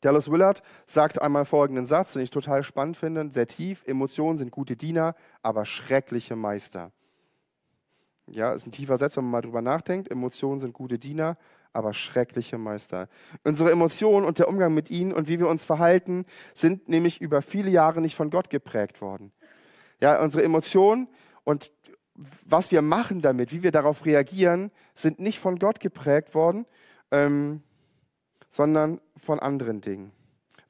Dallas 0.00 0.30
Willard 0.30 0.62
sagt 0.86 1.20
einmal 1.20 1.44
folgenden 1.44 1.86
Satz, 1.86 2.14
den 2.14 2.22
ich 2.22 2.30
total 2.30 2.62
spannend 2.62 2.96
finde, 2.96 3.30
sehr 3.30 3.46
tief, 3.46 3.82
Emotionen 3.86 4.38
sind 4.38 4.50
gute 4.50 4.76
Diener, 4.76 5.14
aber 5.42 5.66
schreckliche 5.66 6.36
Meister. 6.36 6.90
Ja, 8.26 8.52
ist 8.52 8.66
ein 8.66 8.72
tiefer 8.72 8.96
Satz, 8.96 9.16
wenn 9.16 9.24
man 9.24 9.32
mal 9.32 9.40
drüber 9.42 9.60
nachdenkt. 9.60 10.10
Emotionen 10.10 10.60
sind 10.60 10.72
gute 10.72 10.98
Diener, 10.98 11.36
aber 11.72 11.94
schreckliche 11.94 12.58
Meister. 12.58 13.08
Unsere 13.44 13.70
Emotionen 13.70 14.26
und 14.26 14.38
der 14.38 14.48
Umgang 14.48 14.74
mit 14.74 14.90
ihnen 14.90 15.12
und 15.12 15.28
wie 15.28 15.38
wir 15.38 15.48
uns 15.48 15.64
verhalten, 15.64 16.26
sind 16.54 16.88
nämlich 16.88 17.20
über 17.20 17.42
viele 17.42 17.70
Jahre 17.70 18.00
nicht 18.00 18.16
von 18.16 18.30
Gott 18.30 18.50
geprägt 18.50 19.00
worden. 19.00 19.32
Ja, 20.00 20.20
unsere 20.22 20.44
Emotionen 20.44 21.08
und 21.44 21.72
was 22.44 22.70
wir 22.70 22.82
machen 22.82 23.22
damit, 23.22 23.52
wie 23.52 23.62
wir 23.62 23.72
darauf 23.72 24.04
reagieren, 24.04 24.70
sind 24.94 25.20
nicht 25.20 25.38
von 25.38 25.58
Gott 25.58 25.80
geprägt 25.80 26.34
worden. 26.34 26.66
Ähm, 27.10 27.62
sondern 28.50 29.00
von 29.16 29.38
anderen 29.40 29.80
Dingen. 29.80 30.12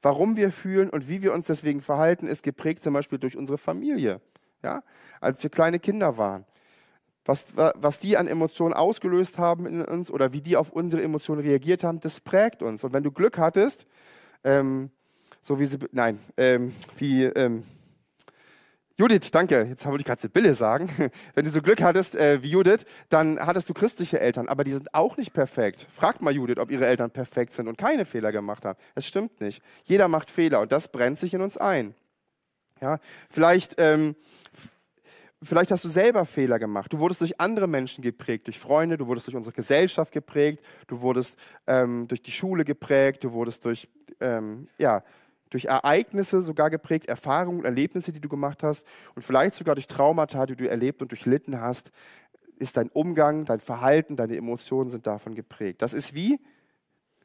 Warum 0.01 0.35
wir 0.37 0.51
fühlen 0.51 0.89
und 0.89 1.09
wie 1.09 1.21
wir 1.21 1.33
uns 1.33 1.47
deswegen 1.47 1.81
verhalten, 1.81 2.27
ist 2.27 2.43
geprägt 2.43 2.83
zum 2.83 2.93
Beispiel 2.93 3.19
durch 3.19 3.35
unsere 3.35 3.57
Familie. 3.57 4.21
Ja? 4.63 4.83
Als 5.19 5.43
wir 5.43 5.49
kleine 5.49 5.79
Kinder 5.79 6.17
waren. 6.17 6.45
Was, 7.23 7.47
was 7.55 7.99
die 7.99 8.17
an 8.17 8.27
Emotionen 8.27 8.73
ausgelöst 8.73 9.37
haben 9.37 9.67
in 9.67 9.85
uns 9.85 10.09
oder 10.09 10.33
wie 10.33 10.41
die 10.41 10.57
auf 10.57 10.71
unsere 10.71 11.03
Emotionen 11.03 11.41
reagiert 11.41 11.83
haben, 11.83 11.99
das 11.99 12.19
prägt 12.19 12.63
uns. 12.63 12.83
Und 12.83 12.93
wenn 12.93 13.03
du 13.03 13.11
Glück 13.11 13.37
hattest, 13.37 13.85
ähm, 14.43 14.89
so 15.41 15.59
wie 15.59 15.65
sie, 15.65 15.77
nein, 15.91 16.19
ähm, 16.37 16.73
wie, 16.97 17.23
ähm, 17.25 17.63
Judith, 18.97 19.31
danke. 19.31 19.63
Jetzt 19.63 19.85
wollte 19.87 20.01
ich 20.01 20.05
gerade 20.05 20.21
Sibylle 20.21 20.53
sagen. 20.53 20.87
Wenn 21.33 21.45
du 21.45 21.49
so 21.49 21.61
Glück 21.63 21.81
hattest 21.81 22.15
äh, 22.15 22.43
wie 22.43 22.49
Judith, 22.49 22.85
dann 23.09 23.39
hattest 23.39 23.67
du 23.67 23.73
christliche 23.73 24.19
Eltern, 24.19 24.47
aber 24.47 24.63
die 24.63 24.71
sind 24.71 24.93
auch 24.93 25.17
nicht 25.17 25.33
perfekt. 25.33 25.87
Fragt 25.89 26.21
mal 26.21 26.31
Judith, 26.31 26.59
ob 26.59 26.69
ihre 26.69 26.85
Eltern 26.85 27.09
perfekt 27.09 27.53
sind 27.53 27.67
und 27.67 27.79
keine 27.79 28.05
Fehler 28.05 28.31
gemacht 28.31 28.63
haben. 28.63 28.77
Es 28.93 29.07
stimmt 29.07 29.41
nicht. 29.41 29.63
Jeder 29.85 30.07
macht 30.07 30.29
Fehler 30.29 30.61
und 30.61 30.71
das 30.71 30.89
brennt 30.89 31.17
sich 31.17 31.33
in 31.33 31.41
uns 31.41 31.57
ein. 31.57 31.95
Ja, 32.79 32.99
vielleicht, 33.29 33.75
ähm, 33.79 34.15
vielleicht 35.43 35.71
hast 35.71 35.83
du 35.83 35.89
selber 35.89 36.25
Fehler 36.25 36.59
gemacht. 36.59 36.93
Du 36.93 36.99
wurdest 36.99 37.21
durch 37.21 37.39
andere 37.39 37.67
Menschen 37.67 38.01
geprägt, 38.01 38.47
durch 38.47 38.59
Freunde, 38.59 38.97
du 38.97 39.07
wurdest 39.07 39.27
durch 39.27 39.35
unsere 39.35 39.55
Gesellschaft 39.55 40.11
geprägt, 40.11 40.63
du 40.87 41.01
wurdest 41.01 41.37
ähm, 41.67 42.07
durch 42.07 42.21
die 42.21 42.31
Schule 42.31 42.63
geprägt, 42.65 43.23
du 43.23 43.31
wurdest 43.33 43.65
durch 43.65 43.87
ähm, 44.19 44.67
ja, 44.77 45.03
durch 45.49 45.65
Ereignisse 45.65 46.41
sogar 46.41 46.69
geprägt, 46.69 47.07
Erfahrungen, 47.07 47.65
Erlebnisse, 47.65 48.11
die 48.11 48.21
du 48.21 48.29
gemacht 48.29 48.63
hast 48.63 48.87
und 49.15 49.21
vielleicht 49.21 49.53
sogar 49.53 49.75
durch 49.75 49.87
Traumata, 49.87 50.45
die 50.45 50.55
du 50.55 50.67
erlebt 50.67 51.01
und 51.01 51.11
durchlitten 51.11 51.59
hast, 51.59 51.91
ist 52.57 52.77
dein 52.77 52.89
Umgang, 52.89 53.45
dein 53.45 53.59
Verhalten, 53.59 54.15
deine 54.15 54.37
Emotionen 54.37 54.89
sind 54.89 55.07
davon 55.07 55.35
geprägt. 55.35 55.81
Das 55.81 55.93
ist 55.93 56.15
wie 56.15 56.39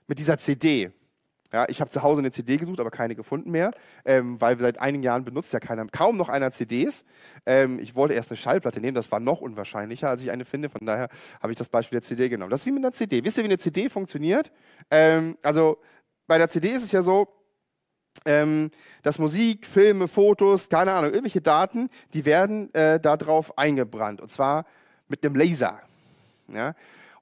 mit 0.07 0.19
dieser 0.19 0.39
CD. 0.39 0.91
Ja, 1.53 1.67
ich 1.69 1.81
habe 1.81 1.91
zu 1.91 2.03
Hause 2.03 2.21
eine 2.21 2.31
CD 2.31 2.57
gesucht, 2.57 2.81
aber 2.81 2.91
keine 2.91 3.15
gefunden 3.15 3.51
mehr, 3.51 3.71
ähm, 4.05 4.41
weil 4.41 4.59
seit 4.59 4.79
einigen 4.79 5.03
Jahren 5.03 5.25
benutzt 5.25 5.53
ja 5.53 5.61
keiner, 5.61 5.87
kaum 5.87 6.17
noch 6.17 6.29
einer 6.29 6.51
CDs. 6.51 7.05
Ähm, 7.45 7.79
ich 7.79 7.95
wollte 7.95 8.15
erst 8.15 8.31
eine 8.31 8.37
Schallplatte 8.37 8.81
nehmen, 8.81 8.95
das 8.95 9.13
war 9.13 9.21
noch 9.21 9.41
unwahrscheinlicher, 9.41 10.09
als 10.09 10.23
ich 10.23 10.31
eine 10.31 10.45
finde. 10.45 10.69
Von 10.69 10.87
daher 10.87 11.09
habe 11.41 11.53
ich 11.53 11.59
das 11.59 11.69
Beispiel 11.69 12.01
der 12.01 12.03
CD 12.03 12.29
genommen. 12.29 12.51
Das 12.51 12.61
ist 12.61 12.67
wie 12.67 12.73
mit 12.73 12.85
einer 12.85 12.93
CD. 12.93 13.23
Wisst 13.25 13.39
ihr, 13.39 13.45
wie 13.45 13.49
eine 13.49 13.59
CD 13.59 13.89
funktioniert? 13.89 14.51
Ähm, 14.91 15.37
also 15.43 15.79
bei 16.27 16.39
der 16.39 16.49
CD 16.49 16.71
ist 16.71 16.83
es 16.83 16.93
ja 16.93 17.03
so, 17.03 17.29
ähm, 18.25 18.71
dass 19.03 19.19
Musik, 19.19 19.67
Filme, 19.67 20.09
Fotos, 20.09 20.69
keine 20.69 20.93
Ahnung, 20.93 21.11
irgendwelche 21.11 21.41
Daten, 21.41 21.89
die 22.15 22.25
werden 22.25 22.73
äh, 22.75 22.99
darauf 22.99 23.57
eingebrannt. 23.59 24.21
Und 24.21 24.33
zwar 24.33 24.65
mit 25.09 25.25
einem 25.25 25.37
Laser. 25.37 25.81
Ja? 26.49 26.75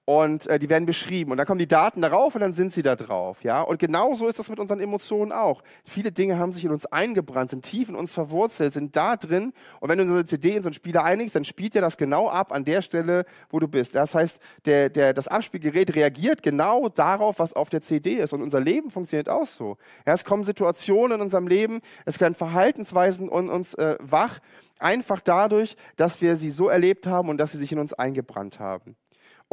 Und 0.06 0.46
äh, 0.48 0.58
die 0.58 0.68
werden 0.68 0.84
beschrieben 0.84 1.30
und 1.30 1.38
dann 1.38 1.46
kommen 1.46 1.58
die 1.58 1.66
Daten 1.66 2.02
darauf 2.02 2.34
und 2.34 2.42
dann 2.42 2.52
sind 2.52 2.74
sie 2.74 2.82
da 2.82 2.94
drauf, 2.94 3.42
ja. 3.42 3.62
Und 3.62 3.78
genauso 3.78 4.28
ist 4.28 4.38
das 4.38 4.50
mit 4.50 4.58
unseren 4.58 4.80
Emotionen 4.80 5.32
auch. 5.32 5.62
Viele 5.84 6.12
Dinge 6.12 6.38
haben 6.38 6.52
sich 6.52 6.64
in 6.64 6.70
uns 6.70 6.84
eingebrannt, 6.86 7.50
sind 7.50 7.64
tief 7.64 7.88
in 7.88 7.94
uns 7.94 8.12
verwurzelt, 8.12 8.74
sind 8.74 8.96
da 8.96 9.16
drin 9.16 9.52
und 9.80 9.88
wenn 9.88 9.98
du 9.98 10.06
so 10.06 10.14
eine 10.14 10.24
CD 10.26 10.56
in 10.56 10.62
so 10.62 10.68
einen 10.68 10.74
Spieler 10.74 11.04
einigst, 11.04 11.34
dann 11.34 11.44
spielt 11.44 11.74
er 11.74 11.80
das 11.80 11.96
genau 11.96 12.28
ab 12.28 12.52
an 12.52 12.64
der 12.64 12.82
Stelle, 12.82 13.24
wo 13.48 13.60
du 13.60 13.68
bist. 13.68 13.94
Das 13.94 14.14
heißt, 14.14 14.38
der, 14.66 14.90
der, 14.90 15.14
das 15.14 15.28
Abspielgerät 15.28 15.94
reagiert 15.94 16.42
genau 16.42 16.88
darauf, 16.88 17.38
was 17.38 17.54
auf 17.54 17.70
der 17.70 17.80
CD 17.80 18.14
ist 18.14 18.32
und 18.34 18.42
unser 18.42 18.60
Leben 18.60 18.90
funktioniert 18.90 19.30
auch 19.30 19.46
so. 19.46 19.78
Ja, 20.06 20.12
es 20.12 20.24
kommen 20.24 20.44
Situationen 20.44 21.16
in 21.16 21.22
unserem 21.22 21.48
Leben, 21.48 21.80
es 22.04 22.20
werden 22.20 22.34
Verhaltensweisen 22.34 23.28
in 23.28 23.48
uns 23.48 23.74
äh, 23.74 23.96
wach, 24.00 24.38
einfach 24.78 25.20
dadurch, 25.20 25.76
dass 25.96 26.20
wir 26.20 26.36
sie 26.36 26.50
so 26.50 26.68
erlebt 26.68 27.06
haben 27.06 27.28
und 27.30 27.38
dass 27.38 27.52
sie 27.52 27.58
sich 27.58 27.72
in 27.72 27.78
uns 27.78 27.94
eingebrannt 27.94 28.60
haben. 28.60 28.96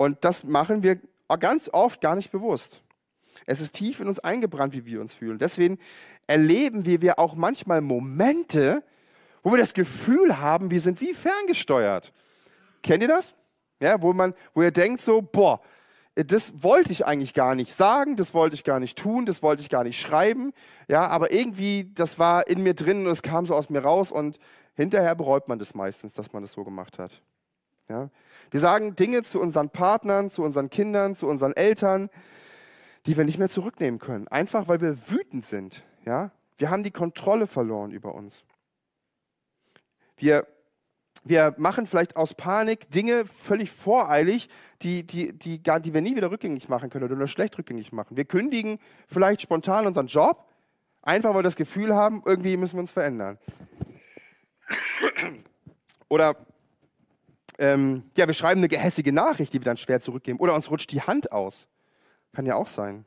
Und 0.01 0.25
das 0.25 0.45
machen 0.45 0.81
wir 0.81 0.99
ganz 1.39 1.69
oft 1.71 2.01
gar 2.01 2.15
nicht 2.15 2.31
bewusst. 2.31 2.81
Es 3.45 3.61
ist 3.61 3.73
tief 3.75 3.99
in 3.99 4.07
uns 4.07 4.17
eingebrannt, 4.17 4.73
wie 4.73 4.83
wir 4.83 4.99
uns 4.99 5.13
fühlen. 5.13 5.37
Deswegen 5.37 5.77
erleben 6.25 6.85
wir, 6.87 7.03
wir 7.03 7.19
auch 7.19 7.35
manchmal 7.35 7.81
Momente, 7.81 8.83
wo 9.43 9.51
wir 9.51 9.59
das 9.59 9.75
Gefühl 9.75 10.39
haben, 10.39 10.71
wir 10.71 10.79
sind 10.79 11.01
wie 11.01 11.13
ferngesteuert. 11.13 12.13
Kennt 12.81 13.03
ihr 13.03 13.09
das? 13.09 13.35
Ja, 13.79 14.01
wo, 14.01 14.11
man, 14.11 14.33
wo 14.55 14.63
ihr 14.63 14.71
denkt 14.71 15.01
so, 15.01 15.21
boah, 15.21 15.61
das 16.15 16.63
wollte 16.63 16.91
ich 16.91 17.05
eigentlich 17.05 17.35
gar 17.35 17.53
nicht 17.53 17.71
sagen, 17.71 18.15
das 18.15 18.33
wollte 18.33 18.55
ich 18.55 18.63
gar 18.63 18.79
nicht 18.79 18.97
tun, 18.97 19.27
das 19.27 19.43
wollte 19.43 19.61
ich 19.61 19.69
gar 19.69 19.83
nicht 19.83 20.01
schreiben. 20.01 20.51
Ja, 20.87 21.05
aber 21.09 21.31
irgendwie, 21.31 21.91
das 21.93 22.17
war 22.17 22.47
in 22.47 22.63
mir 22.63 22.73
drin 22.73 23.05
und 23.05 23.11
es 23.11 23.21
kam 23.21 23.45
so 23.45 23.53
aus 23.53 23.69
mir 23.69 23.83
raus 23.83 24.11
und 24.11 24.39
hinterher 24.73 25.13
bereut 25.13 25.47
man 25.47 25.59
das 25.59 25.75
meistens, 25.75 26.15
dass 26.15 26.33
man 26.33 26.41
das 26.41 26.53
so 26.53 26.63
gemacht 26.63 26.97
hat. 26.97 27.21
Ja? 27.91 28.10
Wir 28.49 28.60
sagen 28.60 28.95
Dinge 28.95 29.23
zu 29.23 29.39
unseren 29.39 29.69
Partnern, 29.69 30.32
zu 30.32 30.43
unseren 30.43 30.69
Kindern, 30.69 31.15
zu 31.15 31.27
unseren 31.27 31.54
Eltern, 31.54 32.10
die 33.06 33.17
wir 33.17 33.25
nicht 33.25 33.38
mehr 33.38 33.49
zurücknehmen 33.49 33.99
können. 33.99 34.27
Einfach 34.27 34.67
weil 34.67 34.82
wir 34.82 35.10
wütend 35.10 35.45
sind. 35.45 35.84
Ja? 36.06 36.32
Wir 36.58 36.69
haben 36.69 36.84
die 36.84 36.91
Kontrolle 36.91 37.47
verloren 37.47 37.91
über 37.91 38.15
uns. 38.15 38.43
Wir, 40.15 40.47
wir 41.23 41.54
machen 41.58 41.88
vielleicht 41.88 42.15
aus 42.15 42.34
Panik 42.34 42.89
Dinge 42.91 43.25
völlig 43.25 43.71
voreilig, 43.71 44.49
die, 44.82 45.06
die, 45.06 45.38
die, 45.38 45.62
die 45.62 45.93
wir 45.93 46.01
nie 46.01 46.15
wieder 46.15 46.32
rückgängig 46.32 46.69
machen 46.69 46.89
können 46.89 47.06
oder 47.06 47.15
nur 47.15 47.27
schlecht 47.27 47.58
rückgängig 47.58 47.91
machen. 47.91 48.15
Wir 48.15 48.25
kündigen 48.25 48.80
vielleicht 49.08 49.41
spontan 49.41 49.86
unseren 49.86 50.08
Job, 50.08 50.47
einfach 51.01 51.30
weil 51.30 51.39
wir 51.39 51.43
das 51.43 51.56
Gefühl 51.56 51.95
haben, 51.95 52.21
irgendwie 52.25 52.56
müssen 52.58 52.75
wir 52.75 52.82
uns 52.82 52.91
verändern. 52.91 53.38
Oder 56.10 56.36
ähm, 57.62 58.02
ja, 58.17 58.26
wir 58.26 58.34
schreiben 58.34 58.60
eine 58.60 58.67
gehässige 58.67 59.13
Nachricht, 59.13 59.54
die 59.54 59.60
wir 59.60 59.65
dann 59.65 59.78
schwer 59.78 60.02
zurückgeben. 60.02 60.39
Oder 60.39 60.56
uns 60.56 60.71
rutscht 60.71 60.91
die 60.91 61.02
Hand 61.02 61.32
aus. 61.32 61.67
Kann 62.34 62.47
ja 62.47 62.56
auch 62.56 62.65
sein. 62.65 63.06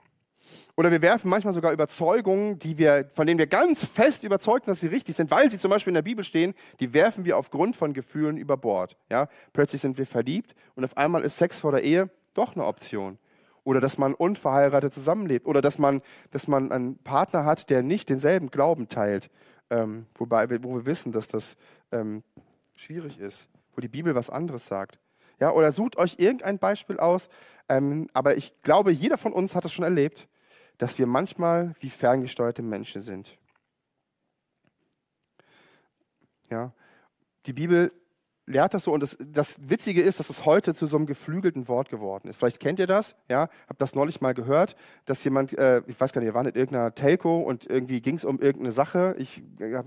Oder 0.76 0.92
wir 0.92 1.02
werfen 1.02 1.28
manchmal 1.28 1.52
sogar 1.52 1.72
Überzeugungen, 1.72 2.58
die 2.60 2.78
wir, 2.78 3.10
von 3.14 3.26
denen 3.26 3.38
wir 3.38 3.48
ganz 3.48 3.84
fest 3.84 4.22
überzeugt 4.22 4.66
sind, 4.66 4.72
dass 4.72 4.80
sie 4.80 4.86
richtig 4.86 5.16
sind, 5.16 5.32
weil 5.32 5.50
sie 5.50 5.58
zum 5.58 5.72
Beispiel 5.72 5.90
in 5.90 5.96
der 5.96 6.02
Bibel 6.02 6.24
stehen, 6.24 6.54
die 6.78 6.94
werfen 6.94 7.24
wir 7.24 7.36
aufgrund 7.36 7.74
von 7.74 7.94
Gefühlen 7.94 8.36
über 8.36 8.56
Bord. 8.56 8.96
Ja? 9.10 9.28
Plötzlich 9.52 9.80
sind 9.80 9.98
wir 9.98 10.06
verliebt 10.06 10.54
und 10.76 10.84
auf 10.84 10.96
einmal 10.96 11.24
ist 11.24 11.36
Sex 11.36 11.60
vor 11.60 11.72
der 11.72 11.82
Ehe 11.82 12.08
doch 12.34 12.54
eine 12.54 12.64
Option. 12.64 13.18
Oder 13.64 13.80
dass 13.80 13.98
man 13.98 14.14
unverheiratet 14.14 14.94
zusammenlebt. 14.94 15.46
Oder 15.46 15.62
dass 15.62 15.78
man, 15.78 16.00
dass 16.30 16.46
man 16.46 16.70
einen 16.70 16.98
Partner 16.98 17.44
hat, 17.44 17.70
der 17.70 17.82
nicht 17.82 18.08
denselben 18.08 18.50
Glauben 18.50 18.88
teilt. 18.88 19.30
Ähm, 19.70 20.06
wobei, 20.14 20.48
wo 20.62 20.76
wir 20.76 20.86
wissen, 20.86 21.10
dass 21.10 21.26
das 21.26 21.56
ähm, 21.90 22.22
schwierig 22.76 23.18
ist 23.18 23.48
wo 23.74 23.80
die 23.80 23.88
Bibel 23.88 24.14
was 24.14 24.30
anderes 24.30 24.66
sagt. 24.66 24.98
Ja, 25.40 25.50
oder 25.50 25.72
sucht 25.72 25.96
euch 25.96 26.16
irgendein 26.18 26.58
Beispiel 26.58 26.98
aus. 26.98 27.28
Ähm, 27.68 28.08
aber 28.12 28.36
ich 28.36 28.60
glaube, 28.62 28.92
jeder 28.92 29.18
von 29.18 29.32
uns 29.32 29.54
hat 29.54 29.64
es 29.64 29.72
schon 29.72 29.84
erlebt, 29.84 30.28
dass 30.78 30.98
wir 30.98 31.06
manchmal 31.06 31.74
wie 31.80 31.90
ferngesteuerte 31.90 32.62
Menschen 32.62 33.00
sind. 33.00 33.36
Ja, 36.50 36.72
die 37.46 37.52
Bibel 37.52 37.92
lehrt 38.46 38.74
das 38.74 38.84
so 38.84 38.92
und 38.92 39.02
das, 39.02 39.16
das 39.26 39.56
Witzige 39.68 40.02
ist, 40.02 40.20
dass 40.20 40.28
es 40.30 40.44
heute 40.44 40.74
zu 40.74 40.86
so 40.86 40.96
einem 40.96 41.06
geflügelten 41.06 41.68
Wort 41.68 41.88
geworden 41.88 42.28
ist. 42.28 42.36
Vielleicht 42.36 42.60
kennt 42.60 42.78
ihr 42.78 42.86
das, 42.86 43.14
ja, 43.28 43.48
habt 43.68 43.80
das 43.80 43.94
neulich 43.94 44.20
mal 44.20 44.34
gehört, 44.34 44.76
dass 45.06 45.24
jemand, 45.24 45.56
äh, 45.56 45.82
ich 45.86 45.98
weiß 45.98 46.12
gar 46.12 46.20
nicht, 46.20 46.28
ihr 46.28 46.34
war 46.34 46.42
in 46.42 46.54
irgendeiner 46.54 46.94
Telco 46.94 47.40
und 47.40 47.68
irgendwie 47.70 48.00
ging 48.00 48.16
es 48.16 48.24
um 48.24 48.40
irgendeine 48.40 48.72
Sache. 48.72 49.14
Ich, 49.18 49.42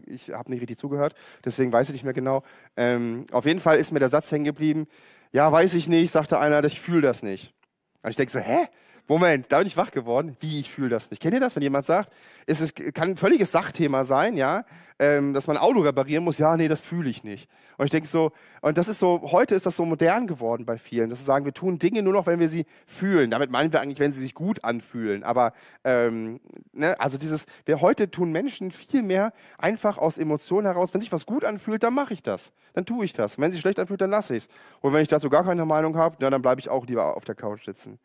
ich 0.05 0.31
habe 0.31 0.49
nicht 0.51 0.61
richtig 0.61 0.79
zugehört, 0.79 1.13
deswegen 1.45 1.71
weiß 1.71 1.89
ich 1.89 1.93
nicht 1.93 2.03
mehr 2.03 2.13
genau. 2.13 2.43
Ähm, 2.75 3.25
auf 3.31 3.45
jeden 3.45 3.59
Fall 3.59 3.77
ist 3.77 3.91
mir 3.91 3.99
der 3.99 4.09
Satz 4.09 4.31
hängen 4.31 4.45
geblieben. 4.45 4.87
Ja, 5.31 5.51
weiß 5.51 5.75
ich 5.75 5.87
nicht, 5.87 6.11
sagte 6.11 6.39
einer, 6.39 6.63
ich 6.63 6.79
fühle 6.79 7.01
das 7.01 7.21
nicht. 7.21 7.53
Und 8.01 8.09
ich 8.09 8.15
denke 8.15 8.31
so, 8.31 8.39
hä? 8.39 8.67
Moment, 9.09 9.51
da 9.51 9.59
bin 9.59 9.67
ich 9.67 9.77
wach 9.77 9.91
geworden. 9.91 10.35
Wie, 10.41 10.59
ich 10.59 10.69
fühle 10.69 10.89
das 10.89 11.09
nicht. 11.09 11.21
Kennt 11.21 11.33
ihr 11.33 11.39
das, 11.39 11.55
wenn 11.55 11.63
jemand 11.63 11.85
sagt, 11.85 12.11
es 12.45 12.59
ist, 12.59 12.75
kann 12.93 13.11
ein 13.11 13.17
völliges 13.17 13.51
Sachthema 13.51 14.03
sein, 14.03 14.35
ja, 14.35 14.65
ähm, 14.99 15.33
dass 15.33 15.47
man 15.47 15.57
ein 15.57 15.63
Auto 15.63 15.79
reparieren 15.79 16.23
muss, 16.23 16.39
ja, 16.39 16.57
nee, 16.57 16.67
das 16.67 16.81
fühle 16.81 17.09
ich 17.09 17.23
nicht. 17.23 17.49
Und 17.77 17.85
ich 17.85 17.91
denke 17.91 18.07
so, 18.07 18.31
und 18.61 18.77
das 18.77 18.89
ist 18.89 18.99
so, 18.99 19.21
heute 19.31 19.55
ist 19.55 19.65
das 19.65 19.77
so 19.77 19.85
modern 19.85 20.27
geworden 20.27 20.65
bei 20.65 20.77
vielen, 20.77 21.09
dass 21.09 21.19
sie 21.19 21.25
sagen, 21.25 21.45
wir 21.45 21.53
tun 21.53 21.79
Dinge 21.79 22.01
nur 22.01 22.11
noch, 22.11 22.25
wenn 22.25 22.39
wir 22.39 22.49
sie 22.49 22.65
fühlen. 22.85 23.31
Damit 23.31 23.49
meinen 23.49 23.71
wir 23.71 23.79
eigentlich, 23.79 23.99
wenn 23.99 24.11
sie 24.11 24.21
sich 24.21 24.33
gut 24.33 24.63
anfühlen. 24.65 25.23
Aber, 25.23 25.53
ähm, 25.85 26.41
ne, 26.73 26.99
also 26.99 27.17
dieses, 27.17 27.45
wir 27.65 27.79
heute 27.79 28.11
tun 28.11 28.31
Menschen 28.31 28.71
viel 28.71 29.03
mehr 29.03 29.31
einfach 29.57 29.97
aus 29.97 30.17
Emotionen 30.17 30.65
heraus, 30.65 30.93
wenn 30.93 31.01
sich 31.01 31.11
was 31.11 31.25
gut 31.25 31.45
anfühlt, 31.45 31.83
dann 31.83 31.93
mache 31.93 32.13
ich 32.13 32.23
das. 32.23 32.51
Dann 32.73 32.85
tue 32.85 33.05
ich 33.05 33.13
das. 33.13 33.39
Wenn 33.39 33.51
sich 33.51 33.61
schlecht 33.61 33.79
anfühlt, 33.79 34.01
dann 34.01 34.09
lasse 34.09 34.35
ich 34.35 34.43
es. 34.43 34.49
Und 34.81 34.91
wenn 34.91 35.01
ich 35.01 35.07
dazu 35.07 35.29
gar 35.29 35.45
keine 35.45 35.65
Meinung 35.65 35.95
habe, 35.95 36.17
ja, 36.19 36.29
dann 36.29 36.41
bleibe 36.41 36.59
ich 36.59 36.69
auch 36.69 36.85
lieber 36.87 37.15
auf 37.15 37.23
der 37.23 37.35
Couch 37.35 37.63
sitzen. 37.63 37.99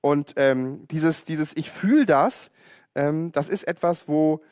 Und 0.00 0.34
ähm, 0.36 0.86
dieses, 0.88 1.22
dieses 1.22 1.56
Ich 1.56 1.70
fühle 1.70 2.06
das, 2.06 2.50
ähm, 2.94 3.32
das 3.32 3.48
ist 3.48 3.66
etwas, 3.66 4.08
wo, 4.08 4.42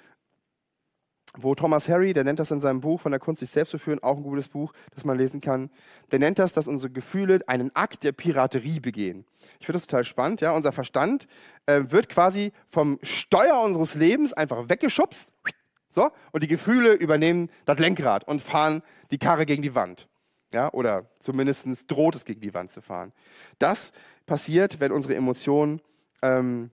wo 1.36 1.54
Thomas 1.54 1.88
Harry, 1.88 2.12
der 2.12 2.24
nennt 2.24 2.38
das 2.38 2.50
in 2.50 2.60
seinem 2.60 2.80
Buch 2.80 3.00
von 3.00 3.12
der 3.12 3.20
Kunst, 3.20 3.40
sich 3.40 3.50
selbst 3.50 3.70
zu 3.70 3.78
führen, 3.78 4.02
auch 4.02 4.16
ein 4.16 4.22
gutes 4.22 4.48
Buch, 4.48 4.72
das 4.94 5.04
man 5.04 5.18
lesen 5.18 5.40
kann, 5.40 5.70
der 6.10 6.18
nennt 6.18 6.38
das, 6.38 6.52
dass 6.52 6.68
unsere 6.68 6.92
Gefühle 6.92 7.40
einen 7.46 7.74
Akt 7.74 8.04
der 8.04 8.12
Piraterie 8.12 8.80
begehen. 8.80 9.24
Ich 9.60 9.66
finde 9.66 9.78
das 9.78 9.86
total 9.86 10.04
spannend. 10.04 10.40
Ja? 10.40 10.52
Unser 10.52 10.72
Verstand 10.72 11.26
äh, 11.66 11.82
wird 11.88 12.08
quasi 12.08 12.52
vom 12.66 12.98
Steuer 13.02 13.60
unseres 13.60 13.94
Lebens 13.94 14.32
einfach 14.32 14.68
weggeschubst. 14.68 15.28
So, 15.88 16.10
und 16.32 16.42
die 16.42 16.48
Gefühle 16.48 16.92
übernehmen 16.92 17.48
das 17.64 17.78
Lenkrad 17.78 18.28
und 18.28 18.42
fahren 18.42 18.82
die 19.10 19.18
Karre 19.18 19.46
gegen 19.46 19.62
die 19.62 19.74
Wand. 19.74 20.08
Ja, 20.52 20.72
oder 20.72 21.06
zumindest 21.20 21.66
droht 21.88 22.14
es 22.14 22.24
gegen 22.24 22.40
die 22.40 22.54
Wand 22.54 22.70
zu 22.70 22.80
fahren. 22.80 23.12
Das 23.58 23.92
passiert, 24.26 24.80
wenn 24.80 24.92
unsere 24.92 25.14
Emotionen 25.14 25.80
ähm, 26.22 26.70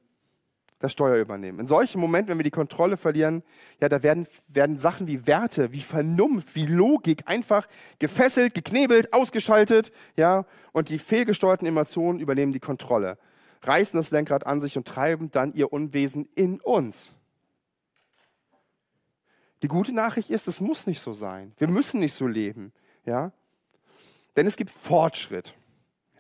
das 0.84 0.92
Steuer 0.92 1.16
übernehmen. 1.16 1.60
In 1.60 1.68
solchen 1.68 2.02
Momenten, 2.02 2.30
wenn 2.30 2.40
wir 2.40 2.44
die 2.44 2.52
Kontrolle 2.52 2.98
verlieren, 2.98 3.42
ja, 3.80 3.88
da 3.88 4.04
werden, 4.04 4.28
werden 4.50 4.78
Sachen 4.78 5.08
wie 5.08 5.26
Werte, 5.26 5.72
wie 5.72 5.80
Vernunft, 5.80 6.56
wie 6.56 6.66
Logik 6.66 7.24
einfach 7.26 7.68
gefesselt, 8.00 8.54
geknebelt, 8.54 9.14
ausgeschaltet, 9.14 9.94
ja, 10.18 10.46
und 10.74 10.90
die 10.90 11.00
fehlgesteuerten 11.00 11.66
Emotionen 11.66 12.20
übernehmen 12.20 12.52
die 12.52 12.60
Kontrolle, 12.60 13.18
reißen 13.62 13.96
das 13.96 14.12
Lenkrad 14.12 14.46
an 14.46 14.60
sich 14.60 14.76
und 14.76 14.86
treiben 14.86 15.32
dann 15.32 15.54
ihr 15.54 15.72
Unwesen 15.72 16.28
in 16.36 16.60
uns. 16.60 17.14
Die 19.62 19.70
gute 19.70 19.94
Nachricht 19.94 20.30
ist, 20.32 20.50
es 20.50 20.60
muss 20.60 20.86
nicht 20.86 21.00
so 21.00 21.14
sein. 21.14 21.54
Wir 21.58 21.70
müssen 21.70 22.02
nicht 22.02 22.14
so 22.14 22.28
leben, 22.28 22.74
ja, 23.06 23.32
denn 24.36 24.48
es 24.48 24.58
gibt 24.58 24.72
Fortschritt, 24.72 25.54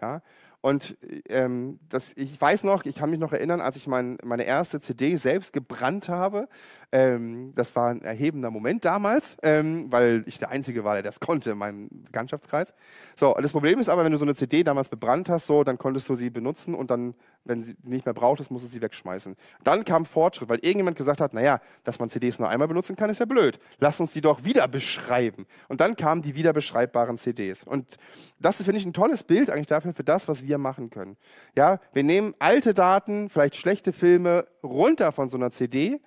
ja. 0.01 0.21
Und 0.65 0.97
ähm, 1.27 1.77
das, 1.89 2.13
ich 2.15 2.39
weiß 2.39 2.63
noch, 2.63 2.85
ich 2.85 2.95
kann 2.95 3.09
mich 3.09 3.19
noch 3.19 3.33
erinnern, 3.33 3.59
als 3.59 3.75
ich 3.75 3.85
mein, 3.85 4.17
meine 4.23 4.43
erste 4.43 4.79
CD 4.79 5.17
selbst 5.17 5.51
gebrannt 5.51 6.07
habe. 6.07 6.47
Ähm, 6.93 7.51
das 7.53 7.75
war 7.75 7.89
ein 7.89 8.01
erhebender 8.01 8.49
Moment 8.49 8.85
damals, 8.85 9.35
ähm, 9.43 9.91
weil 9.91 10.23
ich 10.25 10.39
der 10.39 10.51
Einzige 10.51 10.85
war, 10.85 10.93
der 10.93 11.03
das 11.03 11.19
konnte 11.19 11.51
in 11.51 11.57
meinem 11.57 11.89
Bekanntschaftkreis. 11.91 12.73
So, 13.13 13.35
das 13.41 13.51
Problem 13.51 13.77
ist 13.77 13.89
aber, 13.89 14.05
wenn 14.05 14.13
du 14.13 14.17
so 14.17 14.23
eine 14.23 14.35
CD 14.35 14.63
damals 14.63 14.87
bebrannt 14.87 15.27
hast, 15.27 15.47
so, 15.47 15.65
dann 15.65 15.77
konntest 15.77 16.07
du 16.07 16.15
sie 16.15 16.29
benutzen 16.29 16.75
und 16.75 16.91
dann, 16.91 17.13
wenn 17.43 17.61
sie 17.61 17.75
nicht 17.83 18.05
mehr 18.05 18.13
brauchtest, 18.13 18.49
musst 18.49 18.65
du 18.65 18.69
sie 18.69 18.81
wegschmeißen. 18.81 19.35
Dann 19.65 19.83
kam 19.83 20.05
Fortschritt, 20.05 20.47
weil 20.47 20.59
irgendjemand 20.59 20.95
gesagt 20.95 21.19
hat, 21.19 21.33
naja, 21.33 21.59
dass 21.83 21.99
man 21.99 22.09
CDs 22.09 22.39
nur 22.39 22.47
einmal 22.47 22.69
benutzen 22.69 22.95
kann, 22.95 23.09
ist 23.09 23.19
ja 23.19 23.25
blöd. 23.25 23.59
Lass 23.79 23.99
uns 23.99 24.13
die 24.13 24.21
doch 24.21 24.45
wieder 24.45 24.69
beschreiben. 24.69 25.45
Und 25.67 25.81
dann 25.81 25.97
kamen 25.97 26.21
die 26.21 26.35
wieder 26.35 26.53
beschreibbaren 26.53 27.17
CDs. 27.17 27.65
Und 27.65 27.97
das 28.39 28.63
finde 28.63 28.77
ich 28.77 28.85
ein 28.85 28.93
tolles 28.93 29.25
Bild 29.25 29.49
eigentlich 29.49 29.67
dafür, 29.67 29.91
für 29.93 30.05
das, 30.05 30.29
was 30.29 30.41
wir 30.45 30.52
wir 30.53 30.57
machen 30.59 30.89
können. 30.89 31.17
Ja, 31.57 31.79
wir 31.93 32.03
nehmen 32.03 32.35
alte 32.39 32.73
Daten, 32.73 33.29
vielleicht 33.29 33.55
schlechte 33.55 33.91
Filme 33.91 34.47
runter 34.63 35.11
von 35.11 35.29
so 35.29 35.37
einer 35.37 35.51
CD 35.51 35.99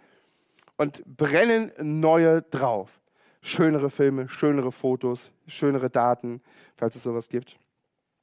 und 0.77 1.03
brennen 1.05 1.73
neue 1.81 2.43
drauf. 2.43 3.01
Schönere 3.43 3.91
Filme, 3.91 4.29
schönere 4.29 4.73
Fotos, 4.73 5.33
schönere 5.47 5.91
Daten, 5.91 6.41
falls 6.77 6.97
es 6.97 7.03
sowas 7.03 7.29
gibt. 7.29 7.59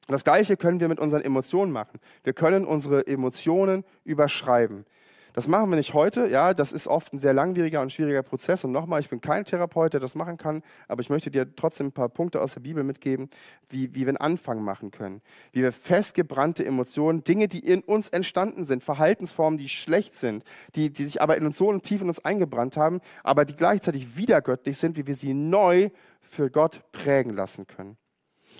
Das 0.08 0.24
Gleiche 0.24 0.58
können 0.58 0.80
wir 0.80 0.88
mit 0.88 1.00
unseren 1.00 1.22
Emotionen 1.22 1.72
machen. 1.72 2.00
Wir 2.24 2.34
können 2.34 2.66
unsere 2.66 3.06
Emotionen 3.08 3.86
überschreiben. 4.04 4.86
Das 5.34 5.48
machen 5.48 5.72
wir 5.72 5.78
nicht 5.78 5.96
heute, 5.96 6.28
ja, 6.28 6.54
das 6.54 6.72
ist 6.72 6.88
oft 6.88 7.12
ein 7.12 7.18
sehr 7.18 7.34
langwieriger 7.34 7.82
und 7.82 7.92
schwieriger 7.92 8.22
Prozess. 8.22 8.64
Und 8.64 8.72
nochmal, 8.72 9.00
ich 9.00 9.10
bin 9.10 9.20
kein 9.20 9.46
Therapeut, 9.46 9.94
der 9.94 10.00
das 10.00 10.14
machen 10.14 10.38
kann, 10.38 10.62
aber 10.88 11.02
ich 11.02 11.10
möchte 11.10 11.32
dir 11.32 11.56
trotzdem 11.56 11.88
ein 11.88 11.92
paar 11.92 12.10
Punkte 12.10 12.40
aus 12.40 12.54
der 12.54 12.62
Bibel 12.62 12.84
mitgeben, 12.84 13.32
wie, 13.68 13.96
wie 13.96 14.02
wir 14.02 14.10
einen 14.10 14.18
Anfang 14.18 14.64
machen 14.64 14.92
können. 14.92 15.22
Wie 15.52 15.64
wir 15.64 15.74
festgebrannte 15.74 16.64
Emotionen, 16.64 17.24
Dinge, 17.24 17.48
die 17.48 17.60
in 17.60 17.82
uns 17.82 18.10
entstanden 18.10 18.66
sind, 18.66 18.84
Verhaltensformen, 18.84 19.58
die 19.58 19.70
schlecht 19.70 20.16
sind, 20.16 20.44
die, 20.76 20.94
die 20.94 21.06
sich 21.06 21.20
aber 21.20 21.36
in 21.36 21.48
uns 21.48 21.58
so 21.58 21.76
tief 21.80 22.02
in 22.02 22.10
uns 22.10 22.24
eingebrannt 22.24 22.78
haben, 22.78 23.02
aber 23.24 23.44
die 23.44 23.56
gleichzeitig 23.56 24.16
wiedergöttlich 24.16 24.78
sind, 24.78 24.98
wie 24.98 25.08
wir 25.08 25.16
sie 25.16 25.34
neu 25.34 25.90
für 26.22 26.52
Gott 26.52 26.84
prägen 26.92 27.34
lassen 27.34 27.66
können. 27.66 27.98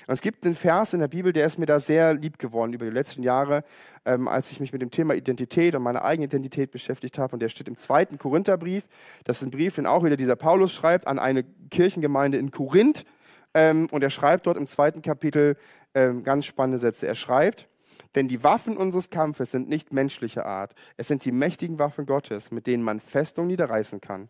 Und 0.08 0.14
es 0.14 0.22
gibt 0.22 0.46
einen 0.46 0.56
Vers 0.56 0.94
in 0.94 1.00
der 1.00 1.08
Bibel, 1.08 1.34
der 1.34 1.46
ist 1.46 1.58
mir 1.58 1.66
da 1.66 1.80
sehr 1.80 2.14
lieb 2.14 2.40
geworden 2.40 2.74
über 2.74 2.86
die 2.86 2.92
letzten 2.92 3.24
Jahre, 3.24 3.64
ähm, 4.06 4.28
als 4.28 4.52
ich 4.52 4.60
mich 4.60 4.74
mit 4.74 4.82
dem 4.82 4.92
Thema 4.92 5.14
Identität 5.14 5.76
und 5.76 5.84
meiner 5.84 6.04
eigenen 6.04 6.30
Identität 6.30 6.72
beschäftigt 6.72 7.18
habe. 7.18 7.34
Und 7.34 7.42
der 7.42 7.50
steht 7.50 7.68
im 7.68 7.78
zweiten 7.78 8.18
Korintherbrief. 8.18 8.84
Das 9.24 9.38
ist 9.38 9.44
ein 9.44 9.52
Brief, 9.52 9.76
den 9.76 9.86
auch 9.86 10.04
wieder 10.04 10.18
dieser 10.18 10.36
Paulus 10.36 10.74
schreibt 10.74 11.08
an 11.08 11.20
eine 11.20 11.44
Kirchengemeinde 11.70 12.38
in 12.38 12.52
Korinth. 12.52 13.06
Ähm, 13.54 13.88
und 13.92 14.04
er 14.04 14.10
schreibt 14.10 14.48
dort 14.48 14.58
im 14.58 14.68
zweiten 14.68 15.02
Kapitel 15.02 15.58
ähm, 15.94 16.24
ganz 16.24 16.46
spannende 16.46 16.80
Sätze. 16.80 17.08
Er 17.08 17.16
schreibt, 17.16 17.68
denn 18.16 18.28
die 18.28 18.44
Waffen 18.44 18.78
unseres 18.78 19.10
Kampfes 19.10 19.52
sind 19.52 19.70
nicht 19.70 19.94
menschlicher 19.94 20.46
Art. 20.46 20.74
Es 20.98 21.08
sind 21.08 21.26
die 21.26 21.32
mächtigen 21.32 21.80
Waffen 21.80 22.06
Gottes, 22.06 22.52
mit 22.52 22.68
denen 22.68 22.84
man 22.84 23.00
Festungen 23.00 23.48
niederreißen 23.48 24.02
kann. 24.02 24.30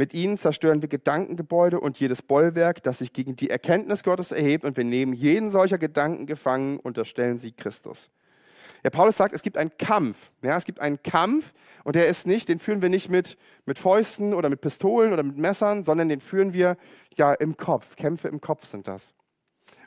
Mit 0.00 0.14
ihnen 0.14 0.38
zerstören 0.38 0.80
wir 0.80 0.88
Gedankengebäude 0.88 1.78
und 1.78 2.00
jedes 2.00 2.22
Bollwerk, 2.22 2.82
das 2.82 3.00
sich 3.00 3.12
gegen 3.12 3.36
die 3.36 3.50
Erkenntnis 3.50 4.02
Gottes 4.02 4.32
erhebt, 4.32 4.64
und 4.64 4.78
wir 4.78 4.84
nehmen 4.84 5.12
jeden 5.12 5.50
solcher 5.50 5.76
Gedanken 5.76 6.24
gefangen 6.24 6.80
und 6.80 6.96
erstellen 6.96 7.36
sie 7.36 7.52
Christus. 7.52 8.08
Ja, 8.82 8.88
Paulus 8.88 9.18
sagt, 9.18 9.34
es 9.34 9.42
gibt 9.42 9.58
einen 9.58 9.76
Kampf. 9.76 10.30
Ja, 10.40 10.56
es 10.56 10.64
gibt 10.64 10.80
einen 10.80 11.02
Kampf 11.02 11.52
und 11.84 11.96
der 11.96 12.08
ist 12.08 12.26
nicht, 12.26 12.48
den 12.48 12.60
führen 12.60 12.80
wir 12.80 12.88
nicht 12.88 13.10
mit, 13.10 13.36
mit 13.66 13.78
Fäusten 13.78 14.32
oder 14.32 14.48
mit 14.48 14.62
Pistolen 14.62 15.12
oder 15.12 15.22
mit 15.22 15.36
Messern, 15.36 15.84
sondern 15.84 16.08
den 16.08 16.22
führen 16.22 16.54
wir 16.54 16.78
ja 17.18 17.34
im 17.34 17.58
Kopf. 17.58 17.94
Kämpfe 17.96 18.28
im 18.28 18.40
Kopf 18.40 18.64
sind 18.64 18.88
das. 18.88 19.12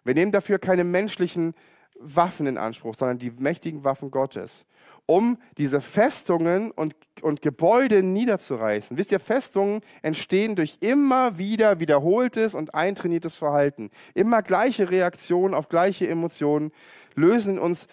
Wir 0.03 0.13
nehmen 0.13 0.31
dafür 0.31 0.59
keine 0.59 0.83
menschlichen 0.83 1.55
Waffen 1.99 2.45
in 2.45 2.59
Anspruch, 2.59 2.93
sondern 2.93 3.17
die 3.17 3.31
mächtigen 3.31 3.83
Waffen 3.83 4.11
Gottes 4.11 4.63
um 5.05 5.37
diese 5.57 5.81
Festungen 5.81 6.71
und, 6.71 6.95
und 7.21 7.41
Gebäude 7.41 8.03
niederzureißen. 8.03 8.97
Wisst 8.97 9.11
ihr, 9.11 9.19
Festungen 9.19 9.81
entstehen 10.01 10.55
durch 10.55 10.77
immer 10.79 11.37
wieder 11.37 11.79
wiederholtes 11.79 12.55
und 12.55 12.73
eintrainiertes 12.73 13.37
Verhalten. 13.37 13.89
Immer 14.13 14.41
gleiche 14.41 14.89
Reaktionen 14.89 15.53
auf 15.53 15.67
gleiche 15.67 16.07
Emotionen 16.07 16.71
lösen 17.15 17.59
uns 17.59 17.87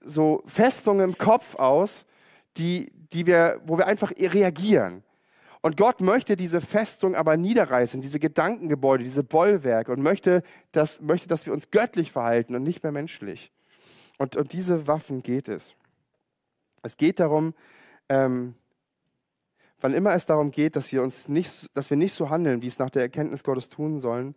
so 0.00 0.42
Festungen 0.46 1.10
im 1.10 1.18
Kopf 1.18 1.54
aus, 1.54 2.04
die, 2.56 2.92
die 3.12 3.26
wir, 3.26 3.60
wo 3.64 3.78
wir 3.78 3.86
einfach 3.86 4.12
reagieren. 4.18 5.02
Und 5.62 5.78
Gott 5.78 6.02
möchte 6.02 6.36
diese 6.36 6.60
Festung 6.60 7.14
aber 7.14 7.38
niederreißen, 7.38 8.02
diese 8.02 8.20
Gedankengebäude, 8.20 9.02
diese 9.02 9.24
Bollwerke 9.24 9.92
und 9.92 10.02
möchte, 10.02 10.42
dass, 10.72 11.00
möchte, 11.00 11.26
dass 11.26 11.46
wir 11.46 11.54
uns 11.54 11.70
göttlich 11.70 12.12
verhalten 12.12 12.54
und 12.54 12.64
nicht 12.64 12.82
mehr 12.82 12.92
menschlich. 12.92 13.50
Und 14.18 14.36
um 14.36 14.46
diese 14.46 14.86
Waffen 14.86 15.22
geht 15.22 15.48
es. 15.48 15.74
Es 16.84 16.96
geht 16.96 17.18
darum, 17.18 17.54
ähm, 18.08 18.54
wann 19.80 19.94
immer 19.94 20.14
es 20.14 20.26
darum 20.26 20.50
geht, 20.50 20.76
dass 20.76 20.92
wir, 20.92 21.02
uns 21.02 21.28
nicht, 21.28 21.68
dass 21.74 21.90
wir 21.90 21.96
nicht 21.96 22.12
so 22.12 22.30
handeln, 22.30 22.62
wie 22.62 22.66
es 22.66 22.78
nach 22.78 22.90
der 22.90 23.02
Erkenntnis 23.02 23.42
Gottes 23.42 23.68
tun 23.68 23.98
sollen, 23.98 24.34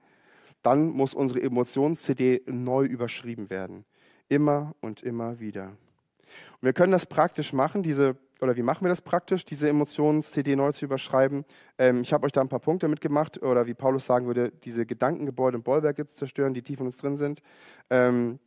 dann 0.63 0.89
muss 0.89 1.13
unsere 1.13 1.41
Emotions-CD 1.41 2.43
neu 2.47 2.85
überschrieben 2.85 3.49
werden. 3.49 3.85
Immer 4.29 4.75
und 4.81 5.03
immer 5.03 5.39
wieder. 5.39 5.67
Und 5.67 6.63
wir 6.63 6.73
können 6.73 6.91
das 6.91 7.05
praktisch 7.05 7.53
machen, 7.53 7.83
diese, 7.83 8.17
oder 8.41 8.55
wie 8.55 8.61
machen 8.61 8.83
wir 8.83 8.89
das 8.89 9.01
praktisch, 9.01 9.45
diese 9.45 9.69
Emotions-CD 9.69 10.55
neu 10.55 10.71
zu 10.71 10.85
überschreiben? 10.85 11.45
Ähm, 11.77 12.01
ich 12.01 12.13
habe 12.13 12.25
euch 12.25 12.31
da 12.31 12.41
ein 12.41 12.49
paar 12.49 12.59
Punkte 12.59 12.87
mitgemacht, 12.87 13.41
oder 13.41 13.67
wie 13.67 13.73
Paulus 13.73 14.05
sagen 14.05 14.25
würde, 14.25 14.51
diese 14.63 14.85
Gedankengebäude 14.85 15.57
und 15.57 15.63
Bollwerke 15.63 16.05
zu 16.05 16.15
zerstören, 16.15 16.53
die 16.53 16.61
tief 16.61 16.79
in 16.79 16.87
uns 16.87 16.97
drin 16.97 17.17
sind. 17.17 17.41
Ähm, 17.89 18.39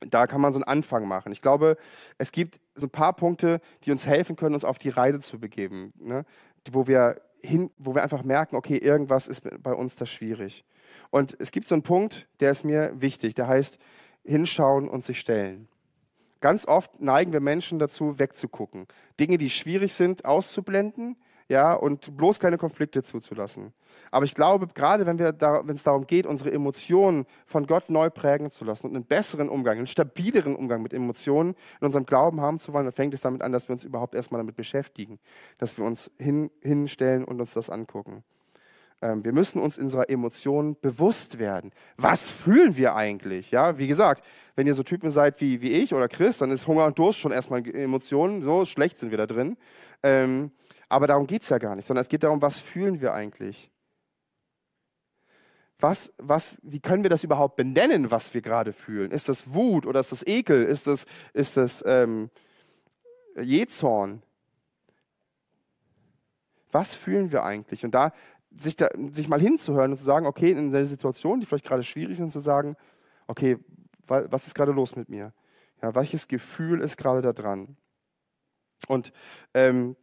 da 0.00 0.26
kann 0.26 0.40
man 0.40 0.52
so 0.52 0.58
einen 0.58 0.64
Anfang 0.64 1.08
machen. 1.08 1.32
Ich 1.32 1.40
glaube, 1.40 1.76
es 2.18 2.32
gibt 2.32 2.60
so 2.74 2.86
ein 2.86 2.90
paar 2.90 3.14
Punkte, 3.14 3.60
die 3.84 3.92
uns 3.92 4.06
helfen 4.06 4.36
können, 4.36 4.54
uns 4.54 4.64
auf 4.64 4.78
die 4.78 4.90
Reise 4.90 5.20
zu 5.20 5.38
begeben, 5.38 5.92
ne? 5.98 6.24
wo, 6.70 6.86
wir 6.86 7.20
hin, 7.40 7.70
wo 7.78 7.94
wir 7.94 8.02
einfach 8.02 8.22
merken, 8.22 8.56
okay, 8.56 8.76
irgendwas 8.76 9.28
ist 9.28 9.42
bei 9.62 9.72
uns 9.72 9.96
da 9.96 10.06
schwierig. 10.06 10.64
Und 11.10 11.36
es 11.40 11.50
gibt 11.50 11.68
so 11.68 11.74
einen 11.74 11.82
Punkt, 11.82 12.28
der 12.40 12.50
ist 12.50 12.64
mir 12.64 12.92
wichtig, 13.00 13.34
der 13.34 13.48
heißt 13.48 13.78
hinschauen 14.24 14.88
und 14.88 15.04
sich 15.04 15.20
stellen. 15.20 15.68
Ganz 16.40 16.66
oft 16.66 17.00
neigen 17.00 17.32
wir 17.32 17.40
Menschen 17.40 17.78
dazu, 17.78 18.18
wegzugucken. 18.18 18.86
Dinge, 19.18 19.38
die 19.38 19.50
schwierig 19.50 19.94
sind, 19.94 20.24
auszublenden 20.24 21.16
ja, 21.48 21.74
und 21.74 22.16
bloß 22.16 22.40
keine 22.40 22.58
Konflikte 22.58 23.02
zuzulassen. 23.02 23.72
Aber 24.10 24.24
ich 24.24 24.34
glaube, 24.34 24.66
gerade 24.74 25.06
wenn, 25.06 25.16
da, 25.16 25.62
es 25.68 25.82
darum 25.82 26.06
geht, 26.06 26.26
unsere 26.26 26.52
Emotionen 26.52 27.24
von 27.46 27.66
Gott 27.66 27.88
neu 27.88 28.10
prägen 28.10 28.50
zu 28.50 28.64
lassen 28.64 28.88
und 28.88 28.94
einen 28.94 29.04
besseren 29.04 29.48
Umgang, 29.48 29.78
einen 29.78 29.86
stabileren 29.86 30.56
Umgang 30.56 30.82
mit 30.82 30.92
Emotionen 30.92 31.54
in 31.80 31.86
unserem 31.86 32.04
Glauben 32.04 32.40
haben 32.40 32.58
zu 32.58 32.72
wollen, 32.72 32.84
dann 32.84 32.92
fängt 32.92 33.14
es 33.14 33.20
damit 33.20 33.42
an, 33.42 33.52
dass 33.52 33.68
wir 33.68 33.74
uns 33.74 33.84
überhaupt 33.84 34.14
erstmal 34.14 34.40
damit 34.40 34.56
beschäftigen, 34.56 35.18
dass 35.58 35.78
wir 35.78 35.84
uns 35.84 36.10
hin, 36.18 36.50
hinstellen 36.62 37.24
und 37.24 37.40
uns 37.40 37.54
das 37.54 37.70
angucken. 37.70 38.24
Ähm, 39.02 39.24
wir 39.24 39.32
müssen 39.32 39.60
uns 39.60 39.78
unserer 39.78 40.08
Emotionen 40.08 40.76
bewusst 40.80 41.38
werden. 41.38 41.70
Was 41.96 42.30
fühlen 42.30 42.76
wir 42.76 42.96
eigentlich? 42.96 43.50
Ja, 43.50 43.78
wie 43.78 43.86
gesagt, 43.86 44.24
wenn 44.54 44.66
ihr 44.66 44.74
so 44.74 44.82
Typen 44.82 45.10
seid 45.10 45.40
wie, 45.40 45.62
wie 45.62 45.72
ich 45.72 45.94
oder 45.94 46.08
Chris, 46.08 46.38
dann 46.38 46.50
ist 46.50 46.66
Hunger 46.66 46.86
und 46.86 46.98
Durst 46.98 47.18
schon 47.18 47.32
erstmal 47.32 47.66
Emotionen. 47.68 48.42
So 48.42 48.64
schlecht 48.64 48.98
sind 48.98 49.10
wir 49.10 49.18
da 49.18 49.26
drin. 49.26 49.56
Ähm, 50.02 50.50
aber 50.88 51.06
darum 51.06 51.26
geht 51.26 51.42
es 51.42 51.48
ja 51.48 51.58
gar 51.58 51.74
nicht, 51.74 51.86
sondern 51.86 52.02
es 52.02 52.08
geht 52.08 52.22
darum, 52.22 52.42
was 52.42 52.60
fühlen 52.60 53.00
wir 53.00 53.12
eigentlich? 53.14 53.70
Was, 55.78 56.12
was, 56.16 56.58
wie 56.62 56.80
können 56.80 57.02
wir 57.02 57.10
das 57.10 57.24
überhaupt 57.24 57.56
benennen, 57.56 58.10
was 58.10 58.32
wir 58.32 58.40
gerade 58.40 58.72
fühlen? 58.72 59.10
Ist 59.10 59.28
das 59.28 59.52
Wut 59.52 59.84
oder 59.86 60.00
ist 60.00 60.12
das 60.12 60.26
Ekel? 60.26 60.64
Ist 60.64 60.86
das, 60.86 61.04
ist 61.34 61.56
das 61.56 61.84
ähm, 61.86 62.30
Jezorn? 63.36 64.22
Was 66.72 66.94
fühlen 66.94 67.30
wir 67.30 67.44
eigentlich? 67.44 67.84
Und 67.84 67.94
da 67.94 68.12
sich, 68.54 68.76
da 68.76 68.88
sich 69.12 69.28
mal 69.28 69.40
hinzuhören 69.40 69.92
und 69.92 69.98
zu 69.98 70.04
sagen, 70.04 70.26
okay, 70.26 70.50
in 70.50 70.70
der 70.70 70.86
Situation, 70.86 71.40
die 71.40 71.46
vielleicht 71.46 71.66
gerade 71.66 71.82
schwierig 71.82 72.18
ist, 72.20 72.32
zu 72.32 72.40
sagen, 72.40 72.76
okay, 73.26 73.58
was 74.06 74.46
ist 74.46 74.54
gerade 74.54 74.72
los 74.72 74.96
mit 74.96 75.08
mir? 75.08 75.32
Ja, 75.82 75.94
welches 75.94 76.28
Gefühl 76.28 76.80
ist 76.80 76.96
gerade 76.96 77.20
da 77.20 77.32
dran? 77.32 77.76
Und 78.88 79.12
ähm, 79.52 79.96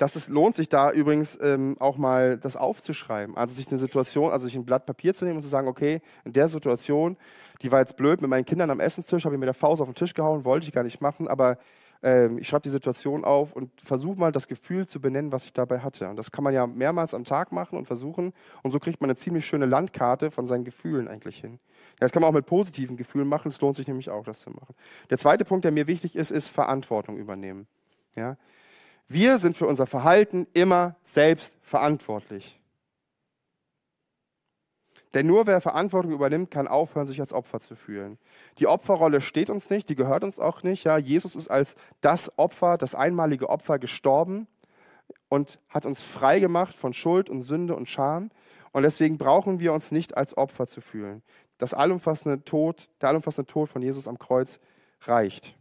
das 0.00 0.16
ist, 0.16 0.30
lohnt 0.30 0.56
sich 0.56 0.70
da 0.70 0.90
übrigens 0.90 1.38
ähm, 1.42 1.76
auch 1.78 1.98
mal 1.98 2.38
das 2.38 2.56
aufzuschreiben. 2.56 3.36
Also 3.36 3.54
sich 3.54 3.68
eine 3.68 3.78
Situation, 3.78 4.32
also 4.32 4.46
sich 4.46 4.56
ein 4.56 4.64
Blatt 4.64 4.86
Papier 4.86 5.12
zu 5.12 5.26
nehmen 5.26 5.36
und 5.36 5.42
zu 5.42 5.48
sagen, 5.50 5.68
okay, 5.68 6.00
in 6.24 6.32
der 6.32 6.48
Situation, 6.48 7.18
die 7.60 7.70
war 7.70 7.80
jetzt 7.80 7.98
blöd, 7.98 8.22
mit 8.22 8.30
meinen 8.30 8.46
Kindern 8.46 8.70
am 8.70 8.80
Essenstisch, 8.80 9.26
habe 9.26 9.34
ich 9.34 9.38
mit 9.38 9.46
der 9.46 9.52
Faust 9.52 9.82
auf 9.82 9.88
den 9.88 9.94
Tisch 9.94 10.14
gehauen, 10.14 10.46
wollte 10.46 10.66
ich 10.66 10.72
gar 10.72 10.84
nicht 10.84 11.02
machen, 11.02 11.28
aber 11.28 11.58
ähm, 12.02 12.38
ich 12.38 12.48
schreibe 12.48 12.62
die 12.62 12.70
Situation 12.70 13.26
auf 13.26 13.52
und 13.52 13.78
versuche 13.78 14.18
mal 14.18 14.32
das 14.32 14.48
Gefühl 14.48 14.86
zu 14.86 15.02
benennen, 15.02 15.32
was 15.32 15.44
ich 15.44 15.52
dabei 15.52 15.80
hatte. 15.80 16.08
Und 16.08 16.16
das 16.16 16.32
kann 16.32 16.44
man 16.44 16.54
ja 16.54 16.66
mehrmals 16.66 17.12
am 17.12 17.24
Tag 17.24 17.52
machen 17.52 17.76
und 17.76 17.84
versuchen. 17.84 18.32
Und 18.62 18.70
so 18.70 18.78
kriegt 18.78 19.02
man 19.02 19.10
eine 19.10 19.18
ziemlich 19.18 19.44
schöne 19.44 19.66
Landkarte 19.66 20.30
von 20.30 20.46
seinen 20.46 20.64
Gefühlen 20.64 21.08
eigentlich 21.08 21.36
hin. 21.36 21.58
Das 21.98 22.10
kann 22.10 22.22
man 22.22 22.30
auch 22.30 22.34
mit 22.34 22.46
positiven 22.46 22.96
Gefühlen 22.96 23.28
machen. 23.28 23.48
Es 23.48 23.60
lohnt 23.60 23.76
sich 23.76 23.86
nämlich 23.86 24.08
auch, 24.08 24.24
das 24.24 24.40
zu 24.40 24.48
machen. 24.48 24.74
Der 25.10 25.18
zweite 25.18 25.44
Punkt, 25.44 25.66
der 25.66 25.72
mir 25.72 25.86
wichtig 25.86 26.16
ist, 26.16 26.30
ist 26.30 26.48
Verantwortung 26.48 27.18
übernehmen. 27.18 27.66
Ja? 28.16 28.38
Wir 29.12 29.38
sind 29.38 29.56
für 29.56 29.66
unser 29.66 29.88
Verhalten 29.88 30.46
immer 30.52 30.94
selbst 31.02 31.52
verantwortlich. 31.62 32.60
Denn 35.14 35.26
nur 35.26 35.48
wer 35.48 35.60
Verantwortung 35.60 36.12
übernimmt, 36.12 36.52
kann 36.52 36.68
aufhören, 36.68 37.08
sich 37.08 37.20
als 37.20 37.32
Opfer 37.32 37.58
zu 37.58 37.74
fühlen. 37.74 38.18
Die 38.60 38.68
Opferrolle 38.68 39.20
steht 39.20 39.50
uns 39.50 39.68
nicht, 39.68 39.88
die 39.88 39.96
gehört 39.96 40.22
uns 40.22 40.38
auch 40.38 40.62
nicht. 40.62 40.84
Ja, 40.84 40.96
Jesus 40.96 41.34
ist 41.34 41.50
als 41.50 41.74
das 42.00 42.38
Opfer, 42.38 42.78
das 42.78 42.94
einmalige 42.94 43.48
Opfer 43.48 43.80
gestorben 43.80 44.46
und 45.28 45.58
hat 45.68 45.86
uns 45.86 46.04
frei 46.04 46.38
gemacht 46.38 46.76
von 46.76 46.92
Schuld 46.92 47.28
und 47.28 47.42
Sünde 47.42 47.74
und 47.74 47.88
Scham. 47.88 48.30
Und 48.70 48.84
deswegen 48.84 49.18
brauchen 49.18 49.58
wir 49.58 49.72
uns 49.72 49.90
nicht 49.90 50.16
als 50.16 50.36
Opfer 50.36 50.68
zu 50.68 50.80
fühlen. 50.80 51.24
Das 51.58 51.74
allumfassende 51.74 52.44
Tod, 52.44 52.88
der 53.00 53.08
allumfassende 53.08 53.50
Tod 53.50 53.68
von 53.70 53.82
Jesus 53.82 54.06
am 54.06 54.20
Kreuz 54.20 54.60
reicht. 55.00 55.56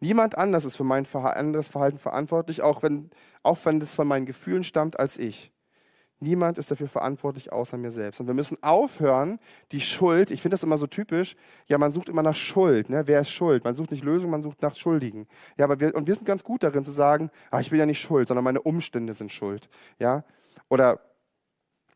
Niemand 0.00 0.36
anders 0.38 0.64
ist 0.64 0.76
für 0.76 0.84
mein 0.84 1.06
anderes 1.12 1.68
Verhalten 1.68 1.98
verantwortlich, 1.98 2.62
auch 2.62 2.82
wenn, 2.82 3.10
auch 3.42 3.58
wenn 3.64 3.80
das 3.80 3.94
von 3.94 4.08
meinen 4.08 4.26
Gefühlen 4.26 4.64
stammt, 4.64 4.98
als 4.98 5.18
ich. 5.18 5.52
Niemand 6.22 6.58
ist 6.58 6.70
dafür 6.70 6.88
verantwortlich 6.88 7.50
außer 7.50 7.78
mir 7.78 7.90
selbst. 7.90 8.20
Und 8.20 8.26
wir 8.26 8.34
müssen 8.34 8.62
aufhören, 8.62 9.38
die 9.72 9.80
Schuld, 9.80 10.30
ich 10.30 10.42
finde 10.42 10.54
das 10.54 10.62
immer 10.62 10.76
so 10.76 10.86
typisch, 10.86 11.34
ja, 11.66 11.78
man 11.78 11.92
sucht 11.92 12.10
immer 12.10 12.22
nach 12.22 12.36
Schuld. 12.36 12.90
Ne? 12.90 13.06
Wer 13.06 13.22
ist 13.22 13.30
schuld? 13.30 13.64
Man 13.64 13.74
sucht 13.74 13.90
nicht 13.90 14.04
Lösung, 14.04 14.30
man 14.30 14.42
sucht 14.42 14.60
nach 14.60 14.74
Schuldigen. 14.74 15.26
Ja, 15.56 15.64
aber 15.64 15.80
wir, 15.80 15.94
und 15.94 16.06
wir 16.06 16.14
sind 16.14 16.26
ganz 16.26 16.44
gut 16.44 16.62
darin 16.62 16.84
zu 16.84 16.90
sagen, 16.90 17.30
ah, 17.50 17.60
ich 17.60 17.70
bin 17.70 17.78
ja 17.78 17.86
nicht 17.86 18.00
schuld, 18.00 18.28
sondern 18.28 18.44
meine 18.44 18.60
Umstände 18.60 19.14
sind 19.14 19.32
schuld. 19.32 19.70
Ja? 19.98 20.24
Oder 20.68 21.00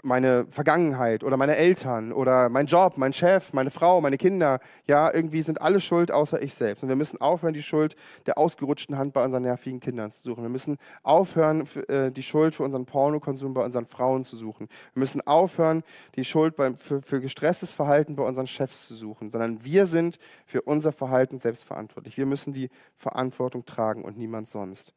meine 0.04 0.46
Vergangenheit 0.50 1.24
oder 1.24 1.36
meine 1.36 1.56
Eltern 1.56 2.12
oder 2.12 2.48
mein 2.48 2.66
Job, 2.66 2.98
mein 2.98 3.12
Chef, 3.12 3.52
meine 3.52 3.70
Frau, 3.70 4.00
meine 4.00 4.18
Kinder, 4.18 4.60
ja, 4.86 5.12
irgendwie 5.12 5.42
sind 5.42 5.62
alle 5.62 5.80
schuld 5.80 6.12
außer 6.12 6.40
ich 6.42 6.54
selbst. 6.54 6.82
Und 6.82 6.88
wir 6.88 6.96
müssen 6.96 7.20
aufhören, 7.20 7.54
die 7.54 7.62
Schuld 7.62 7.96
der 8.26 8.38
ausgerutschten 8.38 8.98
Hand 8.98 9.14
bei 9.14 9.24
unseren 9.24 9.42
nervigen 9.42 9.80
Kindern 9.80 10.12
zu 10.12 10.22
suchen. 10.22 10.42
Wir 10.42 10.50
müssen 10.50 10.78
aufhören, 11.02 11.66
äh, 11.88 12.10
die 12.10 12.22
Schuld 12.22 12.54
für 12.54 12.62
unseren 12.62 12.86
Pornokonsum 12.86 13.54
bei 13.54 13.64
unseren 13.64 13.86
Frauen 13.86 14.24
zu 14.24 14.36
suchen. 14.36 14.68
Wir 14.92 15.00
müssen 15.00 15.26
aufhören, 15.26 15.82
die 16.16 16.24
Schuld 16.24 16.54
für, 16.56 17.00
für 17.02 17.20
gestresstes 17.20 17.72
Verhalten 17.72 18.16
bei 18.16 18.24
unseren 18.24 18.46
Chefs 18.46 18.86
zu 18.86 18.94
suchen, 18.94 19.30
sondern 19.30 19.64
wir 19.64 19.86
sind 19.86 20.18
für 20.46 20.62
unser 20.62 20.92
Verhalten 20.92 21.38
selbst 21.38 21.64
verantwortlich. 21.64 22.16
Wir 22.16 22.26
müssen 22.26 22.52
die 22.52 22.70
Verantwortung 22.96 23.64
tragen 23.64 24.02
und 24.02 24.18
niemand 24.18 24.48
sonst. 24.50 24.92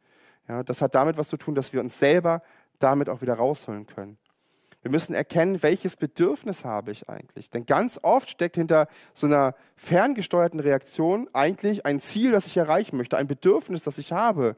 Ja, 0.48 0.64
das 0.64 0.82
hat 0.82 0.96
damit 0.96 1.18
was 1.18 1.28
zu 1.30 1.38
tun, 1.38 1.56
dass 1.56 1.74
wir 1.74 1.82
uns 1.82 1.98
selber 1.98 2.42
damit 2.80 3.10
auch 3.10 3.22
wieder 3.22 3.34
rausholen 3.36 3.88
können. 3.88 4.18
Wir 4.88 4.92
müssen 4.92 5.14
erkennen, 5.14 5.62
welches 5.64 5.98
Bedürfnis 5.98 6.64
habe 6.64 6.94
ich 6.94 7.10
eigentlich. 7.10 7.50
Denn 7.50 7.66
ganz 7.66 8.00
oft 8.04 8.30
steckt 8.30 8.56
hinter 8.56 8.88
so 9.14 9.28
einer 9.28 9.54
ferngesteuerten 9.76 10.62
Reaktion 10.62 11.28
eigentlich 11.34 11.86
ein 11.86 12.00
Ziel, 12.00 12.32
das 12.32 12.48
ich 12.48 12.56
erreichen 12.56 12.96
möchte, 12.96 13.18
ein 13.18 13.28
Bedürfnis, 13.28 13.84
das 13.84 13.98
ich 13.98 14.14
habe. 14.14 14.56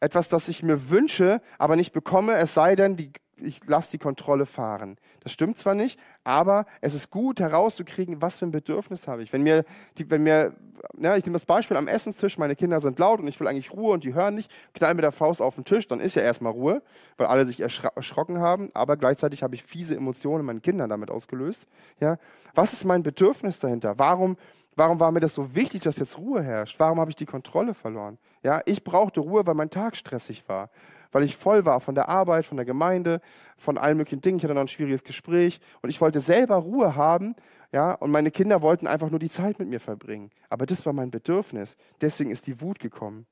Etwas, 0.00 0.28
das 0.28 0.48
ich 0.48 0.64
mir 0.64 0.90
wünsche, 0.90 1.40
aber 1.56 1.76
nicht 1.76 1.92
bekomme, 1.92 2.34
es 2.34 2.52
sei 2.52 2.74
denn, 2.74 2.96
die 2.96 3.12
ich 3.42 3.64
lasse 3.66 3.92
die 3.92 3.98
Kontrolle 3.98 4.46
fahren. 4.46 4.96
Das 5.20 5.32
stimmt 5.32 5.58
zwar 5.58 5.74
nicht, 5.74 5.98
aber 6.24 6.66
es 6.80 6.94
ist 6.94 7.10
gut 7.10 7.40
herauszukriegen, 7.40 8.22
was 8.22 8.38
für 8.38 8.46
ein 8.46 8.50
Bedürfnis 8.50 9.08
habe 9.08 9.22
ich. 9.22 9.32
Wenn 9.32 9.42
mir, 9.42 9.64
die, 9.98 10.10
wenn 10.10 10.22
mir 10.22 10.54
ja, 10.98 11.16
ich 11.16 11.24
nehme 11.24 11.34
das 11.34 11.44
Beispiel 11.44 11.76
am 11.76 11.88
Essenstisch, 11.88 12.38
meine 12.38 12.56
Kinder 12.56 12.80
sind 12.80 12.98
laut 12.98 13.20
und 13.20 13.28
ich 13.28 13.38
will 13.40 13.46
eigentlich 13.46 13.72
Ruhe 13.72 13.92
und 13.92 14.04
die 14.04 14.14
hören 14.14 14.34
nicht, 14.34 14.50
knall 14.74 14.94
mit 14.94 15.04
der 15.04 15.12
Faust 15.12 15.42
auf 15.42 15.54
den 15.54 15.64
Tisch, 15.64 15.86
dann 15.86 16.00
ist 16.00 16.16
ja 16.16 16.22
erstmal 16.22 16.52
Ruhe, 16.52 16.82
weil 17.16 17.26
alle 17.26 17.46
sich 17.46 17.60
erschrocken 17.60 18.40
haben, 18.40 18.70
aber 18.74 18.96
gleichzeitig 18.96 19.42
habe 19.42 19.54
ich 19.54 19.62
fiese 19.62 19.96
Emotionen 19.96 20.44
meinen 20.44 20.62
Kindern 20.62 20.90
damit 20.90 21.10
ausgelöst. 21.10 21.66
Ja? 22.00 22.16
Was 22.54 22.72
ist 22.72 22.84
mein 22.84 23.02
Bedürfnis 23.02 23.58
dahinter? 23.58 23.98
Warum, 23.98 24.36
warum 24.76 25.00
war 25.00 25.12
mir 25.12 25.20
das 25.20 25.34
so 25.34 25.54
wichtig, 25.54 25.82
dass 25.82 25.98
jetzt 25.98 26.18
Ruhe 26.18 26.42
herrscht? 26.42 26.78
Warum 26.78 27.00
habe 27.00 27.10
ich 27.10 27.16
die 27.16 27.26
Kontrolle 27.26 27.74
verloren? 27.74 28.18
Ja, 28.42 28.62
ich 28.64 28.82
brauchte 28.84 29.20
Ruhe, 29.20 29.46
weil 29.46 29.54
mein 29.54 29.70
Tag 29.70 29.96
stressig 29.96 30.48
war 30.48 30.70
weil 31.12 31.22
ich 31.22 31.36
voll 31.36 31.64
war 31.64 31.80
von 31.80 31.94
der 31.94 32.08
Arbeit, 32.08 32.46
von 32.46 32.56
der 32.56 32.66
Gemeinde, 32.66 33.20
von 33.56 33.78
allen 33.78 33.96
möglichen 33.96 34.20
Dingen. 34.20 34.38
Ich 34.38 34.44
hatte 34.44 34.54
noch 34.54 34.60
ein 34.60 34.68
schwieriges 34.68 35.04
Gespräch 35.04 35.60
und 35.82 35.90
ich 35.90 36.00
wollte 36.00 36.20
selber 36.20 36.56
Ruhe 36.56 36.96
haben. 36.96 37.34
Ja, 37.72 37.92
und 37.92 38.10
meine 38.10 38.30
Kinder 38.30 38.62
wollten 38.62 38.86
einfach 38.86 39.10
nur 39.10 39.20
die 39.20 39.30
Zeit 39.30 39.58
mit 39.58 39.68
mir 39.68 39.80
verbringen. 39.80 40.30
Aber 40.48 40.66
das 40.66 40.84
war 40.86 40.92
mein 40.92 41.10
Bedürfnis. 41.10 41.76
Deswegen 42.00 42.30
ist 42.30 42.46
die 42.46 42.60
Wut 42.60 42.80
gekommen. 42.80 43.26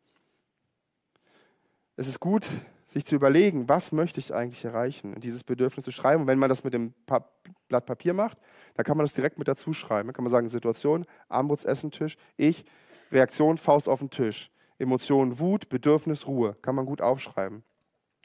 Es 1.97 2.07
ist 2.07 2.21
gut, 2.21 2.49
sich 2.87 3.05
zu 3.05 3.17
überlegen, 3.17 3.69
was 3.69 3.93
möchte 3.93 4.19
ich 4.19 4.33
eigentlich 4.33 4.65
erreichen 4.65 5.13
und 5.13 5.23
dieses 5.23 5.45
Bedürfnis 5.45 5.85
zu 5.85 5.91
schreiben. 5.91 6.23
Und 6.23 6.27
wenn 6.27 6.39
man 6.39 6.49
das 6.49 6.65
mit 6.65 6.73
dem 6.73 6.95
pa 7.07 7.25
Blatt 7.69 7.85
Papier 7.85 8.15
macht, 8.15 8.39
dann 8.77 8.85
kann 8.85 8.97
man 8.97 9.05
das 9.05 9.13
direkt 9.13 9.39
mit 9.39 9.47
dazu 9.47 9.75
schreiben. 9.75 10.09
Dann 10.09 10.15
kann 10.15 10.25
man 10.25 10.31
sagen, 10.31 10.49
Situation, 10.49 11.05
Armbrustessentisch, 11.29 12.17
ich, 12.39 12.65
Reaktion, 13.13 13.59
Faust 13.59 13.89
auf 13.89 13.99
den 13.99 14.09
Tisch. 14.09 14.51
Emotionen, 14.79 15.39
Wut, 15.39 15.69
Bedürfnis, 15.69 16.27
Ruhe. 16.27 16.57
Kann 16.63 16.75
man 16.75 16.87
gut 16.87 17.01
aufschreiben. 17.01 17.63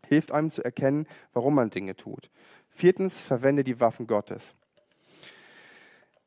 Hilft 0.05 0.31
einem 0.31 0.51
zu 0.51 0.63
erkennen, 0.63 1.07
warum 1.33 1.55
man 1.55 1.69
Dinge 1.69 1.95
tut. 1.95 2.29
Viertens, 2.69 3.21
verwende 3.21 3.63
die 3.63 3.79
Waffen 3.79 4.07
Gottes. 4.07 4.55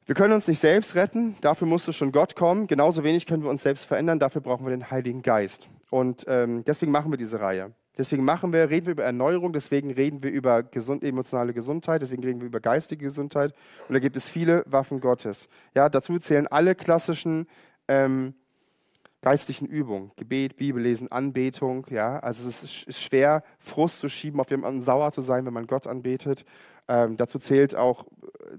Wir 0.07 0.15
können 0.15 0.35
uns 0.35 0.47
nicht 0.47 0.61
selbst 0.61 0.95
retten, 0.95 1.35
dafür 1.41 1.67
musste 1.67 1.93
schon 1.93 2.13
Gott 2.13 2.37
kommen. 2.37 2.69
Genauso 2.69 3.03
wenig 3.03 3.27
können 3.27 3.43
wir 3.43 3.51
uns 3.51 3.65
selbst 3.65 3.87
verändern, 3.87 4.21
dafür 4.21 4.41
brauchen 4.41 4.65
wir 4.65 4.71
den 4.71 4.89
Heiligen 4.91 5.21
Geist. 5.21 5.69
Und 5.91 6.25
ähm, 6.29 6.63
deswegen 6.65 6.93
machen 6.93 7.13
wir 7.13 7.19
diese 7.19 7.41
Reihe. 7.41 7.75
Deswegen 7.99 8.25
machen 8.25 8.53
wir, 8.53 8.71
reden 8.71 8.87
wir 8.87 8.93
über 8.93 9.05
Erneuerung, 9.05 9.53
deswegen 9.53 9.91
reden 9.91 10.23
wir 10.23 10.31
über 10.31 10.63
gesund, 10.63 11.03
emotionale 11.03 11.55
Gesundheit, 11.55 12.03
deswegen 12.03 12.23
reden 12.23 12.41
wir 12.41 12.47
über 12.47 12.61
geistige 12.61 13.05
Gesundheit. 13.05 13.53
Und 13.89 13.95
da 13.95 13.99
gibt 13.99 14.17
es 14.17 14.29
viele 14.29 14.63
Waffen 14.67 15.01
Gottes. 15.01 15.49
Ja, 15.75 15.89
dazu 15.89 16.19
zählen 16.19 16.47
alle 16.47 16.75
klassischen 16.75 17.49
ähm, 17.89 18.35
geistlichen 19.23 19.67
Übungen, 19.67 20.13
Gebet, 20.17 20.57
Bibellesen, 20.57 21.11
Anbetung. 21.11 21.87
Ja? 21.91 22.19
Also 22.19 22.49
es 22.49 22.63
ist 22.63 22.99
schwer, 22.99 23.43
Frust 23.59 24.01
zu 24.01 24.09
schieben, 24.09 24.41
auf 24.41 24.51
jemanden 24.51 24.83
sauer 24.83 25.13
zu 25.13 25.21
sein, 25.21 25.47
wenn 25.47 25.55
man 25.55 25.67
Gott 25.67 25.87
anbetet. 25.87 26.45
Ähm, 26.89 27.17
dazu 27.17 27.41
zählt 27.41 27.75
auch, 27.75 28.05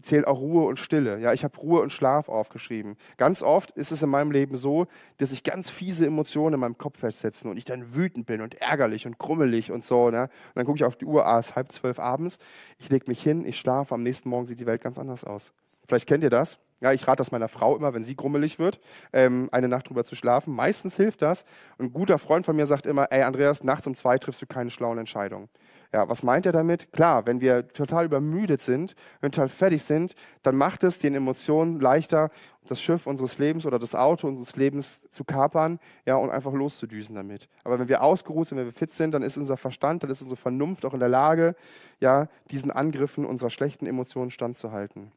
zählt 0.02 0.28
auch 0.28 0.42
Ruhe 0.42 0.68
und 0.68 0.78
Stille. 0.78 1.20
Ja, 1.20 1.32
ich 1.32 1.46
habe 1.46 1.58
Ruhe 1.58 1.82
und 1.82 1.94
Schlaf 1.94 2.28
aufgeschrieben. 2.28 2.98
Ganz 3.16 3.42
oft 3.42 3.72
ist 3.72 3.92
es 3.92 4.04
in 4.04 4.10
meinem 4.10 4.32
Leben 4.32 4.58
so, 4.58 4.88
dass 5.18 5.30
sich 5.30 5.44
ganz 5.44 5.70
fiese 5.70 6.06
Emotionen 6.06 6.56
in 6.56 6.60
meinem 6.60 6.78
Kopf 6.78 7.00
festsetzen 7.00 7.50
und 7.50 7.56
ich 7.56 7.64
dann 7.64 7.96
wütend 7.96 8.26
bin 8.26 8.42
und 8.42 8.56
ärgerlich 8.56 9.08
und 9.08 9.18
krummelig 9.18 9.72
und 9.72 9.86
so. 9.86 10.10
Ne? 10.10 10.24
Und 10.24 10.30
dann 10.56 10.66
gucke 10.66 10.78
ich 10.78 10.84
auf 10.84 10.98
die 10.98 11.06
Uhr, 11.06 11.26
ah, 11.26 11.40
es 11.40 11.52
ist 11.52 11.56
halb 11.56 11.72
zwölf 11.72 12.00
abends. 12.00 12.38
Ich 12.78 12.90
lege 12.90 13.06
mich 13.08 13.24
hin, 13.24 13.46
ich 13.46 13.58
schlafe, 13.58 13.96
am 13.96 14.04
nächsten 14.04 14.28
Morgen 14.28 14.46
sieht 14.46 14.60
die 14.60 14.66
Welt 14.66 14.82
ganz 14.82 15.00
anders 15.00 15.24
aus. 15.24 15.54
Vielleicht 15.88 16.08
kennt 16.08 16.24
ihr 16.24 16.30
das. 16.30 16.60
Ja, 16.80 16.94
ich 16.94 17.08
rate 17.08 17.18
das 17.18 17.32
meiner 17.32 17.48
Frau 17.48 17.76
immer, 17.76 17.94
wenn 17.94 18.04
sie 18.04 18.16
grummelig 18.16 18.60
wird, 18.60 18.80
ähm, 19.12 19.50
eine 19.52 19.68
Nacht 19.68 19.90
drüber 19.90 20.04
zu 20.04 20.16
schlafen. 20.16 20.54
Meistens 20.54 20.96
hilft 20.96 21.24
das. 21.24 21.44
Ein 21.80 21.92
guter 21.92 22.20
Freund 22.20 22.46
von 22.46 22.56
mir 22.56 22.68
sagt 22.68 22.86
immer, 22.86 23.12
ey 23.12 23.24
Andreas, 23.24 23.64
nachts 23.64 23.88
um 23.88 23.96
zwei 23.96 24.18
triffst 24.20 24.42
du 24.42 24.46
keine 24.46 24.70
schlauen 24.70 25.00
Entscheidungen. 25.00 25.50
Ja, 25.94 26.10
was 26.10 26.22
meint 26.22 26.46
er 26.46 26.52
damit? 26.52 26.92
Klar, 26.92 27.26
wenn 27.26 27.40
wir 27.40 27.68
total 27.70 28.06
übermüdet 28.06 28.62
sind, 28.62 28.96
wenn 29.22 29.30
wir 29.30 29.32
total 29.32 29.50
fertig 29.50 29.84
sind, 29.84 30.16
dann 30.44 30.56
macht 30.56 30.84
es 30.84 31.00
den 31.00 31.16
Emotionen 31.16 31.80
leichter, 31.80 32.30
das 32.68 32.82
Schiff 32.82 33.08
unseres 33.08 33.38
Lebens 33.38 33.66
oder 33.66 33.80
das 33.80 33.96
Auto 33.96 34.28
unseres 34.28 34.58
Lebens 34.58 35.10
zu 35.10 35.24
kapern 35.24 35.80
ja, 36.06 36.18
und 36.18 36.30
einfach 36.30 36.52
loszudüsen 36.52 37.16
damit. 37.16 37.48
Aber 37.64 37.80
wenn 37.80 37.88
wir 37.88 38.04
ausgeruht 38.04 38.50
sind, 38.50 38.58
wenn 38.58 38.66
wir 38.66 38.74
fit 38.74 38.92
sind, 38.92 39.14
dann 39.14 39.24
ist 39.24 39.38
unser 39.38 39.56
Verstand, 39.56 40.04
dann 40.04 40.10
ist 40.10 40.22
unsere 40.22 40.38
Vernunft 40.38 40.86
auch 40.86 40.94
in 40.94 41.00
der 41.00 41.10
Lage, 41.10 41.56
ja, 42.02 42.28
diesen 42.52 42.70
Angriffen 42.70 43.26
unserer 43.26 43.50
schlechten 43.50 43.88
Emotionen 43.88 44.30
standzuhalten. 44.30 45.14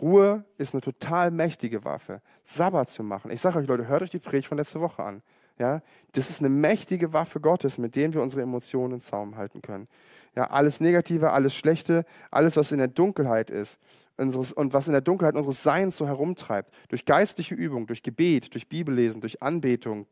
Ruhe 0.00 0.44
ist 0.58 0.74
eine 0.74 0.80
total 0.80 1.30
mächtige 1.30 1.84
Waffe. 1.84 2.22
Sabbat 2.44 2.90
zu 2.90 3.02
machen. 3.02 3.30
Ich 3.30 3.40
sage 3.40 3.58
euch, 3.58 3.66
Leute, 3.66 3.86
hört 3.86 4.02
euch 4.02 4.10
die 4.10 4.18
Predigt 4.18 4.48
von 4.48 4.58
letzter 4.58 4.80
Woche 4.80 5.02
an. 5.02 5.22
Ja, 5.58 5.82
das 6.12 6.30
ist 6.30 6.40
eine 6.40 6.48
mächtige 6.48 7.12
Waffe 7.12 7.38
Gottes, 7.38 7.78
mit 7.78 7.94
der 7.94 8.12
wir 8.12 8.22
unsere 8.22 8.42
Emotionen 8.42 8.94
in 8.94 9.00
Zaum 9.00 9.36
halten 9.36 9.60
können. 9.60 9.86
Ja, 10.34 10.44
alles 10.44 10.80
Negative, 10.80 11.30
alles 11.30 11.54
Schlechte, 11.54 12.04
alles, 12.30 12.56
was 12.56 12.72
in 12.72 12.78
der 12.78 12.88
Dunkelheit 12.88 13.50
ist 13.50 13.78
unseres, 14.16 14.52
und 14.52 14.72
was 14.72 14.86
in 14.86 14.92
der 14.92 15.02
Dunkelheit 15.02 15.34
unseres 15.34 15.62
Seins 15.62 15.96
so 15.96 16.06
herumtreibt, 16.06 16.72
durch 16.88 17.04
geistliche 17.04 17.54
Übung, 17.54 17.86
durch 17.86 18.02
Gebet, 18.02 18.54
durch 18.54 18.68
Bibellesen, 18.68 19.20
durch 19.20 19.42
Anbetung, 19.42 20.06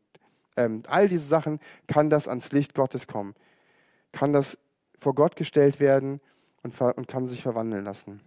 ähm, 0.57 0.83
all 0.87 1.07
diese 1.07 1.27
Sachen, 1.27 1.59
kann 1.87 2.09
das 2.09 2.27
ans 2.27 2.51
Licht 2.51 2.75
Gottes 2.75 3.07
kommen. 3.07 3.33
Kann 4.11 4.33
das 4.33 4.57
vor 4.97 5.15
Gott 5.15 5.35
gestellt 5.35 5.79
werden 5.79 6.21
und, 6.61 6.79
und 6.79 7.07
kann 7.07 7.27
sich 7.27 7.41
verwandeln 7.41 7.83
lassen. 7.83 8.21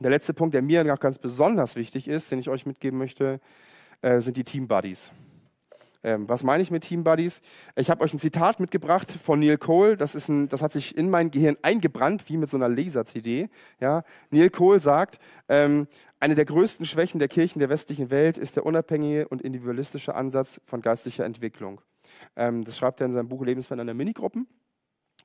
Der 0.00 0.10
letzte 0.10 0.32
Punkt, 0.32 0.54
der 0.54 0.62
mir 0.62 0.82
noch 0.82 0.98
ganz 0.98 1.18
besonders 1.18 1.76
wichtig 1.76 2.08
ist, 2.08 2.30
den 2.30 2.38
ich 2.38 2.48
euch 2.48 2.64
mitgeben 2.64 2.98
möchte, 2.98 3.38
äh, 4.00 4.20
sind 4.20 4.36
die 4.38 4.44
Team 4.44 4.66
Buddies. 4.66 5.12
Ähm, 6.02 6.26
was 6.26 6.42
meine 6.42 6.62
ich 6.62 6.70
mit 6.70 6.84
Team 6.84 7.04
Buddies? 7.04 7.42
Ich 7.76 7.90
habe 7.90 8.02
euch 8.02 8.14
ein 8.14 8.18
Zitat 8.18 8.58
mitgebracht 8.60 9.12
von 9.12 9.40
Neil 9.40 9.58
Cole. 9.58 9.98
Das, 9.98 10.14
ist 10.14 10.28
ein, 10.28 10.48
das 10.48 10.62
hat 10.62 10.72
sich 10.72 10.96
in 10.96 11.10
mein 11.10 11.30
Gehirn 11.30 11.58
eingebrannt, 11.60 12.30
wie 12.30 12.38
mit 12.38 12.48
so 12.48 12.56
einer 12.56 12.70
Laser-CD. 12.70 13.50
Ja? 13.78 14.04
Neil 14.30 14.48
Cole 14.48 14.80
sagt, 14.80 15.18
ähm, 15.50 15.86
eine 16.18 16.34
der 16.34 16.46
größten 16.46 16.86
Schwächen 16.86 17.18
der 17.18 17.28
Kirchen 17.28 17.58
der 17.58 17.68
westlichen 17.68 18.10
Welt 18.10 18.38
ist 18.38 18.56
der 18.56 18.64
unabhängige 18.64 19.28
und 19.28 19.42
individualistische 19.42 20.14
Ansatz 20.14 20.62
von 20.64 20.80
geistlicher 20.80 21.26
Entwicklung. 21.26 21.82
Ähm, 22.36 22.64
das 22.64 22.78
schreibt 22.78 23.00
er 23.00 23.06
in 23.06 23.12
seinem 23.12 23.28
Buch 23.28 23.44
Lebensverändernde 23.44 23.92
Minigruppen. 23.92 24.46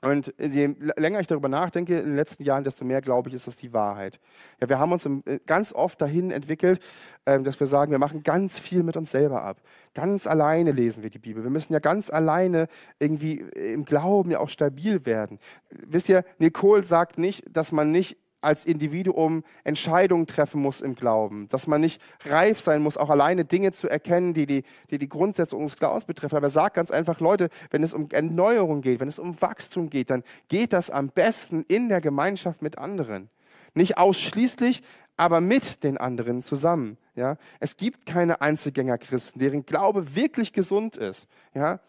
Und 0.01 0.33
je 0.39 0.75
länger 0.97 1.19
ich 1.19 1.27
darüber 1.27 1.47
nachdenke 1.47 1.97
in 1.97 2.05
den 2.05 2.15
letzten 2.15 2.43
Jahren, 2.43 2.63
desto 2.63 2.85
mehr 2.85 3.01
glaube 3.01 3.29
ich, 3.29 3.35
ist 3.35 3.47
das 3.47 3.55
die 3.55 3.73
Wahrheit. 3.73 4.19
Ja, 4.61 4.69
wir 4.69 4.79
haben 4.79 4.91
uns 4.91 5.05
äh, 5.05 5.39
ganz 5.45 5.73
oft 5.73 6.01
dahin 6.01 6.31
entwickelt, 6.31 6.79
ähm, 7.25 7.43
dass 7.43 7.59
wir 7.59 7.67
sagen, 7.67 7.91
wir 7.91 7.99
machen 7.99 8.23
ganz 8.23 8.59
viel 8.59 8.83
mit 8.83 8.97
uns 8.97 9.11
selber 9.11 9.43
ab. 9.43 9.61
Ganz 9.93 10.27
alleine 10.27 10.71
lesen 10.71 11.03
wir 11.03 11.09
die 11.09 11.19
Bibel. 11.19 11.43
Wir 11.43 11.49
müssen 11.49 11.73
ja 11.73 11.79
ganz 11.79 12.09
alleine 12.09 12.67
irgendwie 12.99 13.39
im 13.55 13.85
Glauben 13.85 14.31
ja 14.31 14.39
auch 14.39 14.49
stabil 14.49 15.05
werden. 15.05 15.39
Wisst 15.69 16.09
ihr, 16.09 16.23
Nicole 16.37 16.83
sagt 16.83 17.17
nicht, 17.17 17.55
dass 17.55 17.71
man 17.71 17.91
nicht 17.91 18.17
als 18.45 18.65
Individuum 18.65 19.43
Entscheidungen 19.63 20.27
treffen 20.27 20.61
muss 20.61 20.81
im 20.81 20.95
Glauben, 20.95 21.47
dass 21.49 21.67
man 21.67 21.81
nicht 21.81 22.01
reif 22.25 22.59
sein 22.59 22.81
muss, 22.81 22.97
auch 22.97 23.09
alleine 23.09 23.43
Dinge 23.43 23.71
zu 23.71 23.89
erkennen, 23.89 24.33
die 24.33 24.45
die, 24.45 24.63
die, 24.91 24.97
die 24.97 25.09
Grundsätze 25.09 25.55
unseres 25.55 25.77
Glaubens 25.77 26.05
betreffen. 26.05 26.37
Aber 26.37 26.47
er 26.47 26.51
sagt 26.51 26.75
ganz 26.75 26.91
einfach, 26.91 27.19
Leute, 27.19 27.49
wenn 27.71 27.83
es 27.83 27.93
um 27.93 28.07
Erneuerung 28.11 28.81
geht, 28.81 28.99
wenn 28.99 29.07
es 29.07 29.19
um 29.19 29.41
Wachstum 29.41 29.89
geht, 29.89 30.09
dann 30.09 30.23
geht 30.47 30.73
das 30.73 30.89
am 30.89 31.09
besten 31.09 31.65
in 31.67 31.89
der 31.89 32.01
Gemeinschaft 32.01 32.61
mit 32.61 32.77
anderen. 32.77 33.29
Nicht 33.73 33.97
ausschließlich, 33.97 34.83
aber 35.17 35.41
mit 35.41 35.83
den 35.83 35.97
anderen 35.97 36.41
zusammen. 36.41 36.97
Ja? 37.15 37.37
Es 37.59 37.77
gibt 37.77 38.05
keine 38.05 38.41
Einzelgänger-Christen, 38.41 39.39
deren 39.39 39.65
Glaube 39.65 40.15
wirklich 40.15 40.53
gesund 40.53 40.97
ist. 40.97 41.27
Ja? 41.53 41.79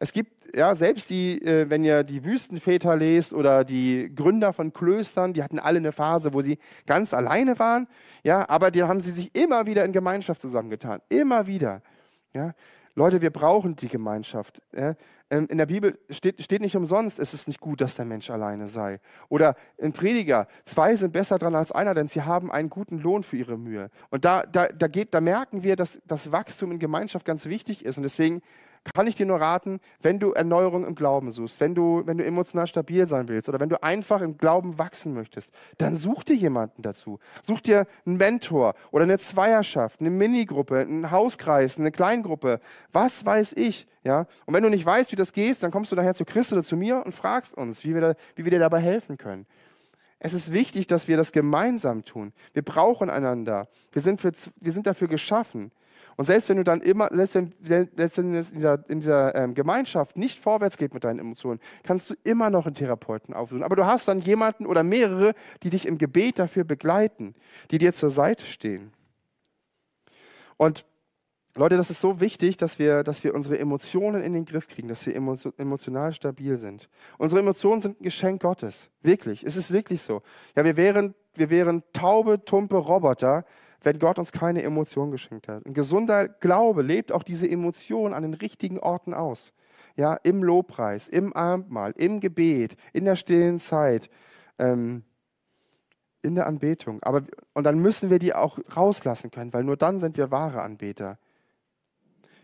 Es 0.00 0.12
gibt, 0.12 0.54
ja, 0.54 0.76
selbst 0.76 1.10
die, 1.10 1.42
äh, 1.42 1.68
wenn 1.68 1.84
ihr 1.84 2.04
die 2.04 2.24
Wüstenväter 2.24 2.96
lest 2.96 3.34
oder 3.34 3.64
die 3.64 4.14
Gründer 4.14 4.52
von 4.52 4.72
Klöstern, 4.72 5.32
die 5.32 5.42
hatten 5.42 5.58
alle 5.58 5.78
eine 5.78 5.92
Phase, 5.92 6.32
wo 6.32 6.40
sie 6.40 6.58
ganz 6.86 7.12
alleine 7.12 7.58
waren, 7.58 7.88
ja, 8.22 8.48
aber 8.48 8.70
die 8.70 8.82
haben 8.84 9.00
sie 9.00 9.10
sich 9.10 9.34
immer 9.34 9.66
wieder 9.66 9.84
in 9.84 9.92
Gemeinschaft 9.92 10.40
zusammengetan. 10.40 11.00
Immer 11.08 11.46
wieder. 11.46 11.82
Ja. 12.32 12.54
Leute, 12.94 13.22
wir 13.22 13.30
brauchen 13.30 13.76
die 13.76 13.88
Gemeinschaft. 13.88 14.60
Ja. 14.72 14.94
Ähm, 15.30 15.46
in 15.50 15.58
der 15.58 15.66
Bibel 15.66 15.98
steht, 16.10 16.42
steht 16.42 16.62
nicht 16.62 16.76
umsonst, 16.76 17.18
es 17.18 17.34
ist 17.34 17.48
nicht 17.48 17.60
gut, 17.60 17.80
dass 17.80 17.94
der 17.94 18.04
Mensch 18.04 18.30
alleine 18.30 18.66
sei. 18.66 19.00
Oder 19.28 19.56
in 19.76 19.92
Prediger, 19.92 20.46
zwei 20.64 20.94
sind 20.96 21.12
besser 21.12 21.38
dran 21.38 21.54
als 21.54 21.72
einer, 21.72 21.94
denn 21.94 22.08
sie 22.08 22.22
haben 22.22 22.50
einen 22.50 22.70
guten 22.70 22.98
Lohn 22.98 23.22
für 23.22 23.36
ihre 23.36 23.58
Mühe. 23.58 23.90
Und 24.10 24.24
da, 24.24 24.44
da, 24.44 24.68
da, 24.68 24.86
geht, 24.88 25.12
da 25.12 25.20
merken 25.20 25.62
wir, 25.62 25.76
dass 25.76 26.00
das 26.06 26.32
Wachstum 26.32 26.72
in 26.72 26.78
Gemeinschaft 26.78 27.26
ganz 27.26 27.46
wichtig 27.46 27.84
ist. 27.84 27.98
Und 27.98 28.04
deswegen 28.04 28.42
kann 28.94 29.06
ich 29.06 29.16
dir 29.16 29.26
nur 29.26 29.40
raten, 29.40 29.80
wenn 30.00 30.18
du 30.18 30.32
Erneuerung 30.32 30.86
im 30.86 30.94
Glauben 30.94 31.30
suchst, 31.30 31.60
wenn 31.60 31.74
du, 31.74 32.02
wenn 32.06 32.18
du 32.18 32.24
emotional 32.24 32.66
stabil 32.66 33.06
sein 33.06 33.28
willst 33.28 33.48
oder 33.48 33.60
wenn 33.60 33.68
du 33.68 33.82
einfach 33.82 34.20
im 34.20 34.36
Glauben 34.38 34.78
wachsen 34.78 35.14
möchtest, 35.14 35.52
dann 35.78 35.96
such 35.96 36.24
dir 36.24 36.36
jemanden 36.36 36.82
dazu. 36.82 37.18
Such 37.42 37.60
dir 37.60 37.86
einen 38.06 38.16
Mentor 38.16 38.74
oder 38.90 39.04
eine 39.04 39.18
Zweierschaft, 39.18 40.00
eine 40.00 40.10
Minigruppe, 40.10 40.78
einen 40.78 41.10
Hauskreis, 41.10 41.78
eine 41.78 41.90
Kleingruppe, 41.90 42.60
was 42.92 43.24
weiß 43.24 43.54
ich. 43.54 43.86
Ja? 44.04 44.26
Und 44.46 44.54
wenn 44.54 44.62
du 44.62 44.70
nicht 44.70 44.86
weißt, 44.86 45.12
wie 45.12 45.16
das 45.16 45.32
geht, 45.32 45.62
dann 45.62 45.70
kommst 45.70 45.92
du 45.92 45.96
nachher 45.96 46.14
zu 46.14 46.24
Christ 46.24 46.52
oder 46.52 46.62
zu 46.62 46.76
mir 46.76 47.04
und 47.04 47.14
fragst 47.14 47.54
uns, 47.54 47.84
wie 47.84 47.94
wir, 47.94 48.00
da, 48.00 48.14
wie 48.36 48.44
wir 48.44 48.50
dir 48.50 48.58
dabei 48.58 48.80
helfen 48.80 49.18
können. 49.18 49.46
Es 50.20 50.34
ist 50.34 50.52
wichtig, 50.52 50.86
dass 50.88 51.06
wir 51.06 51.16
das 51.16 51.30
gemeinsam 51.30 52.04
tun. 52.04 52.32
Wir 52.52 52.62
brauchen 52.62 53.08
einander. 53.08 53.68
Wir 53.92 54.02
sind, 54.02 54.20
für, 54.20 54.32
wir 54.60 54.72
sind 54.72 54.86
dafür 54.86 55.06
geschaffen. 55.06 55.70
Und 56.18 56.24
selbst 56.24 56.48
wenn 56.48 56.56
du 56.56 56.64
dann 56.64 56.80
immer, 56.80 57.08
selbst 57.12 57.36
wenn, 57.36 57.52
selbst 57.96 58.18
wenn 58.18 58.34
es 58.34 58.50
in 58.50 58.56
dieser, 58.56 58.90
in 58.90 58.98
dieser 58.98 59.36
ähm, 59.36 59.54
Gemeinschaft 59.54 60.16
nicht 60.16 60.40
vorwärts 60.40 60.76
geht 60.76 60.92
mit 60.92 61.04
deinen 61.04 61.20
Emotionen, 61.20 61.60
kannst 61.84 62.10
du 62.10 62.14
immer 62.24 62.50
noch 62.50 62.66
einen 62.66 62.74
Therapeuten 62.74 63.34
aufsuchen. 63.34 63.62
Aber 63.62 63.76
du 63.76 63.86
hast 63.86 64.08
dann 64.08 64.20
jemanden 64.20 64.66
oder 64.66 64.82
mehrere, 64.82 65.32
die 65.62 65.70
dich 65.70 65.86
im 65.86 65.96
Gebet 65.96 66.40
dafür 66.40 66.64
begleiten, 66.64 67.36
die 67.70 67.78
dir 67.78 67.92
zur 67.92 68.10
Seite 68.10 68.46
stehen. 68.46 68.90
Und 70.56 70.84
Leute, 71.54 71.76
das 71.76 71.88
ist 71.88 72.00
so 72.00 72.20
wichtig, 72.20 72.56
dass 72.56 72.80
wir, 72.80 73.04
dass 73.04 73.22
wir 73.22 73.32
unsere 73.32 73.60
Emotionen 73.60 74.20
in 74.20 74.32
den 74.32 74.44
Griff 74.44 74.66
kriegen, 74.66 74.88
dass 74.88 75.06
wir 75.06 75.14
emotional 75.14 76.12
stabil 76.12 76.58
sind. 76.58 76.88
Unsere 77.18 77.40
Emotionen 77.40 77.80
sind 77.80 78.00
ein 78.00 78.02
Geschenk 78.02 78.42
Gottes. 78.42 78.90
Wirklich. 79.02 79.44
Es 79.44 79.56
ist 79.56 79.70
wirklich 79.70 80.02
so. 80.02 80.22
Ja, 80.56 80.64
wir 80.64 80.76
wären, 80.76 81.14
wir 81.34 81.48
wären 81.48 81.84
taube, 81.92 82.44
tumpe 82.44 82.76
Roboter, 82.76 83.44
wenn 83.82 83.98
Gott 83.98 84.18
uns 84.18 84.32
keine 84.32 84.62
Emotion 84.62 85.10
geschenkt 85.10 85.48
hat. 85.48 85.64
Ein 85.66 85.74
gesunder 85.74 86.28
Glaube 86.28 86.82
lebt 86.82 87.12
auch 87.12 87.22
diese 87.22 87.48
Emotion 87.48 88.12
an 88.12 88.22
den 88.22 88.34
richtigen 88.34 88.78
Orten 88.78 89.14
aus. 89.14 89.52
Ja, 89.96 90.14
im 90.14 90.44
Lobpreis, 90.44 91.08
im 91.08 91.32
Abendmahl, 91.32 91.92
im 91.96 92.20
Gebet, 92.20 92.76
in 92.92 93.04
der 93.04 93.16
stillen 93.16 93.58
Zeit, 93.58 94.10
ähm, 94.58 95.02
in 96.22 96.34
der 96.36 96.46
Anbetung. 96.46 97.02
Aber, 97.02 97.22
und 97.54 97.64
dann 97.64 97.80
müssen 97.80 98.10
wir 98.10 98.18
die 98.18 98.34
auch 98.34 98.58
rauslassen 98.76 99.30
können, 99.30 99.52
weil 99.52 99.64
nur 99.64 99.76
dann 99.76 99.98
sind 99.98 100.16
wir 100.16 100.30
wahre 100.30 100.62
Anbeter. 100.62 101.18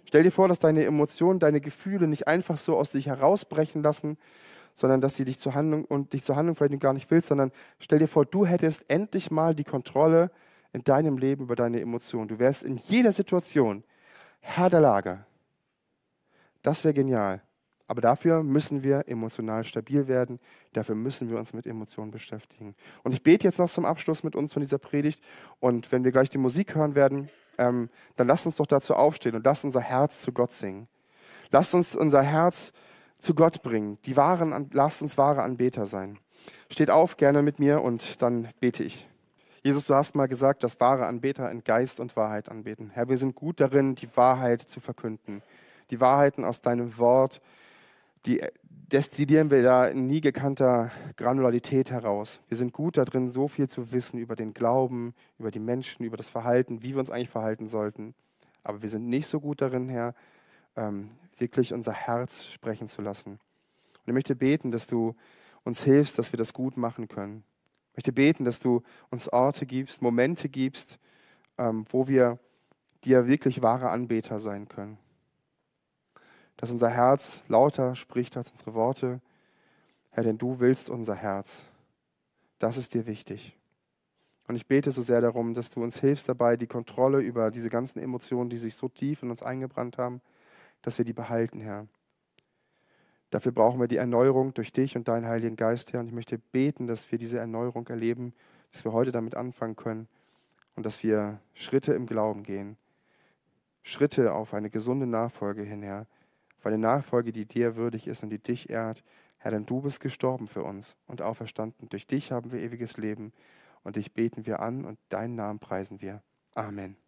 Stell 0.04 0.22
dir 0.22 0.30
vor, 0.30 0.48
dass 0.48 0.58
deine 0.58 0.84
Emotionen, 0.84 1.38
deine 1.38 1.60
Gefühle 1.60 2.06
nicht 2.06 2.28
einfach 2.28 2.58
so 2.58 2.76
aus 2.76 2.92
sich 2.92 3.06
herausbrechen 3.06 3.82
lassen, 3.82 4.18
sondern 4.74 5.00
dass 5.00 5.16
sie 5.16 5.24
dich 5.24 5.38
zur 5.38 5.54
Handlung 5.54 5.84
und 5.84 6.12
dich 6.12 6.24
zur 6.24 6.36
Handlung 6.36 6.56
vielleicht 6.56 6.80
gar 6.80 6.92
nicht 6.92 7.10
willst, 7.10 7.28
sondern 7.28 7.52
stell 7.78 8.00
dir 8.00 8.08
vor, 8.08 8.26
du 8.26 8.44
hättest 8.44 8.90
endlich 8.90 9.30
mal 9.30 9.54
die 9.54 9.64
Kontrolle 9.64 10.30
in 10.74 10.84
deinem 10.84 11.16
Leben 11.16 11.44
über 11.44 11.56
deine 11.56 11.80
Emotionen. 11.80 12.28
Du 12.28 12.38
wärst 12.38 12.64
in 12.64 12.76
jeder 12.76 13.12
Situation 13.12 13.84
Herr 14.40 14.68
der 14.68 14.80
Lage. 14.80 15.24
Das 16.62 16.84
wäre 16.84 16.92
genial. 16.92 17.42
Aber 17.86 18.00
dafür 18.00 18.42
müssen 18.42 18.82
wir 18.82 19.08
emotional 19.08 19.64
stabil 19.64 20.08
werden. 20.08 20.40
Dafür 20.72 20.94
müssen 20.94 21.30
wir 21.30 21.38
uns 21.38 21.52
mit 21.52 21.66
Emotionen 21.66 22.10
beschäftigen. 22.10 22.74
Und 23.02 23.12
ich 23.12 23.22
bete 23.22 23.46
jetzt 23.46 23.58
noch 23.58 23.70
zum 23.70 23.84
Abschluss 23.84 24.24
mit 24.24 24.34
uns 24.34 24.52
von 24.52 24.62
dieser 24.62 24.78
Predigt. 24.78 25.22
Und 25.60 25.92
wenn 25.92 26.02
wir 26.02 26.12
gleich 26.12 26.28
die 26.28 26.38
Musik 26.38 26.74
hören 26.74 26.94
werden, 26.94 27.28
ähm, 27.56 27.88
dann 28.16 28.26
lasst 28.26 28.46
uns 28.46 28.56
doch 28.56 28.66
dazu 28.66 28.94
aufstehen 28.94 29.36
und 29.36 29.44
lasst 29.44 29.64
unser 29.64 29.80
Herz 29.80 30.22
zu 30.22 30.32
Gott 30.32 30.52
singen. 30.52 30.88
Lasst 31.50 31.74
uns 31.74 31.94
unser 31.94 32.22
Herz 32.22 32.72
zu 33.18 33.34
Gott 33.34 33.62
bringen. 33.62 33.98
Die 34.06 34.16
wahren, 34.16 34.70
lasst 34.72 35.02
uns 35.02 35.16
wahre 35.18 35.42
Anbeter 35.42 35.86
sein. 35.86 36.18
Steht 36.68 36.90
auf 36.90 37.16
gerne 37.16 37.42
mit 37.42 37.58
mir 37.58 37.82
und 37.82 38.22
dann 38.22 38.48
bete 38.60 38.82
ich. 38.82 39.06
Jesus, 39.66 39.86
du 39.86 39.94
hast 39.94 40.14
mal 40.14 40.28
gesagt, 40.28 40.62
dass 40.62 40.78
wahre 40.78 41.06
Anbeter 41.06 41.50
in 41.50 41.64
Geist 41.64 41.98
und 41.98 42.16
Wahrheit 42.16 42.50
anbeten. 42.50 42.90
Herr, 42.90 43.08
wir 43.08 43.16
sind 43.16 43.34
gut 43.34 43.60
darin, 43.60 43.94
die 43.94 44.14
Wahrheit 44.14 44.60
zu 44.60 44.78
verkünden. 44.78 45.40
Die 45.88 46.02
Wahrheiten 46.02 46.44
aus 46.44 46.60
deinem 46.60 46.98
Wort, 46.98 47.40
die 48.26 48.42
destillieren 48.60 49.50
wir 49.50 49.62
da 49.62 49.86
in 49.86 50.06
nie 50.06 50.20
gekannter 50.20 50.92
Granularität 51.16 51.90
heraus. 51.90 52.40
Wir 52.48 52.58
sind 52.58 52.74
gut 52.74 52.98
darin, 52.98 53.30
so 53.30 53.48
viel 53.48 53.66
zu 53.66 53.90
wissen 53.90 54.18
über 54.18 54.36
den 54.36 54.52
Glauben, 54.52 55.14
über 55.38 55.50
die 55.50 55.60
Menschen, 55.60 56.04
über 56.04 56.18
das 56.18 56.28
Verhalten, 56.28 56.82
wie 56.82 56.90
wir 56.90 56.98
uns 56.98 57.10
eigentlich 57.10 57.30
verhalten 57.30 57.66
sollten. 57.66 58.14
Aber 58.64 58.82
wir 58.82 58.90
sind 58.90 59.08
nicht 59.08 59.28
so 59.28 59.40
gut 59.40 59.62
darin, 59.62 59.88
Herr, 59.88 60.14
ähm, 60.76 61.08
wirklich 61.38 61.72
unser 61.72 61.92
Herz 61.92 62.48
sprechen 62.48 62.86
zu 62.86 63.00
lassen. 63.00 63.30
Und 63.30 64.08
ich 64.08 64.12
möchte 64.12 64.36
beten, 64.36 64.72
dass 64.72 64.86
du 64.86 65.16
uns 65.62 65.82
hilfst, 65.84 66.18
dass 66.18 66.34
wir 66.34 66.36
das 66.36 66.52
gut 66.52 66.76
machen 66.76 67.08
können. 67.08 67.44
Ich 67.94 67.98
möchte 67.98 68.12
beten, 68.12 68.44
dass 68.44 68.60
du 68.60 68.82
uns 69.10 69.28
Orte 69.28 69.66
gibst, 69.66 70.02
Momente 70.02 70.48
gibst, 70.48 70.98
ähm, 71.58 71.86
wo 71.90 72.08
wir 72.08 72.38
dir 73.04 73.26
wirklich 73.26 73.62
wahre 73.62 73.88
Anbeter 73.88 74.38
sein 74.38 74.68
können 74.68 74.98
dass 76.56 76.70
unser 76.70 76.90
Herz 76.90 77.42
lauter 77.48 77.94
spricht 77.94 78.36
als 78.36 78.50
unsere 78.50 78.74
Worte. 78.74 79.20
Herr, 80.10 80.24
denn 80.24 80.38
du 80.38 80.60
willst 80.60 80.88
unser 80.88 81.14
Herz. 81.14 81.66
Das 82.58 82.76
ist 82.76 82.94
dir 82.94 83.06
wichtig. 83.06 83.56
Und 84.46 84.56
ich 84.56 84.66
bete 84.66 84.90
so 84.90 85.02
sehr 85.02 85.20
darum, 85.20 85.54
dass 85.54 85.70
du 85.70 85.82
uns 85.82 86.00
hilfst 86.00 86.28
dabei, 86.28 86.56
die 86.56 86.66
Kontrolle 86.66 87.20
über 87.20 87.50
diese 87.50 87.70
ganzen 87.70 87.98
Emotionen, 87.98 88.50
die 88.50 88.58
sich 88.58 88.74
so 88.76 88.88
tief 88.88 89.22
in 89.22 89.30
uns 89.30 89.42
eingebrannt 89.42 89.98
haben, 89.98 90.20
dass 90.82 90.98
wir 90.98 91.04
die 91.04 91.14
behalten, 91.14 91.60
Herr. 91.60 91.86
Dafür 93.34 93.52
brauchen 93.52 93.80
wir 93.80 93.88
die 93.88 93.96
Erneuerung 93.96 94.54
durch 94.54 94.72
dich 94.72 94.96
und 94.96 95.08
deinen 95.08 95.26
Heiligen 95.26 95.56
Geist, 95.56 95.92
Herr. 95.92 96.00
Und 96.00 96.06
ich 96.06 96.12
möchte 96.12 96.38
beten, 96.38 96.86
dass 96.86 97.10
wir 97.10 97.18
diese 97.18 97.38
Erneuerung 97.38 97.86
erleben, 97.88 98.32
dass 98.72 98.84
wir 98.84 98.92
heute 98.92 99.10
damit 99.10 99.34
anfangen 99.34 99.76
können 99.76 100.08
und 100.76 100.86
dass 100.86 101.02
wir 101.02 101.40
Schritte 101.54 101.94
im 101.94 102.06
Glauben 102.06 102.42
gehen. 102.42 102.76
Schritte 103.82 104.32
auf 104.32 104.54
eine 104.54 104.70
gesunde 104.70 105.06
Nachfolge 105.06 105.62
hin, 105.62 105.82
Herr 105.82 106.06
für 106.64 106.70
eine 106.70 106.78
Nachfolge, 106.78 107.30
die 107.30 107.44
dir 107.44 107.76
würdig 107.76 108.06
ist 108.06 108.22
und 108.22 108.30
die 108.30 108.38
dich 108.38 108.70
ehrt. 108.70 109.04
Herr, 109.36 109.50
denn 109.50 109.66
du 109.66 109.82
bist 109.82 110.00
gestorben 110.00 110.48
für 110.48 110.62
uns 110.62 110.96
und 111.06 111.20
auferstanden. 111.20 111.90
Durch 111.90 112.06
dich 112.06 112.32
haben 112.32 112.52
wir 112.52 112.60
ewiges 112.60 112.96
Leben 112.96 113.34
und 113.82 113.96
dich 113.96 114.14
beten 114.14 114.46
wir 114.46 114.60
an 114.60 114.86
und 114.86 114.98
deinen 115.10 115.34
Namen 115.34 115.58
preisen 115.58 116.00
wir. 116.00 116.22
Amen. 116.54 117.03